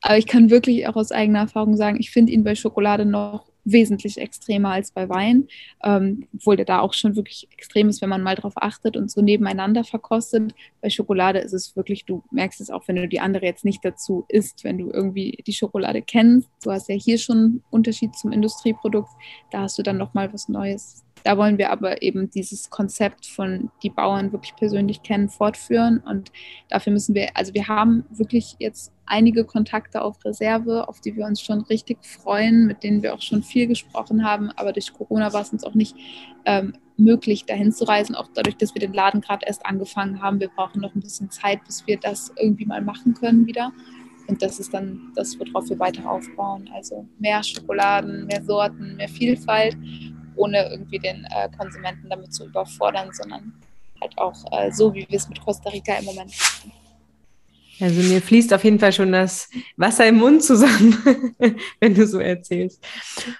Aber 0.00 0.18
ich 0.18 0.26
kann 0.26 0.50
wirklich 0.50 0.86
auch 0.86 0.96
aus 0.96 1.12
eigener 1.12 1.40
Erfahrung 1.40 1.76
sagen, 1.76 1.98
ich 1.98 2.10
finde 2.10 2.32
ihn 2.32 2.44
bei 2.44 2.54
Schokolade 2.54 3.04
noch 3.04 3.50
wesentlich 3.66 4.18
extremer 4.18 4.70
als 4.70 4.92
bei 4.92 5.08
Wein, 5.08 5.48
ähm, 5.84 6.28
obwohl 6.34 6.56
der 6.56 6.64
da 6.64 6.80
auch 6.80 6.94
schon 6.94 7.16
wirklich 7.16 7.48
extrem 7.50 7.88
ist, 7.88 8.00
wenn 8.00 8.08
man 8.08 8.22
mal 8.22 8.36
drauf 8.36 8.52
achtet 8.56 8.96
und 8.96 9.10
so 9.10 9.20
nebeneinander 9.20 9.84
verkostet. 9.84 10.54
Bei 10.80 10.88
Schokolade 10.88 11.40
ist 11.40 11.52
es 11.52 11.74
wirklich, 11.76 12.04
du 12.04 12.22
merkst 12.30 12.60
es 12.60 12.70
auch, 12.70 12.86
wenn 12.86 12.96
du 12.96 13.08
die 13.08 13.20
andere 13.20 13.44
jetzt 13.44 13.64
nicht 13.64 13.84
dazu 13.84 14.24
isst, 14.28 14.62
wenn 14.62 14.78
du 14.78 14.90
irgendwie 14.90 15.42
die 15.46 15.52
Schokolade 15.52 16.00
kennst. 16.00 16.48
Du 16.62 16.70
hast 16.70 16.88
ja 16.88 16.94
hier 16.94 17.18
schon 17.18 17.36
einen 17.36 17.64
Unterschied 17.70 18.14
zum 18.14 18.32
Industrieprodukt, 18.32 19.10
da 19.50 19.62
hast 19.62 19.78
du 19.78 19.82
dann 19.82 19.98
nochmal 19.98 20.32
was 20.32 20.48
Neues. 20.48 21.05
Da 21.26 21.36
wollen 21.36 21.58
wir 21.58 21.72
aber 21.72 22.02
eben 22.02 22.30
dieses 22.30 22.70
Konzept 22.70 23.26
von 23.26 23.72
die 23.82 23.90
Bauern 23.90 24.30
wirklich 24.30 24.54
persönlich 24.54 25.02
kennen, 25.02 25.28
fortführen. 25.28 25.98
Und 25.98 26.30
dafür 26.68 26.92
müssen 26.92 27.16
wir, 27.16 27.36
also 27.36 27.52
wir 27.52 27.66
haben 27.66 28.04
wirklich 28.10 28.54
jetzt 28.60 28.92
einige 29.06 29.44
Kontakte 29.44 30.02
auf 30.02 30.24
Reserve, 30.24 30.88
auf 30.88 31.00
die 31.00 31.16
wir 31.16 31.26
uns 31.26 31.40
schon 31.42 31.62
richtig 31.62 31.98
freuen, 32.04 32.68
mit 32.68 32.84
denen 32.84 33.02
wir 33.02 33.12
auch 33.12 33.22
schon 33.22 33.42
viel 33.42 33.66
gesprochen 33.66 34.24
haben. 34.24 34.52
Aber 34.52 34.72
durch 34.72 34.92
Corona 34.92 35.32
war 35.32 35.40
es 35.40 35.50
uns 35.50 35.64
auch 35.64 35.74
nicht 35.74 35.96
ähm, 36.44 36.74
möglich, 36.96 37.44
dahin 37.44 37.72
zu 37.72 37.82
reisen, 37.82 38.14
auch 38.14 38.28
dadurch, 38.32 38.56
dass 38.56 38.76
wir 38.76 38.80
den 38.80 38.92
Laden 38.92 39.20
gerade 39.20 39.46
erst 39.46 39.66
angefangen 39.66 40.22
haben. 40.22 40.38
Wir 40.38 40.50
brauchen 40.50 40.80
noch 40.80 40.94
ein 40.94 41.00
bisschen 41.00 41.32
Zeit, 41.32 41.58
bis 41.64 41.84
wir 41.88 41.98
das 41.98 42.30
irgendwie 42.36 42.66
mal 42.66 42.82
machen 42.82 43.14
können 43.14 43.48
wieder. 43.48 43.72
Und 44.28 44.42
das 44.42 44.60
ist 44.60 44.72
dann 44.72 45.10
das, 45.16 45.36
worauf 45.40 45.68
wir 45.70 45.80
weiter 45.80 46.08
aufbauen. 46.08 46.70
Also 46.72 47.04
mehr 47.18 47.42
Schokoladen, 47.42 48.26
mehr 48.26 48.44
Sorten, 48.44 48.94
mehr 48.94 49.08
Vielfalt 49.08 49.76
ohne 50.36 50.70
irgendwie 50.70 50.98
den 50.98 51.24
äh, 51.24 51.48
Konsumenten 51.56 52.08
damit 52.08 52.34
zu 52.34 52.46
überfordern, 52.46 53.10
sondern 53.12 53.52
halt 54.00 54.16
auch 54.18 54.34
äh, 54.52 54.70
so, 54.72 54.94
wie 54.94 55.06
wir 55.08 55.16
es 55.16 55.28
mit 55.28 55.40
Costa 55.40 55.70
Rica 55.70 55.94
im 55.94 56.04
Moment 56.04 56.30
machen. 56.30 56.72
Also 57.78 58.00
mir 58.00 58.22
fließt 58.22 58.54
auf 58.54 58.64
jeden 58.64 58.78
Fall 58.78 58.92
schon 58.92 59.12
das 59.12 59.50
Wasser 59.76 60.06
im 60.06 60.16
Mund 60.16 60.42
zusammen, 60.42 60.96
wenn 61.80 61.94
du 61.94 62.06
so 62.06 62.18
erzählst. 62.18 62.82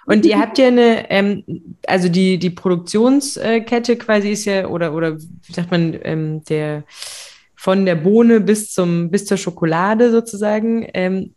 Und 0.05 0.25
ihr 0.25 0.37
habt 0.39 0.59
ja 0.59 0.67
eine, 0.67 1.09
ähm, 1.09 1.43
also 1.87 2.07
die, 2.07 2.37
die 2.37 2.51
Produktionskette 2.51 3.97
quasi 3.97 4.31
ist 4.31 4.45
ja, 4.45 4.67
oder, 4.67 4.93
oder 4.93 5.17
wie 5.17 5.53
sagt 5.53 5.71
man, 5.71 5.97
ähm, 6.03 6.43
der 6.45 6.83
von 7.55 7.85
der 7.85 7.95
Bohne 7.95 8.39
bis 8.39 8.71
zum 8.71 9.09
bis 9.09 9.25
zur 9.25 9.37
Schokolade 9.37 10.11
sozusagen. 10.11 10.87
Ähm, 10.93 11.33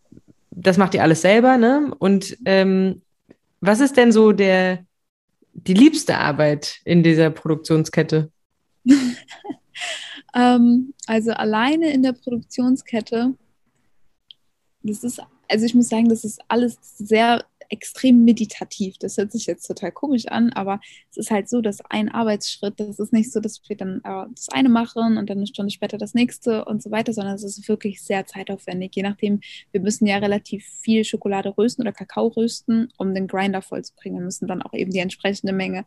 das 0.51 0.77
macht 0.77 0.93
ihr 0.93 1.01
alles 1.01 1.21
selber, 1.21 1.57
ne? 1.57 1.93
Und 1.97 2.37
ähm, 2.45 3.01
was 3.61 3.79
ist 3.79 3.97
denn 3.97 4.11
so 4.11 4.31
der 4.31 4.85
die 5.53 5.73
liebste 5.73 6.17
Arbeit 6.17 6.79
in 6.85 7.03
dieser 7.03 7.29
Produktionskette? 7.29 8.31
ähm, 10.33 10.93
also 11.07 11.31
alleine 11.31 11.91
in 11.91 12.03
der 12.03 12.13
Produktionskette, 12.13 13.33
das 14.83 15.03
ist, 15.03 15.21
also 15.47 15.65
ich 15.65 15.75
muss 15.75 15.89
sagen, 15.89 16.09
das 16.09 16.23
ist 16.23 16.39
alles 16.47 16.77
sehr 16.81 17.43
extrem 17.71 18.23
meditativ. 18.23 18.97
Das 18.99 19.17
hört 19.17 19.31
sich 19.31 19.45
jetzt 19.45 19.65
total 19.65 19.91
komisch 19.91 20.27
an, 20.27 20.51
aber 20.53 20.79
es 21.09 21.17
ist 21.17 21.31
halt 21.31 21.49
so, 21.49 21.61
dass 21.61 21.79
ein 21.89 22.09
Arbeitsschritt, 22.09 22.79
das 22.79 22.99
ist 22.99 23.13
nicht 23.13 23.31
so, 23.31 23.39
dass 23.39 23.61
wir 23.67 23.77
dann 23.77 24.01
äh, 24.03 24.25
das 24.35 24.49
eine 24.49 24.69
machen 24.69 25.17
und 25.17 25.29
dann 25.29 25.37
eine 25.37 25.47
Stunde 25.47 25.71
später 25.71 25.97
das 25.97 26.13
nächste 26.13 26.65
und 26.65 26.83
so 26.83 26.91
weiter, 26.91 27.13
sondern 27.13 27.35
es 27.35 27.43
ist 27.43 27.67
wirklich 27.69 28.03
sehr 28.03 28.25
zeitaufwendig. 28.25 28.95
Je 28.95 29.03
nachdem, 29.03 29.39
wir 29.71 29.81
müssen 29.81 30.05
ja 30.05 30.17
relativ 30.17 30.65
viel 30.81 31.03
Schokolade 31.05 31.53
rösten 31.57 31.81
oder 31.81 31.93
Kakao 31.93 32.27
rösten, 32.27 32.89
um 32.97 33.13
den 33.13 33.27
Grinder 33.27 33.61
vollzubringen. 33.61 34.19
Wir 34.19 34.25
müssen 34.25 34.47
dann 34.47 34.61
auch 34.61 34.73
eben 34.73 34.91
die 34.91 34.99
entsprechende 34.99 35.53
Menge 35.53 35.85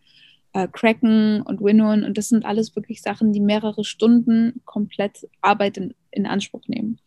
äh, 0.54 0.68
cracken 0.68 1.42
und 1.42 1.60
winnowen 1.60 2.04
und 2.04 2.16
das 2.16 2.28
sind 2.28 2.46
alles 2.46 2.74
wirklich 2.74 3.02
Sachen, 3.02 3.32
die 3.32 3.40
mehrere 3.40 3.84
Stunden 3.84 4.62
komplett 4.64 5.28
Arbeit 5.42 5.76
in, 5.76 5.94
in 6.10 6.26
Anspruch 6.26 6.66
nehmen. 6.66 6.98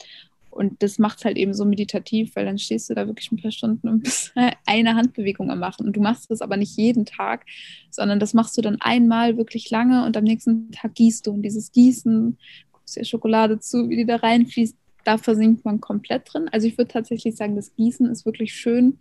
Und 0.58 0.82
das 0.82 0.98
macht 0.98 1.20
es 1.20 1.26
halt 1.26 1.38
eben 1.38 1.54
so 1.54 1.66
meditativ, 1.66 2.36
weil 2.36 2.46
dann 2.46 2.58
stehst 2.58 2.90
du 2.90 2.96
da 2.96 3.08
wirklich 3.08 3.32
ein 3.32 3.38
paar 3.38 3.52
Stunden 3.52 3.88
und 3.88 4.04
bist 4.04 4.34
eine 4.66 4.96
Handbewegung 4.96 5.52
am 5.52 5.60
Machen. 5.60 5.86
Und 5.86 5.96
du 5.96 6.02
machst 6.02 6.32
das 6.32 6.42
aber 6.42 6.58
nicht 6.58 6.76
jeden 6.78 7.06
Tag, 7.06 7.46
sondern 7.92 8.20
das 8.20 8.34
machst 8.34 8.58
du 8.58 8.62
dann 8.62 8.78
einmal 8.82 9.38
wirklich 9.38 9.70
lange 9.70 10.06
und 10.06 10.18
am 10.18 10.24
nächsten 10.24 10.72
Tag 10.72 10.96
gießt 10.96 11.28
du. 11.28 11.32
Und 11.32 11.44
dieses 11.44 11.72
Gießen, 11.72 12.38
guckst 12.72 12.96
dir 12.96 13.06
Schokolade 13.06 13.60
zu, 13.60 13.90
wie 13.90 13.98
die 13.98 14.06
da 14.06 14.18
reinfließt, 14.18 14.76
da 15.04 15.18
versinkt 15.18 15.64
man 15.64 15.80
komplett 15.80 16.34
drin. 16.34 16.50
Also 16.52 16.68
ich 16.68 16.78
würde 16.78 16.92
tatsächlich 16.92 17.36
sagen, 17.36 17.56
das 17.56 17.74
Gießen 17.76 18.08
ist 18.08 18.26
wirklich 18.26 18.54
schön. 18.54 19.00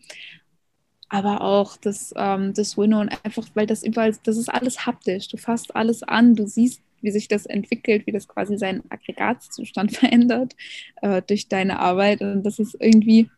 Aber 1.09 1.41
auch 1.41 1.77
das, 1.77 2.13
ähm, 2.17 2.53
das 2.53 2.77
Winnow 2.77 3.07
einfach, 3.23 3.47
weil 3.55 3.67
das 3.67 3.83
überall, 3.83 4.15
das 4.25 4.37
ist 4.37 4.49
alles 4.49 4.87
haptisch. 4.87 5.29
Du 5.29 5.37
fasst 5.37 5.75
alles 5.75 6.03
an, 6.03 6.35
du 6.35 6.47
siehst 6.47 6.81
wie 7.07 7.13
sich 7.13 7.29
das 7.29 7.47
entwickelt, 7.47 8.05
wie 8.07 8.13
das 8.13 8.27
quasi 8.27 8.59
seinen 8.59 8.83
Aggregatzustand 8.91 9.93
verändert 9.97 10.57
äh, 11.03 11.23
durch 11.23 11.49
deine 11.49 11.79
Arbeit. 11.79 12.21
Und 12.21 12.43
das 12.43 12.59
ist 12.59 12.77
irgendwie, 12.81 13.31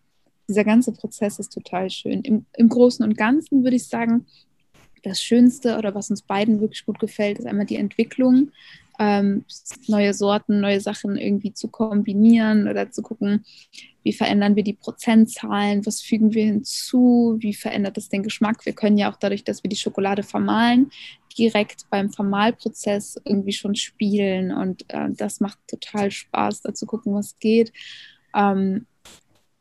dieser 0.49 0.65
ganze 0.65 0.93
Prozess 0.93 1.39
ist 1.39 1.53
total 1.53 1.91
schön. 1.91 2.23
Im, 2.23 2.47
Im 2.57 2.71
Großen 2.71 3.05
und 3.05 3.19
Ganzen 3.19 3.63
würde 3.63 3.77
ich 3.77 3.87
sagen, 3.87 4.25
das 5.03 5.23
Schönste 5.23 5.77
oder 5.77 5.95
was 5.95 6.09
uns 6.09 6.23
beiden 6.23 6.61
wirklich 6.63 6.87
gut 6.87 6.99
gefällt, 6.99 7.39
ist 7.39 7.47
einmal 7.47 7.67
die 7.67 7.77
Entwicklung, 7.77 8.53
ähm, 8.99 9.45
neue 9.87 10.13
Sorten, 10.15 10.61
neue 10.61 10.81
Sachen 10.81 11.17
irgendwie 11.17 11.53
zu 11.53 11.69
kombinieren 11.69 12.69
oder 12.69 12.91
zu 12.91 13.03
gucken, 13.03 13.45
wie 14.03 14.13
verändern 14.13 14.57
wir 14.57 14.65
die 14.65 14.75
Prozentzahlen, 14.75 15.85
was 15.87 16.01
fügen 16.01 16.35
wir 16.35 16.45
hinzu, 16.45 17.37
wie 17.41 17.55
verändert 17.55 17.97
das 17.97 18.09
den 18.09 18.23
Geschmack. 18.23 18.65
Wir 18.65 18.73
können 18.73 18.99
ja 18.99 19.11
auch 19.11 19.17
dadurch, 19.17 19.45
dass 19.45 19.63
wir 19.63 19.69
die 19.69 19.77
Schokolade 19.77 20.23
vermahlen, 20.23 20.91
direkt 21.37 21.89
beim 21.91 22.11
Vermahlprozess 22.11 23.21
irgendwie 23.25 23.53
schon 23.53 23.75
spielen 23.77 24.51
und 24.51 24.85
äh, 24.89 25.09
das 25.11 25.41
macht 25.41 25.59
total 25.69 26.11
Spaß, 26.11 26.63
da 26.63 26.75
zu 26.75 26.87
gucken, 26.87 27.15
was 27.15 27.39
geht. 27.39 27.73
Ähm, 28.35 28.87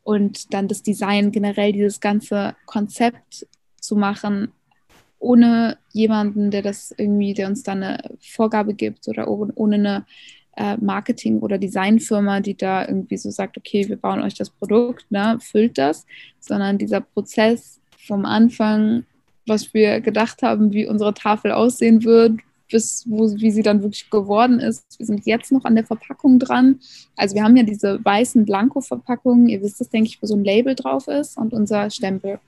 und 0.02 0.54
dann 0.54 0.68
das 0.68 0.82
Design 0.82 1.30
generell, 1.30 1.72
dieses 1.72 2.00
ganze 2.00 2.56
Konzept 2.64 3.46
zu 3.80 3.94
machen, 3.94 4.52
ohne 5.18 5.78
jemanden, 5.92 6.50
der 6.50 6.62
das 6.62 6.94
irgendwie, 6.96 7.34
der 7.34 7.48
uns 7.48 7.62
dann 7.62 7.82
eine 7.82 7.98
Vorgabe 8.20 8.74
gibt 8.74 9.08
oder 9.08 9.28
ohne 9.28 9.74
eine 9.74 10.06
äh, 10.56 10.76
Marketing- 10.76 11.40
oder 11.40 11.58
Designfirma, 11.58 12.40
die 12.40 12.56
da 12.56 12.86
irgendwie 12.86 13.16
so 13.16 13.30
sagt, 13.30 13.56
okay, 13.56 13.88
wir 13.88 13.96
bauen 13.96 14.22
euch 14.22 14.34
das 14.34 14.50
Produkt, 14.50 15.10
ne, 15.10 15.38
füllt 15.40 15.78
das, 15.78 16.06
sondern 16.40 16.78
dieser 16.78 17.00
Prozess 17.00 17.80
vom 18.06 18.24
Anfang 18.24 19.04
was 19.48 19.72
wir 19.74 20.00
gedacht 20.00 20.42
haben, 20.42 20.72
wie 20.72 20.86
unsere 20.86 21.14
Tafel 21.14 21.52
aussehen 21.52 22.04
wird, 22.04 22.40
bis 22.70 23.04
wo, 23.08 23.30
wie 23.36 23.50
sie 23.50 23.62
dann 23.62 23.82
wirklich 23.82 24.10
geworden 24.10 24.60
ist. 24.60 24.98
Wir 24.98 25.06
sind 25.06 25.26
jetzt 25.26 25.50
noch 25.50 25.64
an 25.64 25.74
der 25.74 25.86
Verpackung 25.86 26.38
dran. 26.38 26.80
Also 27.16 27.34
wir 27.34 27.42
haben 27.42 27.56
ja 27.56 27.62
diese 27.62 28.04
weißen 28.04 28.44
Blanko-Verpackungen. 28.44 29.48
Ihr 29.48 29.62
wisst 29.62 29.80
es, 29.80 29.88
denke 29.88 30.08
ich, 30.08 30.22
wo 30.22 30.26
so 30.26 30.36
ein 30.36 30.44
Label 30.44 30.74
drauf 30.74 31.08
ist 31.08 31.38
und 31.38 31.52
unser 31.54 31.90
Stempel. 31.90 32.38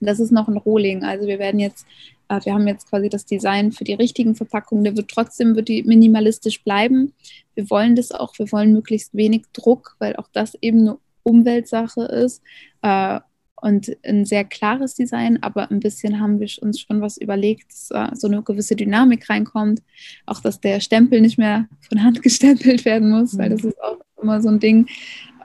Das 0.00 0.20
ist 0.20 0.32
noch 0.32 0.48
ein 0.48 0.56
Rohling. 0.56 1.04
Also 1.04 1.26
wir 1.26 1.38
werden 1.38 1.60
jetzt, 1.60 1.86
äh, 2.28 2.40
wir 2.44 2.54
haben 2.54 2.66
jetzt 2.66 2.88
quasi 2.88 3.08
das 3.08 3.24
Design 3.26 3.72
für 3.72 3.84
die 3.84 3.94
richtigen 3.94 4.34
Verpackungen. 4.34 4.84
Der 4.84 4.96
wird 4.96 5.10
trotzdem 5.10 5.56
wird 5.56 5.68
die 5.68 5.82
minimalistisch 5.82 6.62
bleiben. 6.62 7.12
Wir 7.54 7.68
wollen 7.70 7.96
das 7.96 8.12
auch. 8.12 8.38
Wir 8.38 8.50
wollen 8.52 8.72
möglichst 8.72 9.14
wenig 9.14 9.44
Druck, 9.52 9.96
weil 9.98 10.16
auch 10.16 10.28
das 10.32 10.56
eben 10.60 10.80
eine 10.80 10.98
Umweltsache 11.22 12.02
ist. 12.02 12.42
Äh, 12.82 13.20
und 13.64 13.96
ein 14.04 14.26
sehr 14.26 14.44
klares 14.44 14.94
Design, 14.94 15.38
aber 15.40 15.70
ein 15.70 15.80
bisschen 15.80 16.20
haben 16.20 16.38
wir 16.38 16.48
uns 16.60 16.80
schon 16.80 17.00
was 17.00 17.16
überlegt, 17.16 17.72
dass 17.72 18.20
so 18.20 18.26
eine 18.26 18.42
gewisse 18.42 18.76
Dynamik 18.76 19.30
reinkommt. 19.30 19.80
Auch, 20.26 20.40
dass 20.40 20.60
der 20.60 20.80
Stempel 20.80 21.22
nicht 21.22 21.38
mehr 21.38 21.66
von 21.88 22.02
Hand 22.02 22.22
gestempelt 22.22 22.84
werden 22.84 23.10
muss, 23.10 23.38
weil 23.38 23.48
das 23.48 23.62
mhm. 23.62 23.70
ist 23.70 23.82
auch 23.82 23.96
immer 24.20 24.42
so 24.42 24.50
ein 24.50 24.60
Ding. 24.60 24.86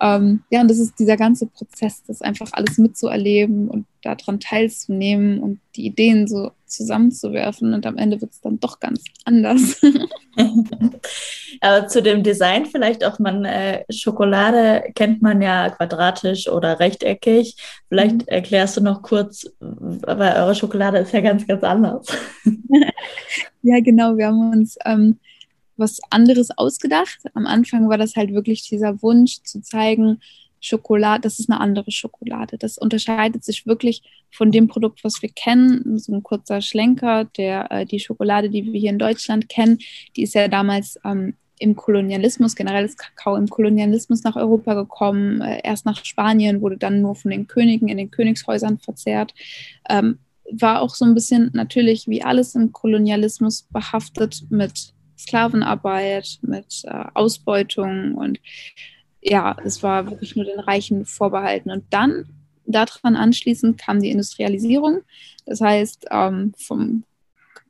Ähm, 0.01 0.43
ja, 0.49 0.61
und 0.61 0.69
das 0.69 0.79
ist 0.79 0.97
dieser 0.97 1.17
ganze 1.17 1.45
Prozess, 1.47 2.03
das 2.07 2.21
einfach 2.21 2.49
alles 2.53 2.77
mitzuerleben 2.77 3.67
und 3.67 3.85
daran 4.01 4.39
teilzunehmen 4.39 5.39
und 5.39 5.59
die 5.75 5.85
Ideen 5.85 6.27
so 6.27 6.51
zusammenzuwerfen 6.65 7.73
und 7.73 7.85
am 7.85 7.97
Ende 7.97 8.21
wird 8.21 8.31
es 8.31 8.41
dann 8.41 8.59
doch 8.59 8.79
ganz 8.79 9.03
anders. 9.25 9.81
Aber 11.61 11.87
zu 11.87 12.01
dem 12.01 12.23
Design 12.23 12.65
vielleicht 12.65 13.03
auch, 13.03 13.19
man 13.19 13.43
äh, 13.43 13.83
Schokolade 13.89 14.83
kennt 14.95 15.21
man 15.21 15.41
ja 15.41 15.69
quadratisch 15.69 16.47
oder 16.47 16.79
rechteckig. 16.79 17.55
Vielleicht 17.89 18.13
mhm. 18.13 18.27
erklärst 18.27 18.77
du 18.77 18.81
noch 18.81 19.01
kurz, 19.01 19.51
weil 19.59 20.37
eure 20.37 20.55
Schokolade 20.55 20.99
ist 20.99 21.11
ja 21.11 21.21
ganz, 21.21 21.45
ganz 21.45 21.63
anders. 21.63 22.07
ja, 23.63 23.79
genau. 23.81 24.15
Wir 24.15 24.27
haben 24.27 24.51
uns 24.51 24.77
ähm, 24.85 25.19
was 25.79 25.99
anderes 26.09 26.49
ausgedacht. 26.57 27.19
Am 27.33 27.47
Anfang 27.47 27.89
war 27.89 27.97
das 27.97 28.15
halt 28.15 28.33
wirklich 28.33 28.67
dieser 28.67 29.01
Wunsch 29.01 29.41
zu 29.43 29.61
zeigen, 29.61 30.19
Schokolade, 30.61 31.21
das 31.21 31.39
ist 31.39 31.49
eine 31.49 31.59
andere 31.59 31.91
Schokolade. 31.91 32.57
Das 32.57 32.77
unterscheidet 32.77 33.43
sich 33.43 33.65
wirklich 33.65 34.01
von 34.29 34.51
dem 34.51 34.67
Produkt, 34.67 35.03
was 35.03 35.21
wir 35.21 35.29
kennen. 35.29 35.97
So 35.97 36.13
ein 36.13 36.23
kurzer 36.23 36.61
Schlenker, 36.61 37.25
der 37.25 37.71
äh, 37.71 37.85
die 37.85 37.99
Schokolade, 37.99 38.49
die 38.49 38.65
wir 38.65 38.79
hier 38.79 38.89
in 38.89 38.99
Deutschland 38.99 39.47
kennen, 39.49 39.79
die 40.15 40.23
ist 40.23 40.35
ja 40.35 40.47
damals 40.47 40.99
ähm, 41.05 41.35
im 41.59 41.75
Kolonialismus, 41.75 42.55
generell 42.55 42.85
ist 42.85 42.97
Kakao 42.97 43.35
im 43.35 43.47
Kolonialismus 43.47 44.23
nach 44.23 44.35
Europa 44.35 44.73
gekommen, 44.73 45.41
äh, 45.41 45.61
erst 45.63 45.85
nach 45.85 46.03
Spanien, 46.03 46.61
wurde 46.61 46.77
dann 46.77 47.01
nur 47.01 47.15
von 47.15 47.31
den 47.31 47.47
Königen 47.47 47.87
in 47.87 47.97
den 47.97 48.11
Königshäusern 48.11 48.79
verzehrt. 48.79 49.33
Ähm, 49.89 50.19
war 50.51 50.81
auch 50.81 50.95
so 50.95 51.05
ein 51.05 51.13
bisschen 51.13 51.51
natürlich 51.53 52.07
wie 52.07 52.23
alles 52.23 52.55
im 52.55 52.71
Kolonialismus 52.71 53.67
behaftet 53.71 54.43
mit 54.49 54.93
Sklavenarbeit, 55.19 56.39
mit 56.41 56.83
äh, 56.85 57.05
Ausbeutung 57.13 58.15
und 58.15 58.39
ja, 59.21 59.57
es 59.65 59.83
war 59.83 60.09
wirklich 60.09 60.35
nur 60.35 60.45
den 60.45 60.59
Reichen 60.59 61.05
vorbehalten. 61.05 61.71
Und 61.71 61.83
dann 61.89 62.25
daran 62.65 63.15
anschließend 63.15 63.77
kam 63.77 63.99
die 64.01 64.11
Industrialisierung. 64.11 65.01
Das 65.45 65.59
heißt, 65.61 66.05
ähm, 66.11 66.53
vom 66.57 67.03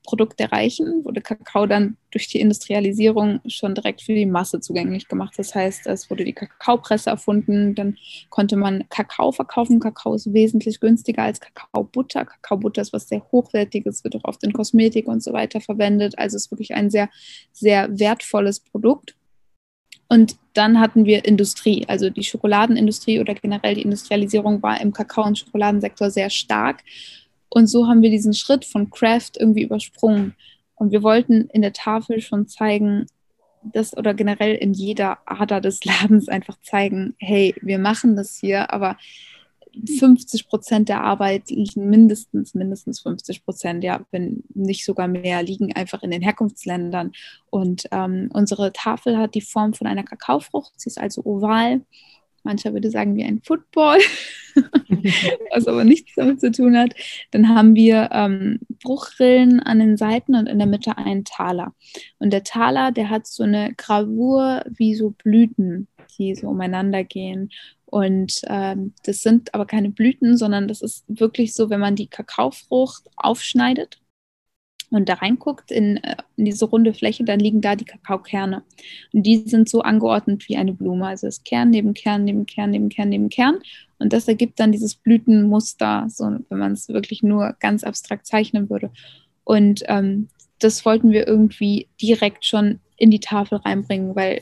Produkt 0.09 0.39
der 0.39 0.51
Reichen 0.51 1.05
wurde 1.05 1.21
Kakao 1.21 1.67
dann 1.67 1.95
durch 2.09 2.27
die 2.27 2.39
Industrialisierung 2.39 3.41
schon 3.47 3.75
direkt 3.75 4.01
für 4.01 4.15
die 4.15 4.25
Masse 4.25 4.59
zugänglich 4.59 5.07
gemacht. 5.07 5.35
Das 5.37 5.53
heißt, 5.53 5.85
es 5.85 6.09
wurde 6.09 6.25
die 6.25 6.33
Kakaopresse 6.33 7.11
erfunden, 7.11 7.75
dann 7.75 7.95
konnte 8.31 8.55
man 8.55 8.89
Kakao 8.89 9.31
verkaufen. 9.31 9.79
Kakao 9.79 10.15
ist 10.15 10.33
wesentlich 10.33 10.79
günstiger 10.79 11.21
als 11.21 11.39
Kakaobutter. 11.39 12.25
Kakaobutter 12.25 12.81
ist 12.81 12.91
was 12.91 13.07
sehr 13.07 13.23
hochwertiges, 13.31 14.03
wird 14.03 14.15
auch 14.15 14.23
oft 14.23 14.43
in 14.43 14.51
Kosmetik 14.51 15.07
und 15.07 15.21
so 15.21 15.31
weiter 15.31 15.61
verwendet. 15.61 16.17
Also 16.17 16.37
ist 16.37 16.49
wirklich 16.49 16.73
ein 16.73 16.89
sehr, 16.89 17.09
sehr 17.51 17.87
wertvolles 17.99 18.61
Produkt. 18.61 19.15
Und 20.07 20.37
dann 20.55 20.79
hatten 20.79 21.05
wir 21.05 21.23
Industrie, 21.25 21.85
also 21.87 22.09
die 22.09 22.23
Schokoladenindustrie 22.23 23.19
oder 23.19 23.35
generell 23.35 23.75
die 23.75 23.83
Industrialisierung 23.83 24.63
war 24.63 24.81
im 24.81 24.91
Kakao- 24.91 25.27
und 25.27 25.37
Schokoladensektor 25.37 26.09
sehr 26.09 26.31
stark. 26.31 26.83
Und 27.49 27.67
so 27.67 27.87
haben 27.87 28.01
wir 28.01 28.09
diesen 28.09 28.33
Schritt 28.33 28.65
von 28.65 28.89
Craft 28.89 29.31
irgendwie 29.37 29.63
übersprungen. 29.63 30.35
Und 30.75 30.91
wir 30.91 31.03
wollten 31.03 31.49
in 31.49 31.61
der 31.61 31.73
Tafel 31.73 32.21
schon 32.21 32.47
zeigen, 32.47 33.07
dass 33.63 33.97
oder 33.97 34.13
generell 34.13 34.55
in 34.55 34.73
jeder 34.73 35.17
Ader 35.25 35.61
des 35.61 35.83
Ladens 35.83 36.29
einfach 36.29 36.57
zeigen, 36.61 37.15
hey, 37.17 37.53
wir 37.61 37.79
machen 37.79 38.15
das 38.15 38.37
hier, 38.37 38.71
aber 38.71 38.97
50 39.85 40.47
Prozent 40.47 40.89
der 40.89 41.03
Arbeit 41.03 41.49
liegen 41.49 41.89
mindestens, 41.89 42.53
mindestens 42.55 43.01
50 43.01 43.45
Prozent, 43.45 43.83
ja, 43.83 44.01
wenn 44.11 44.43
nicht 44.53 44.83
sogar 44.83 45.07
mehr, 45.07 45.43
liegen 45.43 45.73
einfach 45.73 46.01
in 46.03 46.11
den 46.11 46.21
Herkunftsländern. 46.21 47.11
Und 47.49 47.87
ähm, 47.91 48.29
unsere 48.33 48.73
Tafel 48.73 49.17
hat 49.17 49.35
die 49.35 49.41
Form 49.41 49.73
von 49.73 49.87
einer 49.87 50.03
Kakaofrucht. 50.03 50.73
Sie 50.77 50.89
ist 50.89 50.99
also 50.99 51.23
oval. 51.23 51.81
Mancher 52.43 52.73
würde 52.73 52.89
sagen 52.89 53.15
wie 53.15 53.23
ein 53.23 53.41
Football, 53.43 53.99
was 55.53 55.67
aber 55.67 55.83
nichts 55.83 56.13
damit 56.15 56.39
zu 56.41 56.51
tun 56.51 56.77
hat. 56.77 56.93
Dann 57.31 57.49
haben 57.49 57.75
wir 57.75 58.09
ähm, 58.11 58.59
Bruchrillen 58.83 59.59
an 59.59 59.79
den 59.79 59.97
Seiten 59.97 60.35
und 60.35 60.47
in 60.47 60.59
der 60.59 60.67
Mitte 60.67 60.97
einen 60.97 61.25
Taler. 61.25 61.73
Und 62.17 62.31
der 62.31 62.43
Taler, 62.43 62.91
der 62.91 63.09
hat 63.09 63.27
so 63.27 63.43
eine 63.43 63.73
Gravur 63.75 64.63
wie 64.69 64.95
so 64.95 65.11
Blüten, 65.11 65.87
die 66.17 66.35
so 66.35 66.47
umeinander 66.47 67.03
gehen. 67.03 67.51
Und 67.85 68.41
ähm, 68.47 68.93
das 69.03 69.21
sind 69.21 69.53
aber 69.53 69.65
keine 69.65 69.89
Blüten, 69.89 70.37
sondern 70.37 70.67
das 70.67 70.81
ist 70.81 71.05
wirklich 71.07 71.53
so, 71.53 71.69
wenn 71.69 71.79
man 71.79 71.95
die 71.95 72.07
Kakaofrucht 72.07 73.09
aufschneidet 73.15 73.99
und 74.91 75.07
da 75.07 75.15
reinguckt 75.15 75.71
in, 75.71 75.97
äh, 75.97 76.15
in, 76.35 76.45
diese 76.45 76.65
runde 76.65 76.93
Fläche, 76.93 77.23
dann 77.23 77.39
liegen 77.39 77.61
da 77.61 77.75
die 77.75 77.85
Kakaokerne. 77.85 78.63
Und 79.13 79.23
die 79.23 79.37
sind 79.37 79.69
so 79.69 79.81
angeordnet 79.81 80.47
wie 80.49 80.57
eine 80.57 80.73
Blume. 80.73 81.07
Also 81.07 81.27
es 81.27 81.37
ist 81.37 81.45
Kern 81.45 81.69
neben 81.69 81.93
Kern, 81.93 82.23
neben 82.23 82.45
Kern, 82.45 82.71
neben 82.71 82.89
Kern, 82.89 83.09
neben 83.09 83.29
Kern. 83.29 83.59
Und 83.99 84.13
das 84.13 84.27
ergibt 84.27 84.59
dann 84.59 84.71
dieses 84.71 84.95
Blütenmuster, 84.95 86.07
so, 86.09 86.25
wenn 86.25 86.57
man 86.57 86.73
es 86.73 86.89
wirklich 86.89 87.21
nur 87.21 87.55
ganz 87.59 87.83
abstrakt 87.83 88.25
zeichnen 88.25 88.69
würde. 88.69 88.91
Und 89.43 89.83
ähm, 89.87 90.29
das 90.59 90.85
wollten 90.85 91.11
wir 91.11 91.27
irgendwie 91.27 91.87
direkt 92.01 92.45
schon 92.45 92.79
in 92.97 93.11
die 93.11 93.19
Tafel 93.19 93.59
reinbringen, 93.59 94.15
weil 94.15 94.41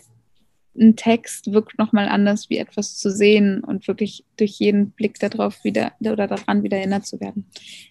ein 0.78 0.96
Text 0.96 1.52
wirkt 1.52 1.78
nochmal 1.78 2.08
anders, 2.08 2.50
wie 2.50 2.58
etwas 2.58 2.98
zu 2.98 3.12
sehen 3.12 3.64
und 3.64 3.88
wirklich 3.88 4.24
durch 4.38 4.60
jeden 4.60 4.92
Blick 4.92 5.20
darauf 5.20 5.64
wieder 5.64 5.94
oder 6.00 6.28
daran 6.28 6.64
wieder 6.64 6.78
erinnert 6.78 7.06
zu 7.06 7.20
werden. 7.20 7.46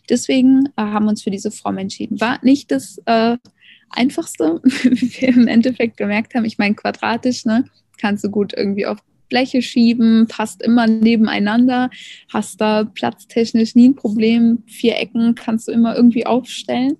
Deswegen 0.08 0.66
äh, 0.76 0.82
haben 0.82 1.06
wir 1.06 1.10
uns 1.10 1.22
für 1.22 1.30
diese 1.30 1.50
Form 1.50 1.78
entschieden. 1.78 2.20
War 2.20 2.38
nicht 2.42 2.70
das 2.70 3.00
äh, 3.06 3.36
Einfachste, 3.90 4.60
wie 4.64 5.20
wir 5.20 5.28
im 5.28 5.48
Endeffekt 5.48 5.96
gemerkt 5.96 6.34
haben. 6.34 6.44
Ich 6.44 6.58
meine, 6.58 6.74
quadratisch, 6.74 7.44
ne, 7.44 7.64
kannst 7.98 8.24
du 8.24 8.30
gut 8.30 8.52
irgendwie 8.56 8.86
auf 8.86 8.98
Bleche 9.28 9.62
schieben, 9.62 10.26
passt 10.28 10.62
immer 10.62 10.86
nebeneinander, 10.86 11.90
hast 12.32 12.60
da 12.60 12.84
platztechnisch 12.84 13.74
nie 13.74 13.88
ein 13.88 13.96
Problem. 13.96 14.62
Vier 14.66 14.96
Ecken 14.96 15.34
kannst 15.34 15.68
du 15.68 15.72
immer 15.72 15.96
irgendwie 15.96 16.26
aufstellen. 16.26 16.96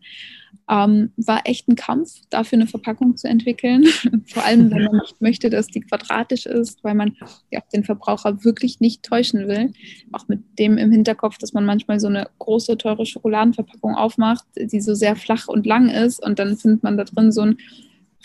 Ähm, 0.68 1.12
war 1.16 1.42
echt 1.44 1.68
ein 1.68 1.76
Kampf, 1.76 2.22
dafür 2.28 2.58
eine 2.58 2.66
Verpackung 2.66 3.16
zu 3.16 3.28
entwickeln. 3.28 3.84
Vor 4.26 4.44
allem, 4.44 4.70
wenn 4.72 4.84
man 4.84 4.96
nicht 4.96 5.20
möchte, 5.20 5.48
dass 5.48 5.68
die 5.68 5.80
quadratisch 5.80 6.46
ist, 6.46 6.82
weil 6.82 6.94
man 6.94 7.16
ja 7.52 7.60
den 7.72 7.84
Verbraucher 7.84 8.44
wirklich 8.44 8.80
nicht 8.80 9.04
täuschen 9.04 9.46
will. 9.46 9.72
Auch 10.12 10.26
mit 10.26 10.40
dem 10.58 10.76
im 10.76 10.90
Hinterkopf, 10.90 11.38
dass 11.38 11.52
man 11.52 11.64
manchmal 11.64 12.00
so 12.00 12.08
eine 12.08 12.28
große, 12.40 12.78
teure 12.78 13.06
Schokoladenverpackung 13.06 13.94
aufmacht, 13.94 14.44
die 14.56 14.80
so 14.80 14.94
sehr 14.94 15.14
flach 15.14 15.46
und 15.46 15.66
lang 15.66 15.88
ist 15.88 16.24
und 16.24 16.40
dann 16.40 16.56
findet 16.56 16.82
man 16.82 16.96
da 16.96 17.04
drin 17.04 17.30
so 17.30 17.42
ein 17.42 17.58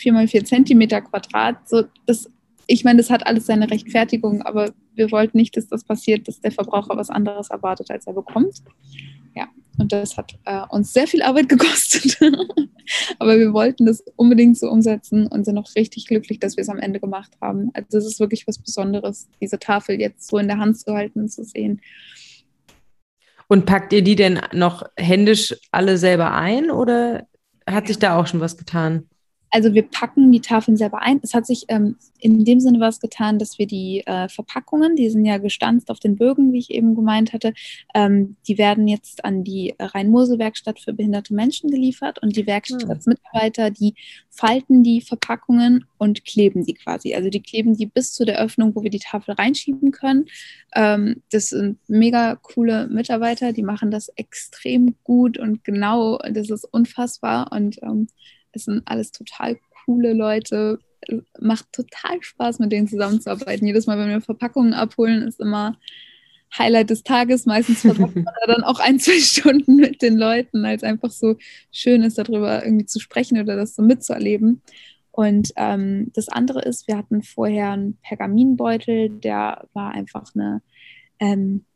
4x4 0.00 0.44
Zentimeter 0.44 1.00
Quadrat. 1.00 1.68
So, 1.68 1.84
das, 2.06 2.28
ich 2.66 2.84
meine, 2.84 2.98
das 2.98 3.10
hat 3.10 3.26
alles 3.26 3.46
seine 3.46 3.70
Rechtfertigung, 3.70 4.42
aber 4.42 4.72
wir 4.94 5.10
wollten 5.10 5.38
nicht, 5.38 5.56
dass 5.56 5.68
das 5.68 5.84
passiert, 5.84 6.28
dass 6.28 6.40
der 6.40 6.52
Verbraucher 6.52 6.96
was 6.96 7.10
anderes 7.10 7.50
erwartet, 7.50 7.90
als 7.90 8.06
er 8.06 8.14
bekommt. 8.14 8.62
Und 9.82 9.92
das 9.92 10.16
hat 10.16 10.38
äh, 10.44 10.62
uns 10.70 10.92
sehr 10.92 11.08
viel 11.08 11.22
Arbeit 11.22 11.48
gekostet. 11.48 12.16
Aber 13.18 13.36
wir 13.36 13.52
wollten 13.52 13.84
das 13.84 14.04
unbedingt 14.14 14.56
so 14.56 14.70
umsetzen 14.70 15.26
und 15.26 15.44
sind 15.44 15.58
auch 15.58 15.74
richtig 15.74 16.06
glücklich, 16.06 16.38
dass 16.38 16.56
wir 16.56 16.62
es 16.62 16.68
am 16.68 16.78
Ende 16.78 17.00
gemacht 17.00 17.32
haben. 17.40 17.70
Also 17.74 17.88
das 17.90 18.06
ist 18.06 18.20
wirklich 18.20 18.46
was 18.46 18.60
Besonderes, 18.60 19.28
diese 19.40 19.58
Tafel 19.58 20.00
jetzt 20.00 20.28
so 20.28 20.38
in 20.38 20.46
der 20.46 20.58
Hand 20.58 20.78
zu 20.78 20.94
halten 20.94 21.22
und 21.22 21.28
zu 21.30 21.42
sehen. 21.42 21.80
Und 23.48 23.66
packt 23.66 23.92
ihr 23.92 24.02
die 24.02 24.14
denn 24.14 24.40
noch 24.52 24.84
händisch 24.96 25.56
alle 25.72 25.98
selber 25.98 26.32
ein 26.32 26.70
oder 26.70 27.26
hat 27.68 27.88
sich 27.88 27.98
da 27.98 28.16
auch 28.16 28.28
schon 28.28 28.40
was 28.40 28.56
getan? 28.56 29.08
Also 29.54 29.74
wir 29.74 29.82
packen 29.82 30.32
die 30.32 30.40
Tafeln 30.40 30.78
selber 30.78 31.02
ein. 31.02 31.20
Es 31.22 31.34
hat 31.34 31.46
sich 31.46 31.66
ähm, 31.68 31.96
in 32.18 32.42
dem 32.44 32.58
Sinne 32.58 32.80
was 32.80 33.00
getan, 33.00 33.38
dass 33.38 33.58
wir 33.58 33.66
die 33.66 34.02
äh, 34.06 34.28
Verpackungen, 34.30 34.96
die 34.96 35.10
sind 35.10 35.26
ja 35.26 35.36
gestanzt 35.36 35.90
auf 35.90 36.00
den 36.00 36.16
Bögen, 36.16 36.54
wie 36.54 36.58
ich 36.58 36.70
eben 36.70 36.94
gemeint 36.94 37.34
hatte, 37.34 37.52
ähm, 37.94 38.36
die 38.48 38.56
werden 38.56 38.88
jetzt 38.88 39.26
an 39.26 39.44
die 39.44 39.74
Rhein-Mosel-Werkstatt 39.78 40.80
für 40.80 40.94
behinderte 40.94 41.34
Menschen 41.34 41.70
geliefert 41.70 42.18
und 42.22 42.34
die 42.34 42.46
Werkstattsmitarbeiter, 42.46 43.70
die 43.70 43.94
falten 44.30 44.82
die 44.82 45.02
Verpackungen 45.02 45.84
und 45.98 46.24
kleben 46.24 46.64
die 46.64 46.74
quasi. 46.74 47.14
Also 47.14 47.28
die 47.28 47.42
kleben 47.42 47.76
die 47.76 47.86
bis 47.86 48.14
zu 48.14 48.24
der 48.24 48.40
Öffnung, 48.40 48.74
wo 48.74 48.82
wir 48.82 48.90
die 48.90 49.00
Tafel 49.00 49.34
reinschieben 49.34 49.90
können. 49.90 50.24
Ähm, 50.74 51.22
das 51.30 51.50
sind 51.50 51.78
mega 51.88 52.36
coole 52.36 52.88
Mitarbeiter, 52.88 53.52
die 53.52 53.62
machen 53.62 53.90
das 53.90 54.08
extrem 54.16 54.94
gut 55.04 55.36
und 55.36 55.62
genau. 55.62 56.18
Das 56.32 56.48
ist 56.48 56.64
unfassbar 56.64 57.52
und 57.52 57.82
ähm, 57.82 58.08
es 58.52 58.64
sind 58.64 58.82
alles 58.86 59.12
total 59.12 59.58
coole 59.84 60.12
Leute. 60.12 60.78
Macht 61.40 61.72
total 61.72 62.22
Spaß, 62.22 62.58
mit 62.60 62.70
denen 62.70 62.86
zusammenzuarbeiten. 62.86 63.66
Jedes 63.66 63.86
Mal, 63.86 63.98
wenn 63.98 64.08
wir 64.08 64.20
Verpackungen 64.20 64.74
abholen, 64.74 65.22
ist 65.22 65.40
immer 65.40 65.76
Highlight 66.56 66.90
des 66.90 67.02
Tages. 67.02 67.46
Meistens 67.46 67.80
verbringt 67.80 68.14
man 68.14 68.34
da 68.46 68.52
dann 68.54 68.64
auch 68.64 68.78
ein, 68.78 68.98
zwei 68.98 69.18
Stunden 69.18 69.76
mit 69.76 70.02
den 70.02 70.16
Leuten, 70.16 70.64
es 70.64 70.82
einfach 70.82 71.10
so 71.10 71.36
schön 71.70 72.02
ist, 72.02 72.18
darüber 72.18 72.64
irgendwie 72.64 72.86
zu 72.86 73.00
sprechen 73.00 73.40
oder 73.40 73.56
das 73.56 73.74
so 73.74 73.82
mitzuerleben. 73.82 74.62
Und 75.10 75.52
ähm, 75.56 76.10
das 76.14 76.28
andere 76.28 76.62
ist, 76.62 76.88
wir 76.88 76.96
hatten 76.96 77.22
vorher 77.22 77.72
einen 77.72 77.98
Pergaminbeutel, 77.98 79.10
der 79.10 79.68
war 79.74 79.92
einfach 79.92 80.34
eine, 80.34 80.62
ähm, 81.18 81.66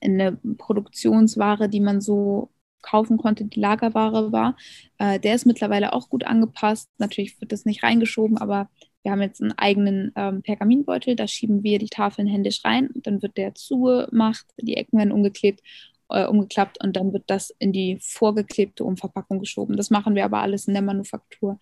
eine 0.00 0.38
Produktionsware, 0.56 1.68
die 1.68 1.80
man 1.80 2.00
so 2.00 2.50
kaufen 2.82 3.16
konnte, 3.16 3.44
die 3.44 3.60
Lagerware 3.60 4.32
war. 4.32 4.56
Äh, 4.98 5.18
der 5.20 5.34
ist 5.34 5.46
mittlerweile 5.46 5.92
auch 5.92 6.08
gut 6.08 6.24
angepasst. 6.24 6.90
Natürlich 6.98 7.40
wird 7.40 7.52
das 7.52 7.64
nicht 7.64 7.82
reingeschoben, 7.82 8.38
aber 8.38 8.68
wir 9.02 9.12
haben 9.12 9.22
jetzt 9.22 9.40
einen 9.40 9.52
eigenen 9.52 10.12
ähm, 10.16 10.42
Pergaminbeutel. 10.42 11.16
Da 11.16 11.26
schieben 11.26 11.62
wir 11.62 11.78
die 11.78 11.88
Tafeln 11.88 12.28
händisch 12.28 12.64
rein. 12.64 12.90
Dann 12.94 13.22
wird 13.22 13.36
der 13.36 13.54
zugemacht, 13.54 14.46
die 14.60 14.76
Ecken 14.76 14.98
werden 14.98 15.12
umgeklebt, 15.12 15.60
äh, 16.08 16.26
umgeklappt 16.26 16.82
und 16.82 16.96
dann 16.96 17.12
wird 17.12 17.24
das 17.26 17.50
in 17.58 17.72
die 17.72 17.98
vorgeklebte 18.00 18.84
Umverpackung 18.84 19.40
geschoben. 19.40 19.76
Das 19.76 19.90
machen 19.90 20.14
wir 20.14 20.24
aber 20.24 20.40
alles 20.40 20.68
in 20.68 20.74
der 20.74 20.82
Manufaktur. 20.82 21.58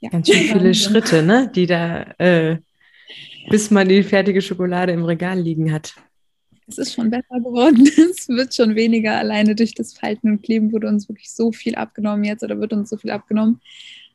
Ja. 0.00 0.10
Ganz 0.10 0.28
schön 0.28 0.44
viele 0.44 0.74
Schritte, 0.74 1.22
ne? 1.22 1.50
die 1.54 1.66
da, 1.66 2.02
äh, 2.18 2.58
bis 3.48 3.70
man 3.70 3.88
die 3.88 4.02
fertige 4.02 4.40
Schokolade 4.40 4.92
im 4.92 5.04
Regal 5.04 5.38
liegen 5.38 5.72
hat 5.72 5.94
es 6.70 6.78
ist 6.78 6.94
schon 6.94 7.10
besser 7.10 7.40
geworden. 7.40 7.88
Es 8.10 8.28
wird 8.28 8.54
schon 8.54 8.74
weniger. 8.74 9.18
Alleine 9.18 9.54
durch 9.54 9.74
das 9.74 9.92
Falten 9.92 10.30
und 10.30 10.42
Kleben 10.42 10.72
wurde 10.72 10.88
uns 10.88 11.08
wirklich 11.08 11.32
so 11.32 11.52
viel 11.52 11.74
abgenommen 11.74 12.24
jetzt 12.24 12.42
oder 12.42 12.60
wird 12.60 12.72
uns 12.72 12.90
so 12.90 12.96
viel 12.96 13.10
abgenommen. 13.10 13.60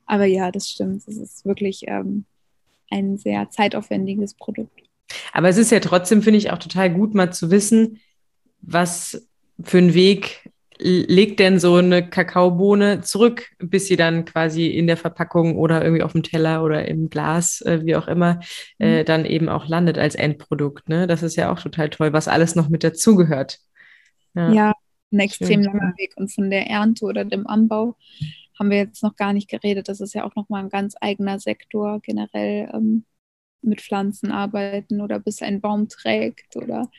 Aber 0.06 0.26
ja, 0.26 0.52
das 0.52 0.70
stimmt. 0.70 1.04
Es 1.08 1.18
ist 1.18 1.46
wirklich 1.46 1.84
ähm, 1.88 2.26
ein 2.90 3.18
sehr 3.18 3.50
zeitaufwendiges 3.50 4.34
Produkt. 4.36 4.82
Aber 5.34 5.50
es 5.50 5.58
ist 5.58 5.72
ja 5.72 5.80
trotzdem, 5.80 6.22
finde 6.22 6.38
ich, 6.38 6.52
auch 6.52 6.58
total 6.58 6.92
gut, 6.92 7.14
mal 7.14 7.32
zu 7.32 7.52
wissen, 7.52 8.00
was 8.62 9.28
für 9.62 9.78
einen 9.78 9.94
Weg 9.94 10.50
legt 10.86 11.40
denn 11.40 11.60
so 11.60 11.76
eine 11.76 12.08
Kakaobohne 12.08 13.02
zurück, 13.02 13.50
bis 13.60 13.88
sie 13.88 13.96
dann 13.96 14.26
quasi 14.26 14.68
in 14.68 14.86
der 14.88 14.98
Verpackung 14.98 15.58
oder 15.58 15.84
irgendwie 15.84 16.04
auf 16.04 16.12
dem 16.12 16.24
Teller 16.24 16.64
oder 16.64 16.88
im 16.88 17.10
Glas, 17.10 17.62
äh, 17.62 17.84
wie 17.84 17.96
auch 17.96 18.08
immer, 18.08 18.40
äh, 18.80 19.02
mhm. 19.02 19.06
dann 19.06 19.26
eben 19.26 19.50
auch 19.50 19.68
landet 19.68 19.98
als 19.98 20.16
Endprodukt. 20.16 20.88
Ne? 20.88 21.08
Das 21.08 21.24
ist 21.24 21.36
ja 21.36 21.52
auch 21.52 21.60
total 21.60 21.90
toll, 21.90 22.14
was 22.14 22.28
alles 22.28 22.56
noch 22.56 22.70
mit 22.70 22.84
dazugehört. 22.84 23.60
Ja. 24.36 24.52
ja, 24.52 24.74
ein 25.12 25.20
extrem 25.20 25.64
Schön. 25.64 25.74
langer 25.74 25.94
Weg. 25.98 26.14
Und 26.18 26.32
von 26.32 26.50
der 26.50 26.68
Ernte 26.68 27.06
oder 27.06 27.26
dem 27.26 27.48
Anbau 27.48 27.96
haben 28.60 28.70
wir 28.70 28.78
jetzt 28.78 29.02
noch 29.02 29.16
gar 29.16 29.34
nicht 29.34 29.50
geredet. 29.50 29.90
Das 29.90 30.02
ist 30.02 30.14
ja 30.14 30.24
auch 30.24 30.36
nochmal 30.36 30.64
ein 30.64 30.70
ganz 30.70 30.96
eigener 31.02 31.40
Sektor 31.40 32.00
generell 32.02 32.70
ähm, 32.74 33.06
mit 33.66 33.82
Pflanzen 33.82 34.32
arbeiten 34.32 35.02
oder 35.02 35.20
bis 35.20 35.42
ein 35.42 35.62
Baum 35.62 35.90
trägt 35.90 36.56
oder 36.56 36.90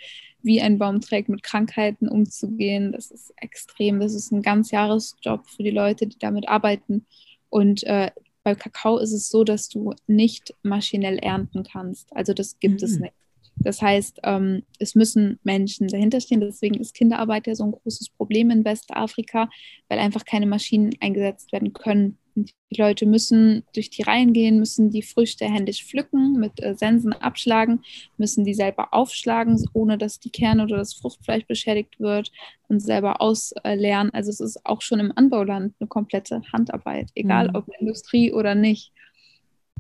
wie 0.43 0.61
ein 0.61 0.79
Baum 0.79 1.01
trägt, 1.01 1.29
mit 1.29 1.43
Krankheiten 1.43 2.09
umzugehen. 2.09 2.93
Das 2.93 3.11
ist 3.11 3.33
extrem. 3.37 4.01
Das 4.01 4.15
ist 4.15 4.31
ein 4.33 4.43
ganz 4.43 4.71
Jahresjob 4.71 5.47
für 5.49 5.63
die 5.63 5.71
Leute, 5.71 6.07
die 6.07 6.19
damit 6.19 6.49
arbeiten. 6.49 7.07
Und 7.49 7.83
äh, 7.85 8.11
bei 8.45 8.55
Kakao 8.55 8.99
ist 8.99 9.13
es 9.13 9.29
so, 9.29 9.43
dass 9.43 9.69
du 9.69 9.95
nicht 10.07 10.55
maschinell 10.63 11.19
ernten 11.19 11.65
kannst. 11.65 12.15
Also 12.15 12.33
das 12.33 12.59
gibt 12.61 12.81
mhm. 12.81 12.87
es 12.87 12.99
nicht. 13.01 13.15
Das 13.57 13.83
heißt, 13.83 14.21
ähm, 14.23 14.63
es 14.79 14.95
müssen 14.95 15.41
Menschen 15.43 15.89
dahinter 15.89 16.21
stehen. 16.21 16.41
Deswegen 16.41 16.77
ist 16.77 16.95
Kinderarbeit 16.95 17.47
ja 17.47 17.55
so 17.55 17.65
ein 17.65 17.73
großes 17.73 18.11
Problem 18.11 18.51
in 18.51 18.65
Westafrika, 18.65 19.49
weil 19.89 19.99
einfach 19.99 20.25
keine 20.25 20.47
Maschinen 20.47 20.95
eingesetzt 21.01 21.53
werden 21.53 21.73
können. 21.73 22.19
Die 22.37 22.77
Leute 22.77 23.07
müssen 23.07 23.65
durch 23.75 23.89
die 23.89 24.03
Reihen 24.03 24.35
gehen, 24.35 24.59
müssen 24.59 24.91
die 24.91 25.03
Früchte 25.03 25.47
händisch 25.47 25.83
pflücken, 25.83 26.35
mit 26.39 26.63
äh, 26.63 26.75
Sensen 26.75 27.15
abschlagen, 27.15 27.83
müssen 28.19 28.45
die 28.45 28.53
selber 28.53 28.93
aufschlagen, 28.93 29.65
ohne 29.73 29.97
dass 29.97 30.21
die 30.21 30.29
Kerne 30.29 30.65
oder 30.65 30.77
das 30.77 30.93
Fruchtfleisch 30.93 31.47
beschädigt 31.47 31.99
wird 31.99 32.31
und 32.69 32.81
selber 32.81 33.23
ausleeren. 33.23 34.11
Also 34.11 34.31
es 34.31 34.41
ist 34.41 34.67
auch 34.67 34.83
schon 34.83 35.01
im 35.01 35.13
Anbauland 35.17 35.75
eine 35.81 35.89
komplette 35.89 36.43
Handarbeit, 36.53 37.09
egal 37.15 37.49
mhm. 37.49 37.57
ob 37.57 37.69
Industrie 37.81 38.33
oder 38.33 38.55
nicht. 38.55 38.93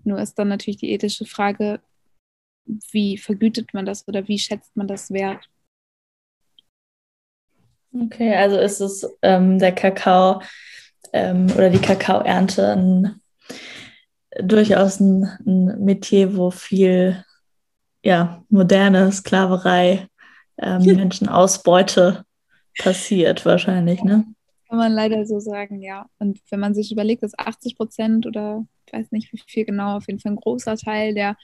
Nur 0.05 0.19
ist 0.19 0.39
dann 0.39 0.49
natürlich 0.49 0.79
die 0.79 0.93
ethische 0.93 1.27
Frage, 1.27 1.81
wie 2.91 3.19
vergütet 3.19 3.75
man 3.75 3.85
das 3.85 4.09
oder 4.09 4.27
wie 4.29 4.39
schätzt 4.39 4.75
man 4.77 4.89
das 4.89 5.11
wert? 5.11 5.47
Okay, 7.93 8.35
also 8.35 8.59
ist 8.59 8.81
es 8.81 9.07
ähm, 9.23 9.59
der 9.59 9.73
Kakao 9.73 10.41
ähm, 11.13 11.47
oder 11.55 11.71
die 11.71 11.79
Kakaoernte 11.79 12.73
ein, 12.73 13.21
durchaus 14.41 15.01
ein, 15.01 15.25
ein, 15.47 15.85
Metier, 15.85 16.37
wo 16.37 16.51
viel 16.51 17.25
ja, 18.03 18.45
moderne 18.49 19.11
Sklaverei, 19.11 20.09
ähm, 20.59 20.83
Menschenausbeute 20.83 22.25
passiert 22.79 23.45
wahrscheinlich, 23.45 24.03
ne? 24.03 24.25
Kann 24.69 24.79
man 24.79 24.93
leider 24.93 25.27
so 25.27 25.39
sagen, 25.39 25.81
ja. 25.81 26.07
Und 26.19 26.41
wenn 26.51 26.61
man 26.61 26.75
sich 26.75 26.91
überlegt, 26.91 27.23
dass 27.23 27.39
80 27.39 27.77
Prozent 27.77 28.27
oder 28.27 28.65
ich 28.87 28.93
weiß 28.93 29.13
nicht 29.13 29.33
wie 29.33 29.41
viel 29.47 29.65
genau, 29.65 29.97
auf 29.97 30.07
jeden 30.07 30.21
Fall 30.21 30.33
ein 30.33 30.37
großer 30.37 30.77
Teil 30.77 31.15
der 31.15 31.37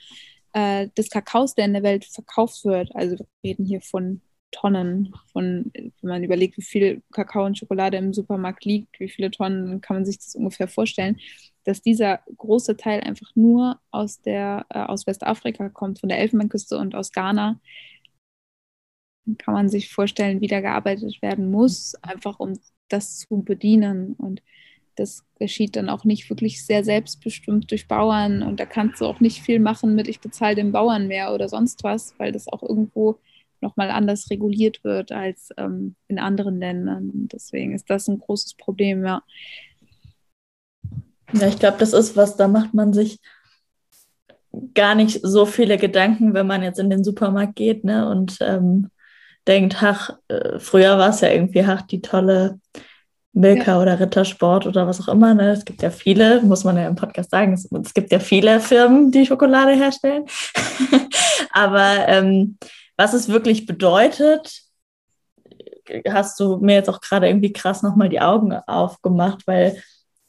äh, 0.53 0.87
des 0.97 1.09
Kakaos, 1.09 1.55
der 1.55 1.65
in 1.65 1.73
der 1.73 1.83
Welt 1.83 2.05
verkauft 2.05 2.63
wird. 2.65 2.95
Also 2.95 3.17
wir 3.17 3.25
reden 3.43 3.65
hier 3.65 3.81
von 3.81 4.21
Tonnen, 4.53 5.13
von, 5.33 5.71
wenn 5.73 5.91
man 6.01 6.23
überlegt, 6.23 6.57
wie 6.57 6.61
viel 6.63 7.01
Kakao 7.11 7.45
und 7.45 7.57
Schokolade 7.57 7.97
im 7.97 8.13
Supermarkt 8.13 8.65
liegt, 8.65 8.99
wie 8.99 9.09
viele 9.09 9.31
Tonnen, 9.31 9.81
kann 9.81 9.97
man 9.97 10.05
sich 10.05 10.17
das 10.19 10.35
ungefähr 10.35 10.67
vorstellen, 10.69 11.19
dass 11.65 11.81
dieser 11.81 12.21
große 12.37 12.77
Teil 12.77 13.01
einfach 13.01 13.31
nur 13.35 13.79
aus 13.91 14.21
der 14.21 14.65
äh, 14.69 14.79
aus 14.79 15.07
Westafrika 15.07 15.69
kommt, 15.69 15.99
von 15.99 16.09
der 16.09 16.19
Elfenbeinküste 16.19 16.77
und 16.77 16.95
aus 16.95 17.11
Ghana. 17.11 17.59
Dann 19.25 19.37
kann 19.37 19.53
man 19.53 19.69
sich 19.69 19.91
vorstellen, 19.91 20.41
wie 20.41 20.47
da 20.47 20.61
gearbeitet 20.61 21.21
werden 21.21 21.49
muss, 21.51 21.95
einfach 22.01 22.39
um 22.39 22.59
das 22.89 23.19
zu 23.19 23.41
bedienen. 23.43 24.13
Und 24.13 24.41
das 24.95 25.25
geschieht 25.39 25.75
dann 25.75 25.89
auch 25.89 26.03
nicht 26.03 26.29
wirklich 26.29 26.65
sehr 26.65 26.83
selbstbestimmt 26.83 27.71
durch 27.71 27.87
Bauern 27.87 28.43
und 28.43 28.59
da 28.59 28.65
kannst 28.65 29.01
du 29.01 29.05
auch 29.05 29.19
nicht 29.19 29.41
viel 29.41 29.59
machen 29.59 29.95
mit, 29.95 30.07
ich 30.07 30.19
bezahle 30.19 30.55
den 30.55 30.71
Bauern 30.71 31.07
mehr 31.07 31.33
oder 31.33 31.49
sonst 31.49 31.83
was, 31.83 32.13
weil 32.19 32.31
das 32.31 32.47
auch 32.47 32.61
irgendwo 32.63 33.17
nochmal 33.63 33.89
anders 33.89 34.29
reguliert 34.29 34.83
wird 34.83 35.11
als 35.11 35.49
ähm, 35.57 35.95
in 36.07 36.19
anderen 36.19 36.59
Ländern. 36.59 37.09
Deswegen 37.31 37.73
ist 37.73 37.89
das 37.89 38.07
ein 38.07 38.19
großes 38.19 38.53
Problem, 38.55 39.03
ja. 39.03 39.23
Ja, 41.33 41.47
ich 41.47 41.57
glaube, 41.57 41.77
das 41.79 41.93
ist 41.93 42.15
was, 42.15 42.37
da 42.37 42.47
macht 42.47 42.75
man 42.75 42.93
sich 42.93 43.19
gar 44.75 44.93
nicht 44.93 45.19
so 45.23 45.47
viele 45.47 45.77
Gedanken, 45.77 46.35
wenn 46.35 46.45
man 46.45 46.61
jetzt 46.61 46.79
in 46.79 46.91
den 46.91 47.03
Supermarkt 47.03 47.55
geht 47.55 47.83
ne, 47.83 48.07
und 48.07 48.37
ähm, 48.41 48.89
denkt, 49.47 49.81
ach, 49.81 50.11
äh, 50.27 50.59
früher 50.59 50.97
war 50.97 51.09
es 51.09 51.21
ja 51.21 51.29
irgendwie, 51.29 51.63
ach, 51.63 51.81
die 51.81 52.01
tolle 52.01 52.59
Milka 53.33 53.71
ja. 53.71 53.81
oder 53.81 53.99
Rittersport 53.99 54.67
oder 54.67 54.87
was 54.87 55.01
auch 55.01 55.11
immer. 55.11 55.33
Ne? 55.33 55.51
Es 55.51 55.65
gibt 55.65 55.81
ja 55.81 55.89
viele, 55.89 56.41
muss 56.43 56.63
man 56.63 56.77
ja 56.77 56.87
im 56.87 56.95
Podcast 56.95 57.31
sagen, 57.31 57.53
es, 57.53 57.67
es 57.71 57.93
gibt 57.93 58.11
ja 58.11 58.19
viele 58.19 58.59
Firmen, 58.59 59.11
die 59.11 59.25
Schokolade 59.25 59.73
herstellen. 59.73 60.25
Aber 61.51 62.07
ähm, 62.07 62.57
was 62.97 63.13
es 63.13 63.29
wirklich 63.29 63.65
bedeutet, 63.65 64.63
hast 66.07 66.39
du 66.39 66.57
mir 66.57 66.75
jetzt 66.75 66.89
auch 66.89 67.01
gerade 67.01 67.27
irgendwie 67.27 67.53
krass 67.53 67.83
nochmal 67.83 68.09
die 68.09 68.21
Augen 68.21 68.53
aufgemacht, 68.53 69.45
weil 69.47 69.81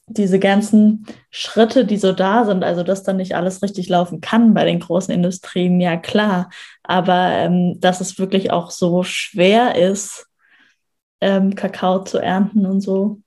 diese 0.06 0.38
ganzen 0.38 1.06
Schritte, 1.30 1.86
die 1.86 1.96
so 1.96 2.12
da 2.12 2.44
sind, 2.44 2.62
also 2.62 2.82
dass 2.82 3.04
dann 3.04 3.16
nicht 3.16 3.36
alles 3.36 3.62
richtig 3.62 3.88
laufen 3.88 4.20
kann 4.20 4.52
bei 4.52 4.64
den 4.64 4.80
großen 4.80 5.14
Industrien, 5.14 5.80
ja 5.80 5.96
klar, 5.96 6.50
aber 6.82 7.30
ähm, 7.30 7.80
dass 7.80 8.00
es 8.00 8.18
wirklich 8.18 8.50
auch 8.50 8.70
so 8.70 9.02
schwer 9.02 9.76
ist, 9.76 10.26
ähm, 11.20 11.54
Kakao 11.54 12.04
zu 12.04 12.18
ernten 12.18 12.66
und 12.66 12.82
so. 12.82 13.20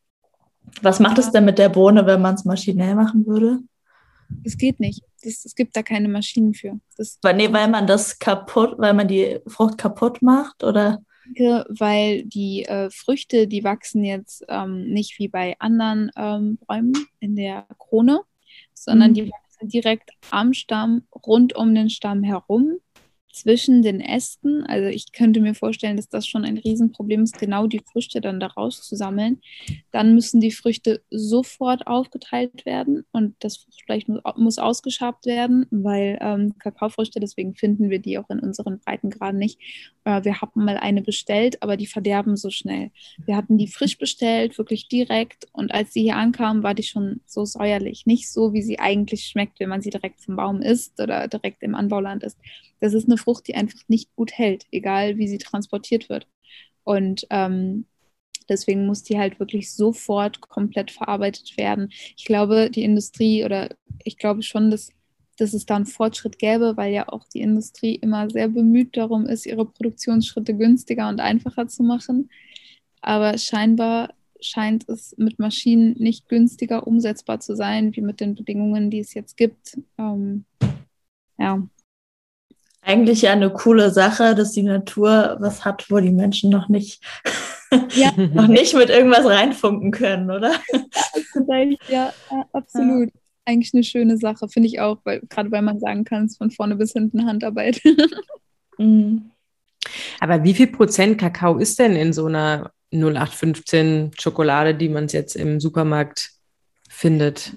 Was 0.81 0.99
macht 0.99 1.17
es 1.17 1.31
denn 1.31 1.45
mit 1.45 1.57
der 1.57 1.69
Bohne, 1.69 2.05
wenn 2.05 2.21
man 2.21 2.35
es 2.35 2.45
maschinell 2.45 2.93
machen 2.93 3.25
würde? 3.25 3.59
Es 4.43 4.57
geht 4.57 4.79
nicht. 4.79 5.03
Es 5.27 5.55
gibt 5.55 5.75
da 5.75 5.83
keine 5.83 6.07
Maschinen 6.07 6.53
für. 6.53 6.79
Das 6.97 7.19
weil, 7.21 7.35
nee, 7.35 7.51
weil 7.51 7.67
man 7.67 7.87
das 7.87 8.19
kaputt, 8.19 8.75
weil 8.77 8.93
man 8.93 9.07
die 9.07 9.39
Frucht 9.47 9.77
kaputt 9.77 10.21
macht, 10.21 10.63
oder? 10.63 11.01
Weil 11.69 12.23
die 12.23 12.63
äh, 12.65 12.89
Früchte, 12.89 13.47
die 13.47 13.63
wachsen 13.63 14.03
jetzt 14.03 14.45
ähm, 14.47 14.89
nicht 14.89 15.19
wie 15.19 15.27
bei 15.27 15.55
anderen 15.59 16.11
ähm, 16.15 16.57
Bäumen 16.65 16.93
in 17.19 17.35
der 17.35 17.67
Krone, 17.77 18.21
sondern 18.73 19.11
mhm. 19.11 19.15
die 19.15 19.29
wachsen 19.29 19.67
direkt 19.67 20.11
am 20.31 20.53
Stamm, 20.53 21.03
rund 21.13 21.55
um 21.55 21.75
den 21.75 21.89
Stamm 21.89 22.23
herum 22.23 22.79
zwischen 23.39 23.81
den 23.81 24.01
Ästen. 24.01 24.63
Also 24.63 24.87
ich 24.87 25.11
könnte 25.11 25.39
mir 25.39 25.53
vorstellen, 25.53 25.97
dass 25.97 26.09
das 26.09 26.27
schon 26.27 26.45
ein 26.45 26.57
Riesenproblem 26.57 27.23
ist, 27.23 27.37
genau 27.37 27.67
die 27.67 27.81
Früchte 27.91 28.21
dann 28.21 28.39
daraus 28.39 28.81
zu 28.81 28.95
sammeln. 28.95 29.41
Dann 29.91 30.13
müssen 30.13 30.41
die 30.41 30.51
Früchte 30.51 31.01
sofort 31.09 31.87
aufgeteilt 31.87 32.65
werden 32.65 33.05
und 33.11 33.35
das 33.39 33.57
Fruchtfleisch 33.57 34.05
muss 34.35 34.57
ausgeschabt 34.57 35.25
werden, 35.25 35.65
weil 35.71 36.17
ähm, 36.21 36.57
Kakaofrüchte, 36.59 37.19
deswegen 37.19 37.55
finden 37.55 37.89
wir 37.89 37.99
die 37.99 38.17
auch 38.17 38.29
in 38.29 38.39
unseren 38.39 38.79
Breitengraden 38.79 39.39
nicht. 39.39 39.59
Äh, 40.03 40.23
wir 40.23 40.41
haben 40.41 40.65
mal 40.65 40.77
eine 40.77 41.01
bestellt, 41.01 41.61
aber 41.61 41.77
die 41.77 41.87
verderben 41.87 42.35
so 42.35 42.49
schnell. 42.49 42.91
Wir 43.25 43.35
hatten 43.35 43.57
die 43.57 43.67
frisch 43.67 43.97
bestellt, 43.97 44.57
wirklich 44.57 44.87
direkt 44.87 45.47
und 45.53 45.73
als 45.73 45.93
sie 45.93 46.01
hier 46.01 46.15
ankam, 46.15 46.63
war 46.63 46.73
die 46.73 46.83
schon 46.83 47.21
so 47.25 47.45
säuerlich. 47.45 48.05
Nicht 48.05 48.31
so, 48.31 48.53
wie 48.53 48.61
sie 48.61 48.79
eigentlich 48.79 49.25
schmeckt, 49.25 49.59
wenn 49.59 49.69
man 49.69 49.81
sie 49.81 49.89
direkt 49.89 50.21
vom 50.21 50.35
Baum 50.35 50.61
isst 50.61 50.99
oder 50.99 51.27
direkt 51.27 51.63
im 51.63 51.75
Anbauland 51.75 52.23
isst. 52.23 52.37
Das 52.79 52.93
ist 52.93 53.07
eine 53.07 53.17
Frucht, 53.17 53.47
die 53.47 53.55
einfach 53.55 53.79
nicht 53.87 54.15
gut 54.15 54.31
hält, 54.33 54.65
egal 54.71 55.17
wie 55.17 55.27
sie 55.27 55.37
transportiert 55.37 56.09
wird. 56.09 56.27
Und 56.83 57.27
ähm, 57.29 57.85
deswegen 58.49 58.85
muss 58.85 59.03
die 59.03 59.17
halt 59.17 59.39
wirklich 59.39 59.73
sofort 59.73 60.41
komplett 60.41 60.91
verarbeitet 60.91 61.57
werden. 61.57 61.89
Ich 62.15 62.25
glaube, 62.25 62.69
die 62.69 62.83
Industrie 62.83 63.43
oder 63.43 63.75
ich 64.03 64.17
glaube 64.17 64.41
schon, 64.43 64.71
dass, 64.71 64.91
dass 65.37 65.53
es 65.53 65.65
da 65.65 65.75
einen 65.75 65.85
Fortschritt 65.85 66.39
gäbe, 66.39 66.77
weil 66.77 66.93
ja 66.93 67.09
auch 67.09 67.25
die 67.27 67.41
Industrie 67.41 67.95
immer 67.95 68.29
sehr 68.29 68.47
bemüht 68.47 68.95
darum 68.95 69.25
ist, 69.25 69.45
ihre 69.45 69.65
Produktionsschritte 69.65 70.55
günstiger 70.55 71.09
und 71.09 71.19
einfacher 71.19 71.67
zu 71.67 71.83
machen. 71.83 72.29
Aber 73.01 73.37
scheinbar 73.37 74.13
scheint 74.39 74.87
es 74.87 75.15
mit 75.17 75.39
Maschinen 75.39 75.93
nicht 75.97 76.29
günstiger 76.29 76.85
umsetzbar 76.85 77.39
zu 77.39 77.55
sein, 77.55 77.95
wie 77.95 78.01
mit 78.01 78.19
den 78.21 78.35
Bedingungen, 78.35 78.91
die 78.91 78.99
es 78.99 79.13
jetzt 79.13 79.35
gibt. 79.35 79.79
Ähm, 79.97 80.45
ja 81.37 81.67
eigentlich 82.87 83.23
ja 83.23 83.33
eine 83.33 83.49
coole 83.49 83.91
Sache, 83.91 84.33
dass 84.33 84.53
die 84.53 84.63
Natur 84.63 85.35
was 85.41 85.65
hat, 85.65 85.91
wo 85.91 85.99
die 85.99 86.11
Menschen 86.11 86.49
noch 86.49 86.69
nicht, 86.69 87.03
ja. 87.93 88.13
noch 88.33 88.47
nicht 88.47 88.73
mit 88.75 88.89
irgendwas 88.89 89.25
reinfunken 89.25 89.91
können, 89.91 90.31
oder? 90.31 90.53
Ja, 91.89 92.13
absolut. 92.53 93.09
Ja. 93.09 93.21
Eigentlich 93.45 93.73
eine 93.73 93.83
schöne 93.83 94.17
Sache, 94.17 94.47
finde 94.47 94.67
ich 94.67 94.79
auch, 94.79 94.99
weil 95.03 95.21
gerade 95.29 95.51
weil 95.51 95.61
man 95.61 95.79
sagen 95.79 96.05
kann, 96.05 96.25
es 96.25 96.31
ist 96.31 96.37
von 96.37 96.51
vorne 96.51 96.75
bis 96.75 96.93
hinten 96.93 97.25
Handarbeit. 97.25 97.81
Mhm. 98.79 99.31
Aber 100.19 100.43
wie 100.43 100.53
viel 100.53 100.67
Prozent 100.67 101.17
Kakao 101.17 101.57
ist 101.57 101.79
denn 101.79 101.95
in 101.95 102.13
so 102.13 102.27
einer 102.27 102.69
0815 102.93 104.11
Schokolade, 104.15 104.75
die 104.75 104.87
man 104.87 105.07
jetzt 105.07 105.35
im 105.35 105.59
Supermarkt 105.59 106.29
findet? 106.87 107.53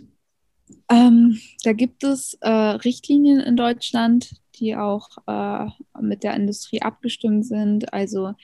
Ähm, 0.91 1.39
da 1.63 1.75
gibt 1.75 2.05
es 2.05 2.39
äh, 2.41 2.49
Richtlinien 2.49 3.41
in 3.41 3.55
Deutschland, 3.55 4.31
die 4.61 4.77
auch 4.77 5.09
äh, 5.27 5.67
mit 6.01 6.23
der 6.23 6.35
Industrie 6.35 6.83
abgestimmt 6.83 7.47
sind. 7.47 7.93
Also 7.93 8.35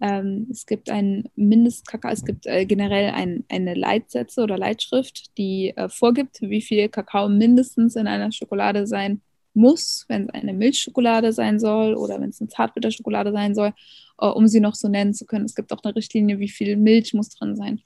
ähm, 0.00 0.48
es 0.50 0.66
gibt 0.66 0.90
ein 0.90 1.28
Mindestkakao, 1.36 2.10
es 2.10 2.24
gibt 2.24 2.46
äh, 2.46 2.66
generell 2.66 3.10
ein, 3.10 3.44
eine 3.48 3.74
Leitsätze 3.74 4.42
oder 4.42 4.58
Leitschrift, 4.58 5.36
die 5.38 5.72
äh, 5.76 5.88
vorgibt, 5.88 6.40
wie 6.42 6.60
viel 6.60 6.88
Kakao 6.88 7.28
mindestens 7.28 7.96
in 7.96 8.06
einer 8.06 8.32
Schokolade 8.32 8.86
sein 8.86 9.22
muss, 9.54 10.04
wenn 10.08 10.28
es 10.28 10.34
eine 10.34 10.52
Milchschokolade 10.52 11.32
sein 11.32 11.58
soll 11.58 11.94
oder 11.94 12.20
wenn 12.20 12.28
es 12.28 12.40
eine 12.40 12.48
Zartbitterschokolade 12.48 13.32
sein 13.32 13.54
soll, 13.54 13.72
äh, 14.20 14.26
um 14.26 14.46
sie 14.48 14.60
noch 14.60 14.74
so 14.74 14.88
nennen 14.88 15.14
zu 15.14 15.24
können. 15.24 15.46
Es 15.46 15.54
gibt 15.54 15.72
auch 15.72 15.82
eine 15.82 15.96
Richtlinie, 15.96 16.38
wie 16.38 16.50
viel 16.50 16.76
Milch 16.76 17.14
muss 17.14 17.30
drin 17.30 17.56
sein. 17.56 17.80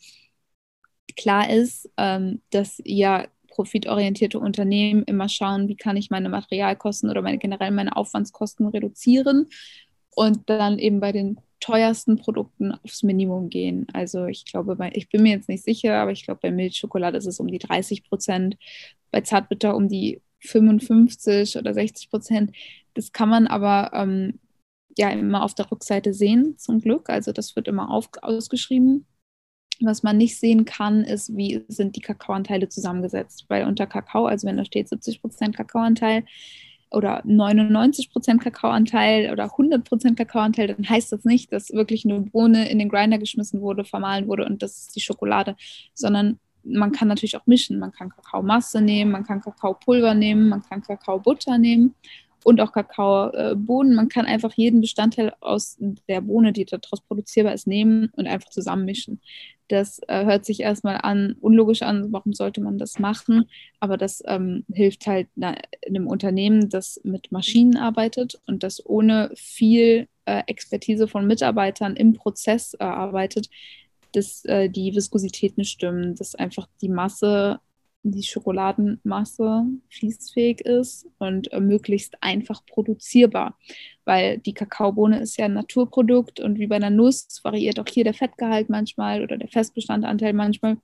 klar 1.16 1.51
ist, 1.51 1.88
ähm, 1.97 2.41
dass 2.51 2.80
ja 2.84 3.26
profitorientierte 3.51 4.39
Unternehmen 4.39 5.03
immer 5.05 5.29
schauen, 5.29 5.69
wie 5.69 5.77
kann 5.77 5.97
ich 5.97 6.11
meine 6.11 6.29
Materialkosten 6.29 7.11
oder 7.11 7.23
meine, 7.23 7.39
generell 7.39 7.71
meine 7.71 7.97
Aufwandskosten 7.97 8.67
reduzieren 8.69 9.49
und 10.15 10.49
dann 10.49 10.79
eben 10.79 11.01
bei 11.01 11.13
den 11.13 11.39
teuersten 11.61 12.17
Produkten 12.17 12.73
aufs 12.73 13.03
Minimum 13.03 13.51
gehen. 13.51 13.87
Also 13.93 14.27
ich 14.27 14.47
glaube, 14.47 14.77
bei, 14.77 14.91
ich 14.95 15.09
bin 15.11 15.23
mir 15.23 15.33
jetzt 15.33 15.49
nicht 15.49 15.63
sicher, 15.63 15.97
aber 15.97 16.13
ich 16.13 16.25
glaube, 16.25 16.41
bei 16.43 16.51
Milchschokolade 16.51 17.19
ist 17.19 17.27
es 17.27 17.39
um 17.39 17.49
die 17.49 17.59
30 17.59 18.05
Prozent, 18.05 18.57
bei 19.11 19.21
Zartbitter 19.21 19.77
um 19.77 19.89
die 19.89 20.23
55 20.41 21.59
oder 21.59 21.75
60 21.75 22.11
Prozent. 22.11 22.53
Das 22.95 23.13
kann 23.13 23.29
man 23.29 23.47
aber 23.47 23.91
ähm, 23.93 24.41
ja 24.97 25.11
immer 25.11 25.43
auf 25.43 25.55
der 25.55 25.71
Rückseite 25.71 26.15
sehen, 26.15 26.57
zum 26.59 26.81
Glück. 26.81 27.11
Also 27.11 27.33
das 27.33 27.55
wird 27.57 27.69
immer 27.69 27.91
auf, 27.91 28.09
ausgeschrieben. 28.23 29.07
Was 29.83 30.03
man 30.03 30.16
nicht 30.16 30.39
sehen 30.39 30.64
kann, 30.64 31.05
ist, 31.05 31.37
wie 31.37 31.64
sind 31.68 31.97
die 31.97 32.01
Kakaoanteile 32.01 32.68
zusammengesetzt. 32.68 33.47
Weil 33.49 33.66
unter 33.66 33.87
Kakao, 33.87 34.26
also 34.26 34.47
wenn 34.47 34.57
da 34.57 34.64
steht 34.64 34.89
70 34.89 35.22
Prozent 35.22 35.57
Kakaoanteil 35.57 36.24
oder 36.91 37.22
99 37.24 38.11
Prozent 38.11 38.43
Kakaoanteil 38.43 39.33
oder 39.33 39.45
100 39.45 39.85
Prozent 39.85 40.18
Kakaoanteil, 40.18 40.68
dann 40.68 40.89
heißt 40.89 41.12
das 41.12 41.24
nicht, 41.24 41.53
dass 41.53 41.70
wirklich 41.70 42.05
eine 42.05 42.20
Bohne 42.20 42.68
in 42.68 42.78
den 42.78 42.89
Grinder 42.89 43.18
geschmissen 43.18 43.61
wurde, 43.61 43.85
vermahlen 43.85 44.26
wurde 44.28 44.45
und 44.45 44.62
das 44.62 44.78
ist 44.78 44.97
die 44.97 45.01
Schokolade, 45.01 45.57
sondern 45.95 46.39
man 46.62 46.93
kann 46.93 47.09
natürlich 47.09 47.37
auch 47.37 47.47
mischen. 47.47 47.78
Man 47.78 47.93
kann 47.93 48.11
Kakaomasse 48.11 48.83
nehmen, 48.83 49.12
man 49.12 49.24
kann 49.24 49.41
Kakaopulver 49.41 50.14
nehmen, 50.14 50.49
man 50.49 50.62
kann 50.62 50.83
Kakaobutter 50.83 51.57
nehmen 51.57 51.95
und 52.45 52.61
auch 52.61 52.72
Kakaobohnen. 52.72 53.95
Man 53.95 54.09
kann 54.09 54.26
einfach 54.26 54.53
jeden 54.55 54.80
Bestandteil 54.80 55.32
aus 55.41 55.76
der 56.09 56.20
Bohne, 56.20 56.53
die 56.53 56.64
daraus 56.64 57.01
produzierbar 57.01 57.55
ist, 57.55 57.66
nehmen 57.66 58.11
und 58.16 58.26
einfach 58.26 58.51
zusammenmischen. 58.51 59.20
Das 59.68 60.01
äh, 60.09 60.24
hört 60.24 60.45
sich 60.45 60.61
erstmal 60.61 60.99
an, 61.03 61.36
unlogisch 61.41 61.82
an, 61.82 62.12
warum 62.12 62.32
sollte 62.32 62.61
man 62.61 62.76
das 62.76 62.99
machen? 62.99 63.49
Aber 63.78 63.97
das 63.97 64.20
ähm, 64.26 64.64
hilft 64.72 65.07
halt 65.07 65.28
na, 65.36 65.55
einem 65.86 66.09
Unternehmen, 66.09 66.68
das 66.68 67.01
mit 67.05 67.30
Maschinen 67.30 67.76
arbeitet 67.76 68.41
und 68.47 68.64
das 68.64 68.84
ohne 68.84 69.30
viel 69.36 70.09
äh, 70.24 70.43
Expertise 70.49 71.07
von 71.07 71.26
Mitarbeitern 71.26 71.95
im 71.95 72.14
Prozess 72.14 72.74
äh, 72.74 72.82
arbeitet, 72.82 73.49
dass 74.12 74.45
äh, 74.45 74.68
die 74.68 74.95
Viskosität 74.95 75.57
nicht 75.57 75.70
stimmen, 75.70 76.16
dass 76.16 76.34
einfach 76.34 76.66
die 76.80 76.88
Masse 76.88 77.61
die 78.03 78.23
Schokoladenmasse 78.23 79.65
fließfähig 79.91 80.63
ist 80.63 81.07
und 81.19 81.53
äh, 81.53 81.61
möglichst 81.61 82.17
einfach 82.23 82.65
produzierbar. 82.67 83.59
Weil 84.05 84.39
die 84.39 84.55
Kakaobohne 84.55 85.21
ist 85.21 85.37
ja 85.37 85.45
ein 85.45 85.55
Naturprodukt 85.55 86.41
und 86.41 86.59
wie 86.59 86.67
bei 86.67 86.77
einer 86.77 86.91
Nuss 86.91 87.41
variiert 87.45 87.79
auch 87.79 87.89
hier 87.89 88.05
der 88.05 88.15
Fettgehalt 88.15 88.71
manchmal 88.71 89.23
oder 89.23 89.37
der 89.37 89.49
Festbestandteil 89.49 90.33
manchmal. 90.33 90.79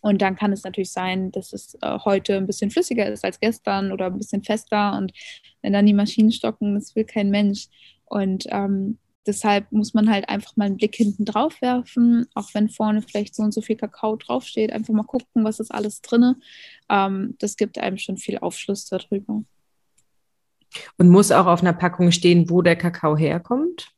Und 0.00 0.22
dann 0.22 0.36
kann 0.36 0.52
es 0.52 0.62
natürlich 0.62 0.92
sein, 0.92 1.32
dass 1.32 1.52
es 1.52 1.76
äh, 1.82 1.98
heute 2.04 2.36
ein 2.36 2.46
bisschen 2.46 2.70
flüssiger 2.70 3.10
ist 3.10 3.24
als 3.24 3.40
gestern 3.40 3.90
oder 3.90 4.06
ein 4.06 4.18
bisschen 4.18 4.44
fester. 4.44 4.96
Und 4.96 5.12
wenn 5.62 5.72
dann 5.72 5.86
die 5.86 5.94
Maschinen 5.94 6.30
stocken, 6.30 6.74
das 6.74 6.94
will 6.94 7.04
kein 7.04 7.30
Mensch. 7.30 7.66
Und 8.04 8.46
ähm, 8.50 8.98
Deshalb 9.26 9.70
muss 9.72 9.92
man 9.92 10.10
halt 10.10 10.28
einfach 10.28 10.56
mal 10.56 10.64
einen 10.64 10.76
Blick 10.76 10.94
hinten 10.94 11.24
drauf 11.24 11.60
werfen, 11.60 12.26
auch 12.34 12.54
wenn 12.54 12.68
vorne 12.68 13.02
vielleicht 13.02 13.34
so 13.34 13.42
und 13.42 13.52
so 13.52 13.60
viel 13.60 13.76
Kakao 13.76 14.16
draufsteht. 14.16 14.72
Einfach 14.72 14.94
mal 14.94 15.02
gucken, 15.02 15.44
was 15.44 15.60
ist 15.60 15.70
alles 15.70 16.00
drin. 16.00 16.36
Ähm, 16.88 17.34
das 17.38 17.56
gibt 17.56 17.78
einem 17.78 17.98
schon 17.98 18.16
viel 18.16 18.38
Aufschluss 18.38 18.86
darüber. 18.86 19.42
Und 20.96 21.08
muss 21.08 21.30
auch 21.30 21.46
auf 21.46 21.60
einer 21.60 21.72
Packung 21.72 22.10
stehen, 22.10 22.48
wo 22.48 22.62
der 22.62 22.76
Kakao 22.76 23.16
herkommt? 23.16 23.90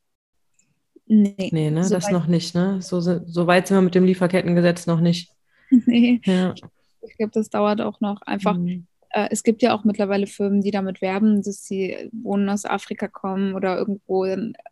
Nee. 1.05 1.49
Nee, 1.51 1.71
ne? 1.71 1.83
So 1.83 1.95
das 1.95 2.09
noch 2.09 2.27
nicht, 2.27 2.55
ne? 2.55 2.81
So, 2.81 2.99
so 3.01 3.47
weit 3.47 3.67
sind 3.67 3.77
wir 3.77 3.81
mit 3.81 3.95
dem 3.95 4.05
Lieferkettengesetz 4.05 4.87
noch 4.87 5.01
nicht. 5.01 5.31
Nee. 5.85 6.19
Ja. 6.25 6.53
Ich 7.01 7.15
glaube, 7.15 7.31
das 7.33 7.49
dauert 7.49 7.79
auch 7.79 8.01
noch. 8.01 8.21
Einfach, 8.23 8.57
mhm 8.57 8.87
äh, 9.13 9.27
es 9.31 9.43
gibt 9.43 9.61
ja 9.61 9.73
auch 9.73 9.83
mittlerweile 9.83 10.27
Firmen, 10.27 10.61
die 10.61 10.71
damit 10.71 11.01
werben, 11.01 11.41
dass 11.43 11.65
sie 11.65 12.09
wohnen 12.11 12.49
aus 12.49 12.65
Afrika 12.65 13.07
kommen 13.07 13.55
oder 13.55 13.77
irgendwo, 13.77 14.25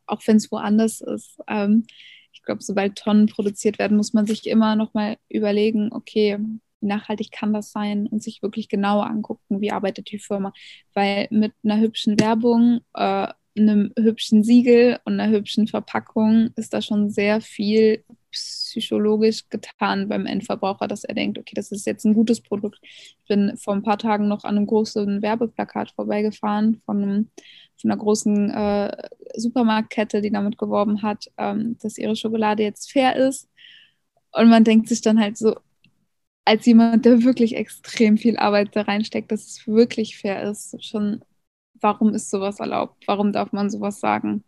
auch 0.08 0.22
wenn 0.26 0.38
es 0.38 0.52
woanders 0.52 1.02
ist. 1.02 1.40
Ähm, 1.48 1.86
ich 2.32 2.44
glaube, 2.44 2.64
sobald 2.64 2.96
Tonnen 2.98 3.28
produziert 3.28 3.80
werden, 3.80 3.98
muss 3.98 4.14
man 4.14 4.26
sich 4.26 4.48
immer 4.48 4.76
noch 4.76 4.94
mal 4.94 5.18
überlegen, 5.30 5.92
okay, 5.92 6.38
wie 6.80 6.88
nachhaltig 6.88 7.32
kann 7.32 7.54
das 7.54 7.72
sein 7.72 8.08
und 8.08 8.24
sich 8.24 8.42
wirklich 8.42 8.70
genauer 8.70 9.08
angucken, 9.08 9.62
wie 9.62 9.72
arbeitet 9.72 10.12
die 10.12 10.20
Firma. 10.20 10.54
Weil 10.94 11.28
mit 11.32 11.54
einer 11.64 11.80
hübschen 11.80 12.20
Werbung, 12.20 12.82
äh, 12.94 13.28
einem 13.58 13.92
hübschen 13.98 14.44
Siegel 14.44 15.00
und 15.06 15.20
einer 15.20 15.32
hübschen 15.36 15.68
Verpackung 15.68 16.52
ist 16.56 16.74
da 16.74 16.82
schon 16.82 17.10
sehr 17.10 17.42
viel 17.42 18.04
psychologisch 18.32 19.50
getan 19.50 20.08
beim 20.10 20.26
Endverbraucher, 20.26 20.88
dass 20.88 21.04
er 21.04 21.16
denkt, 21.16 21.38
okay, 21.38 21.54
das 21.56 21.72
ist 21.72 21.86
jetzt 21.86 22.06
ein 22.06 22.14
gutes 22.14 22.42
Produkt. 22.42 22.80
Ich 22.84 23.18
bin 23.28 23.58
vor 23.58 23.74
ein 23.74 23.84
paar 23.84 23.98
Tagen 23.98 24.28
noch 24.28 24.44
an 24.44 24.58
einem 24.58 24.68
großen 24.68 25.22
Werbeplakat 25.22 25.92
vorbeigefahren 25.92 26.82
von, 26.86 27.30
von 27.80 27.92
einer 27.92 28.00
großen 28.00 28.50
äh, 28.52 29.08
Supermarktkette, 29.36 30.22
die 30.22 30.32
damit 30.32 30.58
geworben 30.58 31.02
hat, 31.02 31.26
ähm, 31.38 31.78
dass 31.82 31.98
ihre 31.98 32.16
Schokolade 32.16 32.64
jetzt 32.64 32.92
fair 32.92 33.16
ist. 33.16 33.50
Und 34.32 34.50
man 34.50 34.64
denkt 34.64 34.88
sich 34.90 35.02
dann 35.02 35.20
halt 35.20 35.38
so, 35.38 35.56
als 36.46 36.66
jemand, 36.66 37.06
der 37.06 37.24
wirklich 37.24 37.56
extrem 37.56 38.18
viel 38.18 38.38
Arbeit 38.38 38.76
da 38.76 38.82
reinsteckt, 38.82 39.32
dass 39.32 39.46
es 39.46 39.68
wirklich 39.68 40.18
fair 40.18 40.44
ist, 40.50 40.84
schon, 40.84 41.24
warum 41.80 42.14
ist 42.16 42.30
sowas 42.32 42.60
erlaubt? 42.60 43.08
Warum 43.08 43.32
darf 43.32 43.52
man 43.52 43.70
sowas 43.70 44.00
sagen? 44.00 44.44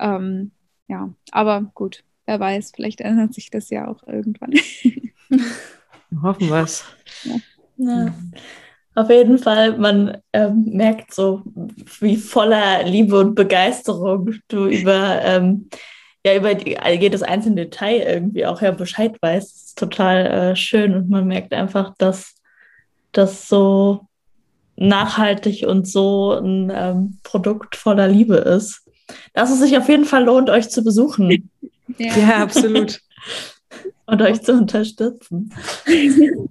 Ähm, 0.00 0.50
ja, 0.88 1.14
aber 1.32 1.62
gut, 1.74 2.04
wer 2.26 2.40
weiß, 2.40 2.72
vielleicht 2.74 3.00
ändert 3.00 3.34
sich 3.34 3.50
das 3.50 3.70
ja 3.70 3.88
auch 3.88 4.06
irgendwann. 4.06 4.52
Hoffen 6.22 6.48
wir 6.48 6.62
es. 6.62 6.84
Ja. 7.24 7.36
ja. 7.76 8.14
Auf 8.96 9.10
jeden 9.10 9.38
Fall, 9.38 9.76
man 9.76 10.16
ähm, 10.32 10.64
merkt 10.72 11.12
so, 11.12 11.42
wie 12.00 12.16
voller 12.16 12.82
Liebe 12.84 13.20
und 13.20 13.34
Begeisterung 13.34 14.30
du 14.48 14.66
über, 14.66 15.20
ähm, 15.22 15.68
ja, 16.24 16.34
über 16.34 16.54
die, 16.54 16.78
jedes 16.98 17.22
einzelne 17.22 17.56
Detail 17.56 17.98
irgendwie 17.98 18.46
auch 18.46 18.62
ja 18.62 18.70
Bescheid 18.70 19.14
weißt. 19.20 19.54
Das 19.54 19.62
ist 19.64 19.78
total 19.78 20.26
äh, 20.26 20.56
schön 20.56 20.94
und 20.94 21.10
man 21.10 21.26
merkt 21.26 21.52
einfach, 21.52 21.94
dass 21.98 22.36
das 23.12 23.48
so 23.48 24.06
nachhaltig 24.76 25.66
und 25.66 25.86
so 25.86 26.32
ein 26.32 26.72
ähm, 26.74 27.18
Produkt 27.22 27.76
voller 27.76 28.08
Liebe 28.08 28.36
ist. 28.36 28.82
Dass 29.34 29.50
es 29.50 29.60
sich 29.60 29.76
auf 29.76 29.90
jeden 29.90 30.06
Fall 30.06 30.24
lohnt, 30.24 30.48
euch 30.48 30.70
zu 30.70 30.82
besuchen. 30.82 31.50
Ja, 31.98 32.16
ja 32.16 32.42
absolut. 32.42 33.00
und 34.06 34.22
euch 34.22 34.42
zu 34.42 34.52
unterstützen. 34.52 35.52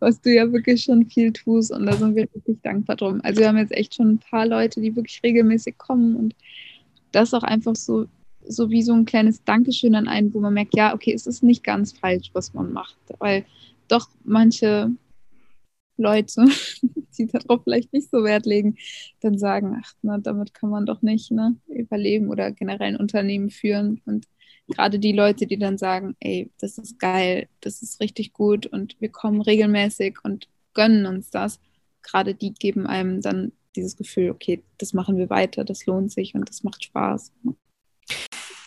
Was 0.00 0.20
du 0.22 0.32
ja 0.32 0.50
wirklich 0.50 0.84
schon 0.84 1.06
viel 1.06 1.32
tust 1.32 1.70
und 1.70 1.84
da 1.84 1.92
sind 1.92 2.14
wir 2.14 2.26
wirklich 2.32 2.56
dankbar 2.62 2.96
drum. 2.96 3.20
Also 3.22 3.40
wir 3.40 3.48
haben 3.48 3.58
jetzt 3.58 3.72
echt 3.72 3.94
schon 3.94 4.12
ein 4.12 4.18
paar 4.18 4.46
Leute, 4.46 4.80
die 4.80 4.96
wirklich 4.96 5.20
regelmäßig 5.22 5.76
kommen 5.76 6.16
und 6.16 6.34
das 7.12 7.34
auch 7.34 7.42
einfach 7.42 7.76
so, 7.76 8.06
so 8.46 8.70
wie 8.70 8.82
so 8.82 8.94
ein 8.94 9.04
kleines 9.04 9.44
Dankeschön 9.44 9.94
an 9.94 10.08
einen, 10.08 10.32
wo 10.32 10.40
man 10.40 10.54
merkt, 10.54 10.74
ja, 10.74 10.94
okay, 10.94 11.12
es 11.12 11.26
ist 11.26 11.42
nicht 11.42 11.62
ganz 11.62 11.92
falsch, 11.92 12.30
was 12.32 12.54
man 12.54 12.72
macht, 12.72 12.96
weil 13.18 13.44
doch 13.88 14.08
manche 14.24 14.90
Leute, 15.98 16.46
die 17.18 17.26
darauf 17.26 17.62
vielleicht 17.64 17.92
nicht 17.92 18.10
so 18.10 18.24
Wert 18.24 18.46
legen, 18.46 18.76
dann 19.20 19.38
sagen, 19.38 19.80
ach, 19.82 19.92
na, 20.02 20.18
damit 20.18 20.54
kann 20.54 20.70
man 20.70 20.86
doch 20.86 21.02
nicht 21.02 21.30
ne, 21.30 21.56
überleben 21.68 22.28
oder 22.28 22.50
generell 22.52 22.88
ein 22.88 22.96
Unternehmen 22.96 23.50
führen 23.50 24.00
und 24.06 24.26
gerade 24.68 24.98
die 24.98 25.12
Leute, 25.12 25.46
die 25.46 25.58
dann 25.58 25.78
sagen, 25.78 26.16
ey, 26.20 26.50
das 26.58 26.78
ist 26.78 26.98
geil, 26.98 27.48
das 27.60 27.82
ist 27.82 28.00
richtig 28.00 28.32
gut 28.32 28.66
und 28.66 28.96
wir 29.00 29.10
kommen 29.10 29.40
regelmäßig 29.40 30.18
und 30.24 30.48
gönnen 30.74 31.06
uns 31.06 31.30
das, 31.30 31.60
gerade 32.02 32.34
die 32.34 32.52
geben 32.52 32.86
einem 32.86 33.20
dann 33.20 33.52
dieses 33.74 33.96
Gefühl, 33.96 34.30
okay, 34.30 34.62
das 34.78 34.92
machen 34.92 35.16
wir 35.18 35.30
weiter, 35.30 35.64
das 35.64 35.86
lohnt 35.86 36.10
sich 36.10 36.34
und 36.34 36.48
das 36.48 36.62
macht 36.62 36.84
Spaß. 36.84 37.32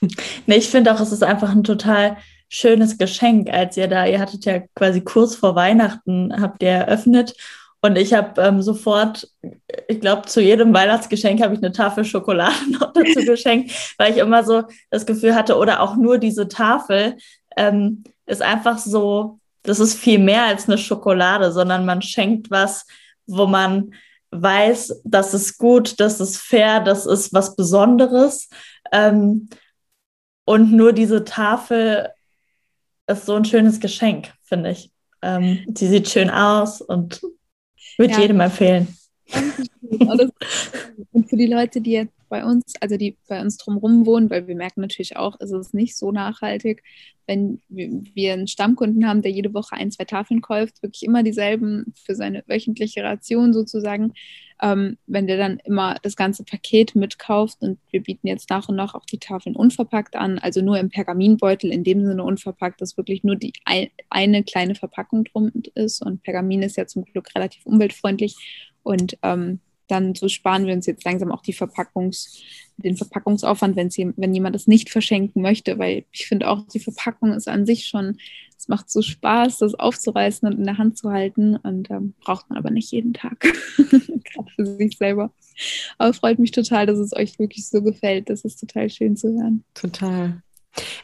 Nee, 0.46 0.56
ich 0.56 0.70
finde 0.70 0.96
auch, 0.96 1.02
es 1.02 1.12
ist 1.12 1.24
einfach 1.24 1.50
ein 1.52 1.66
total 1.66 2.16
schönes 2.48 2.98
Geschenk, 2.98 3.50
als 3.50 3.76
ihr 3.76 3.90
da, 3.90 4.06
ihr 4.06 4.22
hattet 4.22 4.46
ja 4.46 4.60
quasi 4.74 5.02
kurz 5.02 5.36
vor 5.36 5.56
Weihnachten, 5.56 6.42
habt 6.42 6.64
ihr 6.64 6.70
eröffnet 6.70 7.36
und 7.82 7.98
ich 7.98 8.14
habe 8.14 8.42
ähm, 8.42 8.62
sofort, 8.62 9.30
ich 9.88 10.02
glaube, 10.02 10.24
zu 10.28 10.42
jedem 10.42 10.74
Weihnachtsgeschenk 10.74 11.42
habe 11.42 11.54
ich 11.54 11.62
eine 11.62 11.72
Tafel 11.72 12.04
Schokolade 12.04 12.56
noch 12.72 12.92
dazu 12.94 13.20
geschenkt, 13.26 13.72
weil 13.98 14.12
ich 14.12 14.18
immer 14.18 14.44
so 14.44 14.64
das 14.90 15.06
Gefühl 15.06 15.36
hatte, 15.36 15.58
oder 15.58 15.82
auch 15.82 15.96
nur 15.96 16.18
diese 16.18 16.48
Tafel 16.48 17.18
ähm, 17.56 18.04
ist 18.26 18.42
einfach 18.42 18.78
so, 18.78 19.40
das 19.64 19.80
ist 19.80 19.96
viel 19.96 20.20
mehr 20.20 20.44
als 20.44 20.68
eine 20.68 20.78
Schokolade, 20.78 21.52
sondern 21.52 21.86
man 21.86 22.02
schenkt 22.02 22.52
was, 22.52 22.86
wo 23.28 23.46
man 23.46 23.94
weiß, 24.32 25.02
das 25.06 25.34
ist 25.34 25.58
gut, 25.58 26.00
das 26.00 26.20
ist 26.20 26.38
fair, 26.38 26.82
das 26.82 27.06
ist 27.06 27.34
was 27.34 27.56
Besonderes. 27.56 28.50
Ähm, 28.92 29.50
und 30.46 30.72
nur 30.72 30.94
diese 30.94 31.24
Tafel 31.24 32.10
ist 33.08 33.26
so 33.26 33.36
ein 33.36 33.46
schönes 33.46 33.80
Geschenk, 33.80 34.34
finde 34.44 34.72
ich. 34.72 34.92
Ähm, 35.22 35.66
sie 35.76 35.88
sieht 35.88 36.10
schön 36.10 36.30
aus 36.30 36.82
und 36.82 37.22
würde 38.00 38.14
ja. 38.14 38.22
jedem 38.22 38.40
empfehlen. 38.40 38.88
Und 41.12 41.30
für 41.30 41.38
die 41.38 41.46
Leute, 41.46 41.82
die 41.82 41.92
jetzt 41.92 42.14
bei 42.30 42.44
uns, 42.46 42.74
also 42.80 42.98
die 42.98 43.18
bei 43.28 43.42
uns 43.42 43.58
drumherum 43.58 44.06
wohnen, 44.06 44.30
weil 44.30 44.48
wir 44.48 44.56
merken 44.56 44.82
natürlich 44.82 45.18
auch, 45.18 45.36
es 45.40 45.52
ist 45.52 45.74
nicht 45.74 45.98
so 45.98 46.12
nachhaltig, 46.12 46.84
wenn 47.28 47.62
wir 47.68 48.34
einen 48.34 48.48
Stammkunden 48.48 49.08
haben, 49.08 49.22
der 49.22 49.32
jede 49.32 49.54
Woche 49.54 49.76
ein, 49.76 49.92
zwei 49.92 50.06
Tafeln 50.06 50.42
kauft, 50.42 50.82
wirklich 50.82 51.04
immer 51.04 51.24
dieselben 51.24 51.94
für 51.96 52.16
seine 52.16 52.44
wöchentliche 52.48 53.04
Ration 53.04 53.54
sozusagen, 53.54 54.14
ähm, 54.62 54.98
wenn 55.08 55.28
der 55.28 55.38
dann 55.38 55.60
immer 55.64 55.96
das 56.02 56.16
ganze 56.16 56.44
Paket 56.44 56.96
mitkauft 56.96 57.62
und 57.62 57.80
wir 57.92 58.04
bieten 58.04 58.28
jetzt 58.28 58.50
nach 58.50 58.68
und 58.68 58.76
nach 58.76 58.94
auch 58.94 59.06
die 59.06 59.20
Tafeln 59.20 59.56
unverpackt 59.56 60.16
an, 60.16 60.40
also 60.40 60.62
nur 60.62 60.78
im 60.80 60.90
Pergaminbeutel, 60.90 61.72
in 61.72 61.84
dem 61.84 62.06
Sinne 62.06 62.24
unverpackt, 62.24 62.82
dass 62.82 62.98
wirklich 62.98 63.24
nur 63.24 63.36
die 63.36 63.54
ein, 63.66 63.90
eine 64.10 64.44
kleine 64.44 64.76
Verpackung 64.76 65.24
drum 65.24 65.52
ist. 65.76 66.02
Und 66.06 66.24
Pergamin 66.24 66.64
ist 66.64 66.78
ja 66.78 66.88
zum 66.88 67.06
Glück 67.06 67.34
relativ 67.36 67.66
umweltfreundlich. 67.66 68.36
Und 68.84 69.18
ähm, 69.24 69.60
dann 69.90 70.16
so 70.16 70.30
sparen 70.30 70.66
wir 70.66 70.74
uns 70.74 70.86
jetzt 70.86 71.04
langsam 71.04 71.32
auch 71.32 71.42
die 71.42 71.54
Verpackungs, 71.54 72.42
den 72.78 72.96
Verpackungsaufwand, 72.96 73.76
wenn, 73.76 73.90
sie, 73.90 74.14
wenn 74.16 74.34
jemand 74.34 74.56
das 74.56 74.68
nicht 74.68 74.90
verschenken 74.90 75.42
möchte, 75.42 75.78
weil 75.80 76.06
ich 76.12 76.28
finde 76.28 76.48
auch, 76.48 76.66
die 76.68 76.80
Verpackung 76.80 77.34
ist 77.34 77.48
an 77.48 77.66
sich 77.66 77.88
schon, 77.88 78.18
es 78.58 78.68
macht 78.68 78.90
so 78.90 79.02
Spaß, 79.02 79.58
das 79.60 79.76
aufzureißen 79.76 80.48
und 80.48 80.60
in 80.60 80.66
der 80.66 80.78
Hand 80.78 80.98
zu 80.98 81.12
halten 81.12 81.56
und 81.58 81.90
ähm, 81.90 82.14
braucht 82.22 82.50
man 82.50 82.58
aber 82.58 82.72
nicht 82.72 82.92
jeden 82.92 83.14
Tag, 83.14 83.40
gerade 83.78 84.52
für 84.56 84.66
sich 84.66 84.98
selber. 84.98 85.32
Aber 85.98 86.14
freut 86.14 86.40
mich 86.40 86.52
total, 86.52 86.86
dass 86.86 87.00
es 87.00 87.14
euch 87.14 87.40
wirklich 87.40 87.68
so 87.68 87.82
gefällt. 87.82 88.30
Das 88.30 88.42
ist 88.46 88.60
total 88.60 88.90
schön 88.90 89.16
zu 89.18 89.30
hören. 89.30 89.64
Total. 89.74 90.42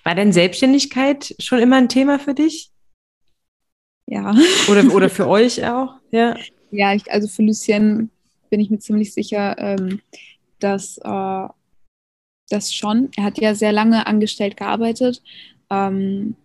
War 0.04 0.16
denn 0.16 0.32
Selbstständigkeit 0.32 1.36
schon 1.40 1.60
immer 1.60 1.78
ein 1.78 1.90
Thema 1.90 2.20
für 2.20 2.34
dich? 2.34 2.72
Ja. 4.08 4.36
Oder, 4.70 4.94
oder 4.94 5.10
für 5.10 5.28
euch 5.28 5.66
auch? 5.66 5.96
Ja. 6.12 6.38
Ja, 6.72 6.94
ich, 6.94 7.10
also 7.12 7.28
für 7.28 7.44
Lucien 7.44 8.12
bin 8.56 8.62
ich 8.62 8.70
mir 8.70 8.80
ziemlich 8.80 9.14
sicher, 9.14 9.58
ähm, 9.58 10.00
dass 10.60 10.98
äh, 11.00 11.48
das 12.50 12.74
schon, 12.74 13.10
er 13.18 13.26
hat 13.26 13.38
ja 13.38 13.54
sehr 13.54 13.74
lange 13.74 14.08
angestellt 14.08 14.56
gearbeitet. 14.56 15.22
Ähm, 15.70 16.38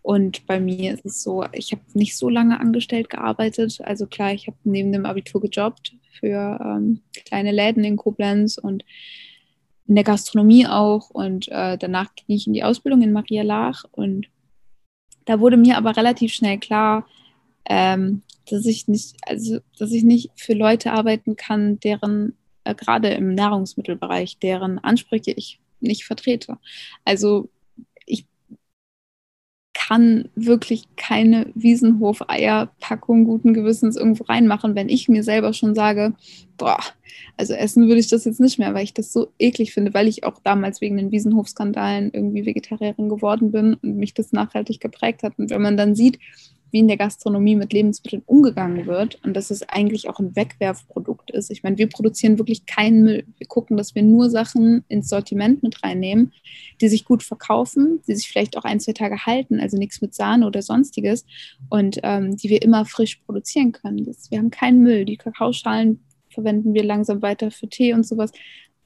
und 0.00 0.46
bei 0.46 0.60
mir 0.60 0.94
ist 0.94 1.04
es 1.04 1.22
so, 1.22 1.44
ich 1.52 1.72
habe 1.72 1.82
nicht 1.92 2.16
so 2.16 2.30
lange 2.30 2.58
angestellt 2.58 3.10
gearbeitet. 3.10 3.82
Also 3.84 4.06
klar, 4.06 4.32
ich 4.32 4.46
habe 4.46 4.56
neben 4.64 4.92
dem 4.92 5.04
Abitur 5.04 5.42
gejobbt 5.42 5.94
für 6.18 6.58
ähm, 6.64 7.02
kleine 7.26 7.52
Läden 7.52 7.84
in 7.84 7.98
Koblenz 7.98 8.56
und 8.56 8.82
in 9.86 9.96
der 9.96 10.04
Gastronomie 10.04 10.66
auch. 10.66 11.10
Und 11.10 11.48
äh, 11.48 11.76
danach 11.76 12.14
ging 12.14 12.34
ich 12.34 12.46
in 12.46 12.54
die 12.54 12.64
Ausbildung 12.64 13.02
in 13.02 13.12
Maria 13.12 13.42
Lach. 13.42 13.84
Und 13.92 14.26
da 15.26 15.38
wurde 15.38 15.58
mir 15.58 15.76
aber 15.76 15.98
relativ 15.98 16.32
schnell 16.32 16.56
klar, 16.56 17.06
ähm, 17.68 18.22
dass 18.50 18.66
ich 18.66 18.88
nicht, 18.88 19.16
also 19.26 19.58
dass 19.78 19.92
ich 19.92 20.04
nicht 20.04 20.30
für 20.36 20.54
Leute 20.54 20.92
arbeiten 20.92 21.36
kann, 21.36 21.80
deren 21.80 22.34
äh, 22.64 22.74
gerade 22.74 23.08
im 23.08 23.34
Nahrungsmittelbereich, 23.34 24.38
deren 24.38 24.78
Ansprüche 24.78 25.32
ich 25.32 25.60
nicht 25.80 26.04
vertrete. 26.04 26.58
Also 27.04 27.48
ich 28.06 28.26
kann 29.74 30.28
wirklich 30.34 30.84
keine 30.96 31.50
Wiesenhof-Eierpackung 31.54 33.24
guten 33.24 33.52
Gewissens 33.52 33.96
irgendwo 33.96 34.24
reinmachen, 34.24 34.74
wenn 34.74 34.88
ich 34.88 35.08
mir 35.08 35.22
selber 35.22 35.52
schon 35.52 35.74
sage, 35.74 36.14
boah, 36.56 36.78
also 37.36 37.52
essen 37.52 37.86
würde 37.86 38.00
ich 38.00 38.08
das 38.08 38.24
jetzt 38.24 38.40
nicht 38.40 38.58
mehr, 38.58 38.72
weil 38.74 38.84
ich 38.84 38.94
das 38.94 39.12
so 39.12 39.32
eklig 39.38 39.74
finde, 39.74 39.92
weil 39.92 40.08
ich 40.08 40.24
auch 40.24 40.38
damals 40.42 40.80
wegen 40.80 40.96
den 40.96 41.10
Wiesenhof-Skandalen 41.10 42.10
irgendwie 42.12 42.46
Vegetarierin 42.46 43.08
geworden 43.08 43.52
bin 43.52 43.74
und 43.74 43.96
mich 43.96 44.14
das 44.14 44.32
nachhaltig 44.32 44.80
geprägt 44.80 45.22
hat. 45.22 45.38
Und 45.38 45.50
wenn 45.50 45.62
man 45.62 45.76
dann 45.76 45.94
sieht, 45.94 46.18
wie 46.74 46.80
in 46.80 46.88
der 46.88 46.96
Gastronomie 46.96 47.54
mit 47.54 47.72
Lebensmitteln 47.72 48.24
umgegangen 48.26 48.86
wird 48.86 49.20
und 49.24 49.34
dass 49.34 49.52
es 49.52 49.62
eigentlich 49.68 50.08
auch 50.08 50.18
ein 50.18 50.34
Wegwerfprodukt 50.34 51.30
ist. 51.30 51.52
Ich 51.52 51.62
meine, 51.62 51.78
wir 51.78 51.88
produzieren 51.88 52.36
wirklich 52.36 52.66
keinen 52.66 53.04
Müll. 53.04 53.24
Wir 53.38 53.46
gucken, 53.46 53.76
dass 53.76 53.94
wir 53.94 54.02
nur 54.02 54.28
Sachen 54.28 54.84
ins 54.88 55.08
Sortiment 55.08 55.62
mit 55.62 55.84
reinnehmen, 55.84 56.32
die 56.80 56.88
sich 56.88 57.04
gut 57.04 57.22
verkaufen, 57.22 58.00
die 58.08 58.16
sich 58.16 58.28
vielleicht 58.28 58.58
auch 58.58 58.64
ein, 58.64 58.80
zwei 58.80 58.90
Tage 58.90 59.24
halten, 59.24 59.60
also 59.60 59.78
nichts 59.78 60.02
mit 60.02 60.16
Sahne 60.16 60.48
oder 60.48 60.62
sonstiges 60.62 61.24
und 61.70 62.00
ähm, 62.02 62.36
die 62.36 62.50
wir 62.50 62.60
immer 62.60 62.84
frisch 62.86 63.20
produzieren 63.24 63.70
können. 63.70 64.04
Das, 64.04 64.32
wir 64.32 64.38
haben 64.38 64.50
keinen 64.50 64.82
Müll. 64.82 65.04
Die 65.04 65.16
Kakaoschalen 65.16 66.00
verwenden 66.28 66.74
wir 66.74 66.82
langsam 66.82 67.22
weiter 67.22 67.52
für 67.52 67.68
Tee 67.68 67.94
und 67.94 68.04
sowas. 68.04 68.32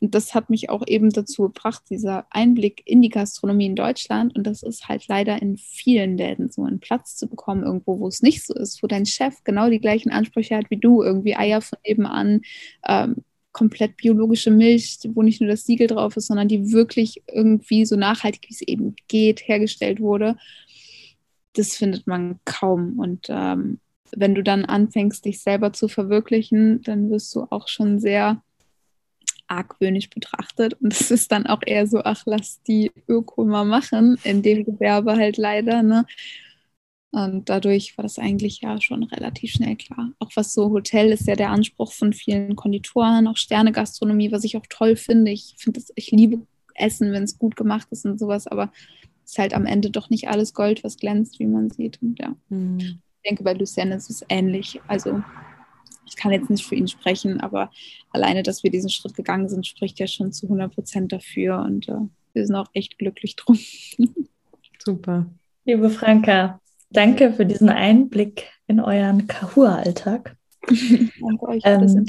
Und 0.01 0.15
das 0.15 0.35
hat 0.35 0.49
mich 0.51 0.71
auch 0.71 0.83
eben 0.87 1.11
dazu 1.11 1.43
gebracht, 1.43 1.83
dieser 1.91 2.27
Einblick 2.31 2.83
in 2.85 3.03
die 3.03 3.09
Gastronomie 3.09 3.67
in 3.67 3.77
Deutschland. 3.77 4.37
Und 4.37 4.47
das 4.47 4.63
ist 4.63 4.89
halt 4.89 5.09
leider 5.09 5.41
in 5.43 5.57
vielen 5.57 6.17
Läden 6.17 6.51
so, 6.51 6.63
einen 6.65 6.81
Platz 6.81 7.17
zu 7.17 7.29
bekommen, 7.29 7.65
irgendwo, 7.65 7.99
wo 7.99 8.07
es 8.07 8.23
nicht 8.23 8.47
so 8.47 8.55
ist, 8.55 8.83
wo 8.83 8.87
dein 8.87 9.07
Chef 9.07 9.43
genau 9.45 9.69
die 9.71 9.81
gleichen 9.81 10.11
Ansprüche 10.11 10.57
hat 10.57 10.71
wie 10.71 10.77
du, 10.77 11.03
irgendwie 11.03 11.37
Eier 11.37 11.61
von 11.61 11.79
nebenan, 11.85 12.43
ähm, 12.87 13.17
komplett 13.53 13.97
biologische 13.97 14.53
Milch, 14.53 14.99
wo 15.15 15.23
nicht 15.23 15.41
nur 15.41 15.51
das 15.51 15.65
Siegel 15.65 15.89
drauf 15.89 16.17
ist, 16.17 16.29
sondern 16.29 16.47
die 16.47 16.71
wirklich 16.71 17.23
irgendwie 17.27 17.85
so 17.85 17.97
nachhaltig, 17.97 18.49
wie 18.49 18.55
es 18.55 18.63
eben 18.63 18.95
geht, 19.09 19.49
hergestellt 19.49 20.01
wurde. 20.01 20.37
Das 21.55 21.75
findet 21.75 22.07
man 22.07 22.39
kaum. 22.45 23.01
Und 23.01 23.27
ähm, 23.31 23.81
wenn 24.17 24.37
du 24.37 24.45
dann 24.45 24.65
anfängst, 24.65 25.25
dich 25.25 25.41
selber 25.41 25.73
zu 25.73 25.89
verwirklichen, 25.89 26.83
dann 26.83 27.11
wirst 27.11 27.35
du 27.35 27.47
auch 27.51 27.67
schon 27.67 27.99
sehr 27.99 28.43
argwöhnisch 29.49 30.11
betrachtet. 30.11 30.75
Und 30.75 30.93
es 30.93 31.11
ist 31.11 31.33
dann 31.33 31.47
auch 31.47 31.61
eher 31.65 31.87
so, 31.87 32.03
ach, 32.05 32.23
lass 32.27 32.63
die 32.63 32.93
Öko 33.09 33.45
mal 33.45 33.65
machen, 33.65 34.19
in 34.25 34.43
dem 34.43 34.65
Gewerbe 34.65 35.17
halt 35.17 35.37
leider. 35.37 35.83
Ne? 35.83 36.07
Und 37.11 37.49
dadurch 37.49 37.97
war 37.97 38.03
das 38.03 38.19
eigentlich 38.19 38.61
ja 38.61 38.81
schon 38.81 39.03
relativ 39.03 39.53
schnell 39.53 39.77
klar. 39.77 40.13
Auch 40.19 40.31
was 40.35 40.53
so 40.53 40.71
Hotel 40.71 41.11
ist 41.11 41.27
ja 41.27 41.37
der 41.37 41.51
Anspruch 41.51 41.93
von 41.93 42.13
vielen 42.13 42.55
Konditoren, 42.55 43.27
auch 43.27 43.37
Sternegastronomie, 43.37 44.31
was 44.31 44.45
ich 44.45 44.57
auch 44.57 44.67
toll 44.69 44.97
finde. 44.97 45.31
Ich 45.31 45.55
finde 45.57 45.81
das, 45.81 45.91
ich 45.95 46.11
liebe 46.11 46.47
Essen, 46.75 47.13
wenn 47.13 47.25
es 47.25 47.39
gut 47.39 47.57
gemacht 47.57 47.89
ist 47.91 48.05
und 48.05 48.19
sowas, 48.19 48.47
aber 48.47 48.71
es 49.25 49.33
ist 49.33 49.39
halt 49.39 49.55
am 49.55 49.67
Ende 49.67 49.91
doch 49.91 50.11
nicht 50.11 50.29
alles 50.29 50.55
Gold, 50.55 50.85
was 50.85 50.97
glänzt, 50.97 51.39
wie 51.39 51.47
man 51.47 51.71
sieht. 51.71 52.01
Und 52.03 52.19
ja, 52.19 52.37
mhm. 52.51 52.79
ich 52.79 52.99
denke, 53.27 53.43
bei 53.43 53.55
Lucienne 53.55 53.95
ist 53.95 54.11
es 54.11 54.25
ähnlich. 54.29 54.81
Also 54.87 55.23
ich 56.09 56.17
kann 56.17 56.33
jetzt 56.33 56.51
nicht 56.51 56.67
für 56.67 56.75
ihn 56.75 56.89
sprechen, 56.89 57.41
aber 57.41 57.71
alleine, 58.11 58.43
dass 58.43 58.63
wir 58.63 58.71
diesen 58.71 58.91
Schritt 58.91 59.15
gegangen 59.15 59.49
sind, 59.49 59.67
spricht 59.67 59.99
ja 59.99 60.07
schon 60.07 60.33
zu 60.33 60.47
100 60.47 60.75
Prozent 60.75 61.13
dafür 61.13 61.59
und 61.61 61.89
äh, 61.89 61.95
wir 62.33 62.47
sind 62.47 62.57
auch 62.57 62.71
echt 62.73 62.99
glücklich 62.99 63.37
drum. 63.37 63.59
Super. 64.79 65.27
Liebe 65.65 65.91
Franka, 65.91 66.61
danke 66.91 67.33
für 67.33 67.45
diesen 67.45 67.69
Einblick 67.69 68.51
in 68.67 68.81
euren 68.81 69.27
Kahua-Alltag. 69.27 70.37
danke 70.67 71.49
euch 71.49 71.63
für 71.63 71.69
ähm, 71.69 72.07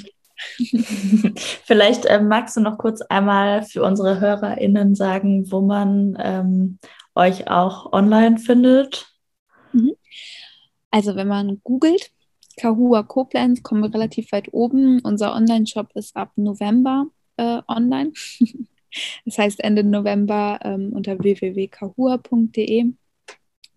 Vielleicht 1.65 2.05
äh, 2.05 2.21
magst 2.21 2.55
du 2.55 2.61
noch 2.61 2.77
kurz 2.77 3.01
einmal 3.01 3.63
für 3.63 3.83
unsere 3.83 4.19
HörerInnen 4.19 4.95
sagen, 4.95 5.51
wo 5.51 5.61
man 5.61 6.17
ähm, 6.21 6.79
euch 7.15 7.49
auch 7.49 7.91
online 7.91 8.37
findet. 8.37 9.07
Mhm. 9.73 9.93
Also 10.91 11.15
wenn 11.15 11.27
man 11.27 11.59
googelt, 11.63 12.11
Kahua 12.59 13.03
Koblenz 13.03 13.63
kommen 13.63 13.83
wir 13.83 13.93
relativ 13.93 14.33
weit 14.33 14.53
oben. 14.53 14.99
Unser 14.99 15.33
Online-Shop 15.33 15.91
ist 15.95 16.13
ab 16.15 16.33
November 16.35 17.07
äh, 17.37 17.61
online. 17.67 18.11
das 19.25 19.37
heißt 19.37 19.63
Ende 19.63 19.85
November 19.85 20.59
ähm, 20.63 20.91
unter 20.93 21.17
www.kahua.de. 21.17 22.91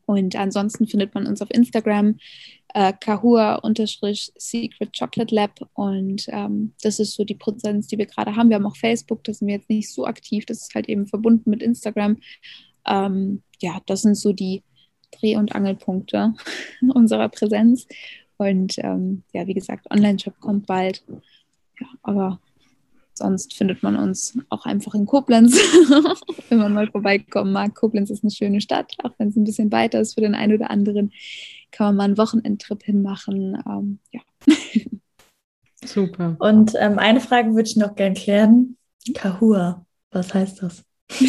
Und 0.06 0.34
ansonsten 0.34 0.88
findet 0.88 1.14
man 1.14 1.28
uns 1.28 1.40
auf 1.40 1.48
Instagram 1.52 2.16
äh, 2.74 2.92
kahua-secret 2.92 4.98
chocolate 4.98 5.34
lab 5.34 5.60
und 5.74 6.26
ähm, 6.28 6.74
das 6.82 6.98
ist 6.98 7.14
so 7.14 7.24
die 7.24 7.36
Präsenz, 7.36 7.86
die 7.86 7.98
wir 7.98 8.06
gerade 8.06 8.34
haben. 8.34 8.48
Wir 8.48 8.56
haben 8.56 8.66
auch 8.66 8.76
Facebook, 8.76 9.22
da 9.22 9.32
sind 9.32 9.46
wir 9.46 9.54
jetzt 9.54 9.70
nicht 9.70 9.92
so 9.92 10.06
aktiv, 10.06 10.44
das 10.44 10.62
ist 10.62 10.74
halt 10.74 10.88
eben 10.88 11.06
verbunden 11.06 11.50
mit 11.50 11.62
Instagram. 11.62 12.16
Ähm, 12.86 13.44
ja, 13.60 13.80
das 13.86 14.02
sind 14.02 14.16
so 14.16 14.32
die 14.32 14.64
Dreh- 15.12 15.36
und 15.36 15.54
Angelpunkte 15.54 16.34
unserer 16.94 17.28
Präsenz. 17.28 17.86
Und 18.42 18.74
ähm, 18.78 19.22
ja, 19.32 19.46
wie 19.46 19.54
gesagt, 19.54 19.90
Online-Shop 19.90 20.40
kommt 20.40 20.66
bald. 20.66 21.04
Ja, 21.80 21.86
aber 22.02 22.40
sonst 23.14 23.54
findet 23.54 23.82
man 23.82 23.96
uns 23.96 24.38
auch 24.48 24.64
einfach 24.64 24.94
in 24.94 25.06
Koblenz, 25.06 25.56
wenn 26.48 26.58
man 26.58 26.72
mal 26.72 26.90
vorbeikommen 26.90 27.52
mag. 27.52 27.74
Koblenz 27.74 28.10
ist 28.10 28.24
eine 28.24 28.30
schöne 28.30 28.60
Stadt, 28.60 28.92
auch 29.02 29.12
wenn 29.18 29.28
es 29.28 29.36
ein 29.36 29.44
bisschen 29.44 29.70
weiter 29.70 30.00
ist 30.00 30.14
für 30.14 30.20
den 30.20 30.34
einen 30.34 30.54
oder 30.54 30.70
anderen. 30.70 31.12
Kann 31.70 31.86
man 31.86 31.96
mal 31.96 32.04
einen 32.04 32.18
Wochenendtrip 32.18 32.82
hinmachen. 32.82 33.62
Ähm, 33.66 33.98
ja. 34.10 34.20
Super. 35.84 36.36
Und 36.38 36.74
ähm, 36.78 36.98
eine 36.98 37.20
Frage 37.20 37.54
würde 37.54 37.68
ich 37.68 37.76
noch 37.76 37.94
gerne 37.94 38.14
klären. 38.14 38.76
Kahua, 39.14 39.84
was 40.10 40.32
heißt 40.32 40.62
das? 40.62 40.84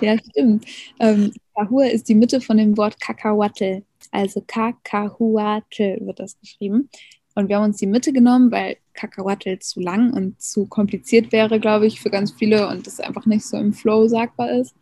ja, 0.00 0.18
stimmt. 0.18 0.66
Ähm, 0.98 1.32
Kahua 1.60 1.84
ist 1.84 2.08
die 2.08 2.14
Mitte 2.14 2.40
von 2.40 2.56
dem 2.56 2.76
Wort 2.78 2.98
Kakahuatl. 3.00 3.82
Also 4.10 4.42
Kakahuatl 4.46 5.98
wird 6.00 6.18
das 6.18 6.38
geschrieben. 6.40 6.88
Und 7.34 7.48
wir 7.48 7.56
haben 7.56 7.64
uns 7.64 7.76
die 7.76 7.86
Mitte 7.86 8.12
genommen, 8.12 8.50
weil 8.50 8.78
Kakahuatl 8.94 9.58
zu 9.58 9.80
lang 9.80 10.12
und 10.14 10.40
zu 10.40 10.66
kompliziert 10.66 11.32
wäre, 11.32 11.60
glaube 11.60 11.86
ich, 11.86 12.00
für 12.00 12.10
ganz 12.10 12.32
viele 12.32 12.68
und 12.68 12.86
das 12.86 12.98
einfach 12.98 13.26
nicht 13.26 13.44
so 13.44 13.58
im 13.58 13.74
Flow 13.74 14.08
sagbar 14.08 14.50
ist. 14.52 14.74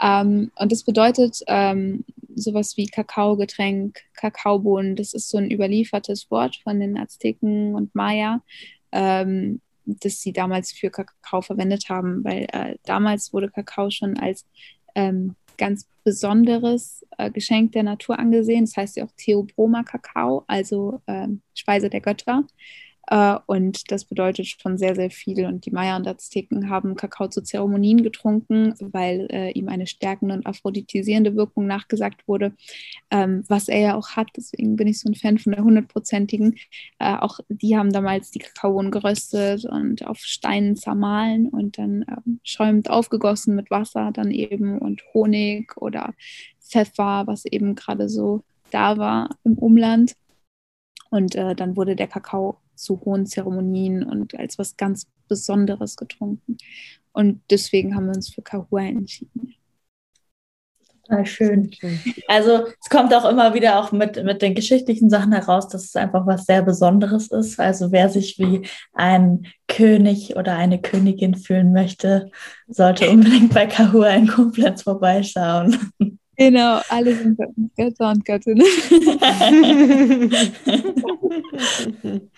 Ähm, 0.00 0.52
und 0.54 0.70
das 0.70 0.84
bedeutet 0.84 1.40
ähm, 1.48 2.04
sowas 2.36 2.76
wie 2.76 2.86
Kakaogetränk, 2.86 4.00
Kakaobohnen. 4.14 4.94
Das 4.94 5.14
ist 5.14 5.28
so 5.28 5.38
ein 5.38 5.50
überliefertes 5.50 6.30
Wort 6.30 6.60
von 6.62 6.78
den 6.78 6.96
Azteken 6.96 7.74
und 7.74 7.92
Maya, 7.94 8.40
ähm, 8.92 9.60
das 9.84 10.20
sie 10.20 10.32
damals 10.32 10.70
für 10.70 10.90
Kakao 10.90 11.42
verwendet 11.42 11.88
haben, 11.88 12.22
weil 12.22 12.46
äh, 12.52 12.76
damals 12.84 13.32
wurde 13.32 13.50
Kakao 13.50 13.90
schon 13.90 14.16
als 14.16 14.46
ähm, 14.94 15.34
ganz 15.56 15.86
besonderes 16.04 17.04
äh, 17.18 17.30
Geschenk 17.30 17.72
der 17.72 17.82
Natur 17.82 18.18
angesehen. 18.18 18.64
Das 18.64 18.76
heißt 18.76 18.96
ja 18.96 19.04
auch 19.04 19.12
Theobroma 19.16 19.82
Kakao, 19.82 20.44
also 20.46 21.00
ähm, 21.06 21.42
Speise 21.54 21.88
der 21.88 22.00
Götter. 22.00 22.44
Äh, 23.08 23.36
und 23.46 23.90
das 23.90 24.04
bedeutet 24.04 24.46
schon 24.46 24.78
sehr, 24.78 24.94
sehr 24.94 25.10
viel. 25.10 25.46
Und 25.46 25.66
die 25.66 25.70
Maya 25.70 25.96
und 25.96 26.06
Azteken 26.06 26.70
haben 26.70 26.96
Kakao 26.96 27.28
zu 27.28 27.42
Zeremonien 27.42 28.02
getrunken, 28.02 28.74
weil 28.80 29.28
äh, 29.30 29.50
ihm 29.52 29.68
eine 29.68 29.86
stärkende 29.86 30.34
und 30.34 30.46
aphrodisierende 30.46 31.36
Wirkung 31.36 31.66
nachgesagt 31.66 32.26
wurde, 32.26 32.54
ähm, 33.10 33.44
was 33.48 33.68
er 33.68 33.80
ja 33.80 33.94
auch 33.94 34.10
hat. 34.10 34.28
Deswegen 34.36 34.76
bin 34.76 34.88
ich 34.88 35.00
so 35.00 35.08
ein 35.08 35.14
Fan 35.14 35.38
von 35.38 35.52
der 35.52 35.64
hundertprozentigen. 35.64 36.56
Äh, 36.98 37.16
auch 37.16 37.40
die 37.48 37.76
haben 37.76 37.92
damals 37.92 38.30
die 38.30 38.38
Kakaobohnen 38.38 38.90
geröstet 38.90 39.64
und 39.66 40.06
auf 40.06 40.18
Steinen 40.18 40.76
zermahlen 40.76 41.48
und 41.48 41.78
dann 41.78 42.04
ähm, 42.08 42.40
schäumend 42.42 42.90
aufgegossen 42.90 43.54
mit 43.54 43.70
Wasser 43.70 44.10
dann 44.12 44.30
eben 44.30 44.78
und 44.78 45.02
Honig 45.12 45.76
oder 45.76 46.14
Pfeffer, 46.60 47.26
was 47.26 47.44
eben 47.44 47.74
gerade 47.74 48.08
so 48.08 48.42
da 48.70 48.98
war 48.98 49.30
im 49.44 49.58
Umland. 49.58 50.14
Und 51.10 51.36
äh, 51.36 51.54
dann 51.54 51.76
wurde 51.76 51.94
der 51.94 52.08
Kakao 52.08 52.58
zu 52.74 53.00
hohen 53.04 53.26
Zeremonien 53.26 54.02
und 54.04 54.38
als 54.38 54.58
was 54.58 54.76
ganz 54.76 55.06
Besonderes 55.28 55.96
getrunken. 55.96 56.58
Und 57.12 57.40
deswegen 57.50 57.94
haben 57.94 58.06
wir 58.06 58.14
uns 58.14 58.28
für 58.28 58.42
Kahua 58.42 58.82
entschieden. 58.82 59.54
Total 61.06 61.26
schön. 61.26 61.70
Also 62.28 62.66
es 62.80 62.88
kommt 62.88 63.12
auch 63.14 63.28
immer 63.28 63.52
wieder 63.52 63.78
auch 63.78 63.92
mit, 63.92 64.22
mit 64.24 64.40
den 64.40 64.54
geschichtlichen 64.54 65.10
Sachen 65.10 65.32
heraus, 65.32 65.68
dass 65.68 65.84
es 65.84 65.96
einfach 65.96 66.26
was 66.26 66.46
sehr 66.46 66.62
Besonderes 66.62 67.28
ist. 67.28 67.60
Also 67.60 67.92
wer 67.92 68.08
sich 68.08 68.38
wie 68.38 68.66
ein 68.94 69.46
König 69.68 70.36
oder 70.36 70.56
eine 70.56 70.80
Königin 70.80 71.34
fühlen 71.34 71.72
möchte, 71.72 72.30
sollte 72.68 73.10
unbedingt 73.10 73.52
bei 73.52 73.66
Kahua 73.66 74.08
in 74.10 74.28
Koblenz 74.28 74.82
vorbeischauen. 74.82 75.90
Genau, 76.36 76.80
alle 76.88 77.14
sind 77.14 77.38
Götter 77.76 78.10
und 78.10 78.24
Göttinnen. 78.24 78.62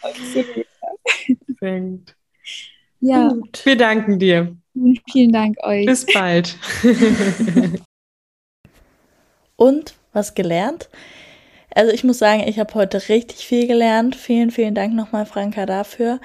Absolut. 0.03 0.66
Ja. 3.01 3.28
Gut. 3.28 3.64
Wir 3.64 3.76
danken 3.76 4.18
dir. 4.18 4.57
Vielen 5.11 5.32
Dank 5.32 5.57
euch. 5.62 5.86
Bis 5.86 6.07
bald. 6.07 6.57
und 9.57 9.94
was 10.12 10.34
gelernt? 10.34 10.88
Also 11.74 11.92
ich 11.92 12.05
muss 12.05 12.18
sagen, 12.18 12.44
ich 12.47 12.59
habe 12.59 12.74
heute 12.74 13.09
richtig 13.09 13.47
viel 13.47 13.66
gelernt. 13.66 14.16
Vielen, 14.16 14.51
vielen 14.51 14.74
Dank 14.74 14.94
nochmal, 14.94 15.26
Franka, 15.26 15.66
dafür. 15.66 16.20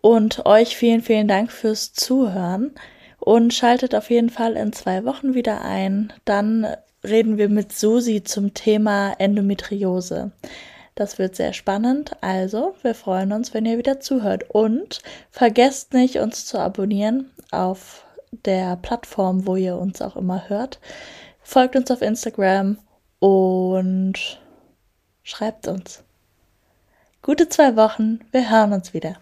Und 0.00 0.46
euch 0.46 0.76
vielen, 0.76 1.02
vielen 1.02 1.28
Dank 1.28 1.52
fürs 1.52 1.92
Zuhören. 1.92 2.72
Und 3.18 3.54
schaltet 3.54 3.94
auf 3.94 4.10
jeden 4.10 4.30
Fall 4.30 4.54
in 4.54 4.72
zwei 4.72 5.04
Wochen 5.04 5.34
wieder 5.34 5.62
ein. 5.62 6.12
Dann 6.24 6.66
reden 7.04 7.38
wir 7.38 7.48
mit 7.48 7.72
Susi 7.72 8.22
zum 8.22 8.54
Thema 8.54 9.14
Endometriose. 9.18 10.32
Das 10.94 11.18
wird 11.18 11.36
sehr 11.36 11.52
spannend. 11.52 12.12
Also, 12.20 12.74
wir 12.82 12.94
freuen 12.94 13.32
uns, 13.32 13.54
wenn 13.54 13.64
ihr 13.66 13.78
wieder 13.78 14.00
zuhört. 14.00 14.50
Und 14.50 15.00
vergesst 15.30 15.94
nicht, 15.94 16.18
uns 16.18 16.44
zu 16.44 16.58
abonnieren 16.58 17.30
auf 17.50 18.04
der 18.44 18.76
Plattform, 18.76 19.46
wo 19.46 19.56
ihr 19.56 19.76
uns 19.76 20.02
auch 20.02 20.16
immer 20.16 20.48
hört. 20.48 20.80
Folgt 21.42 21.76
uns 21.76 21.90
auf 21.90 22.02
Instagram 22.02 22.78
und 23.18 24.40
schreibt 25.22 25.68
uns. 25.68 26.02
Gute 27.22 27.48
zwei 27.48 27.76
Wochen. 27.76 28.20
Wir 28.32 28.50
hören 28.50 28.72
uns 28.72 28.94
wieder. 28.94 29.16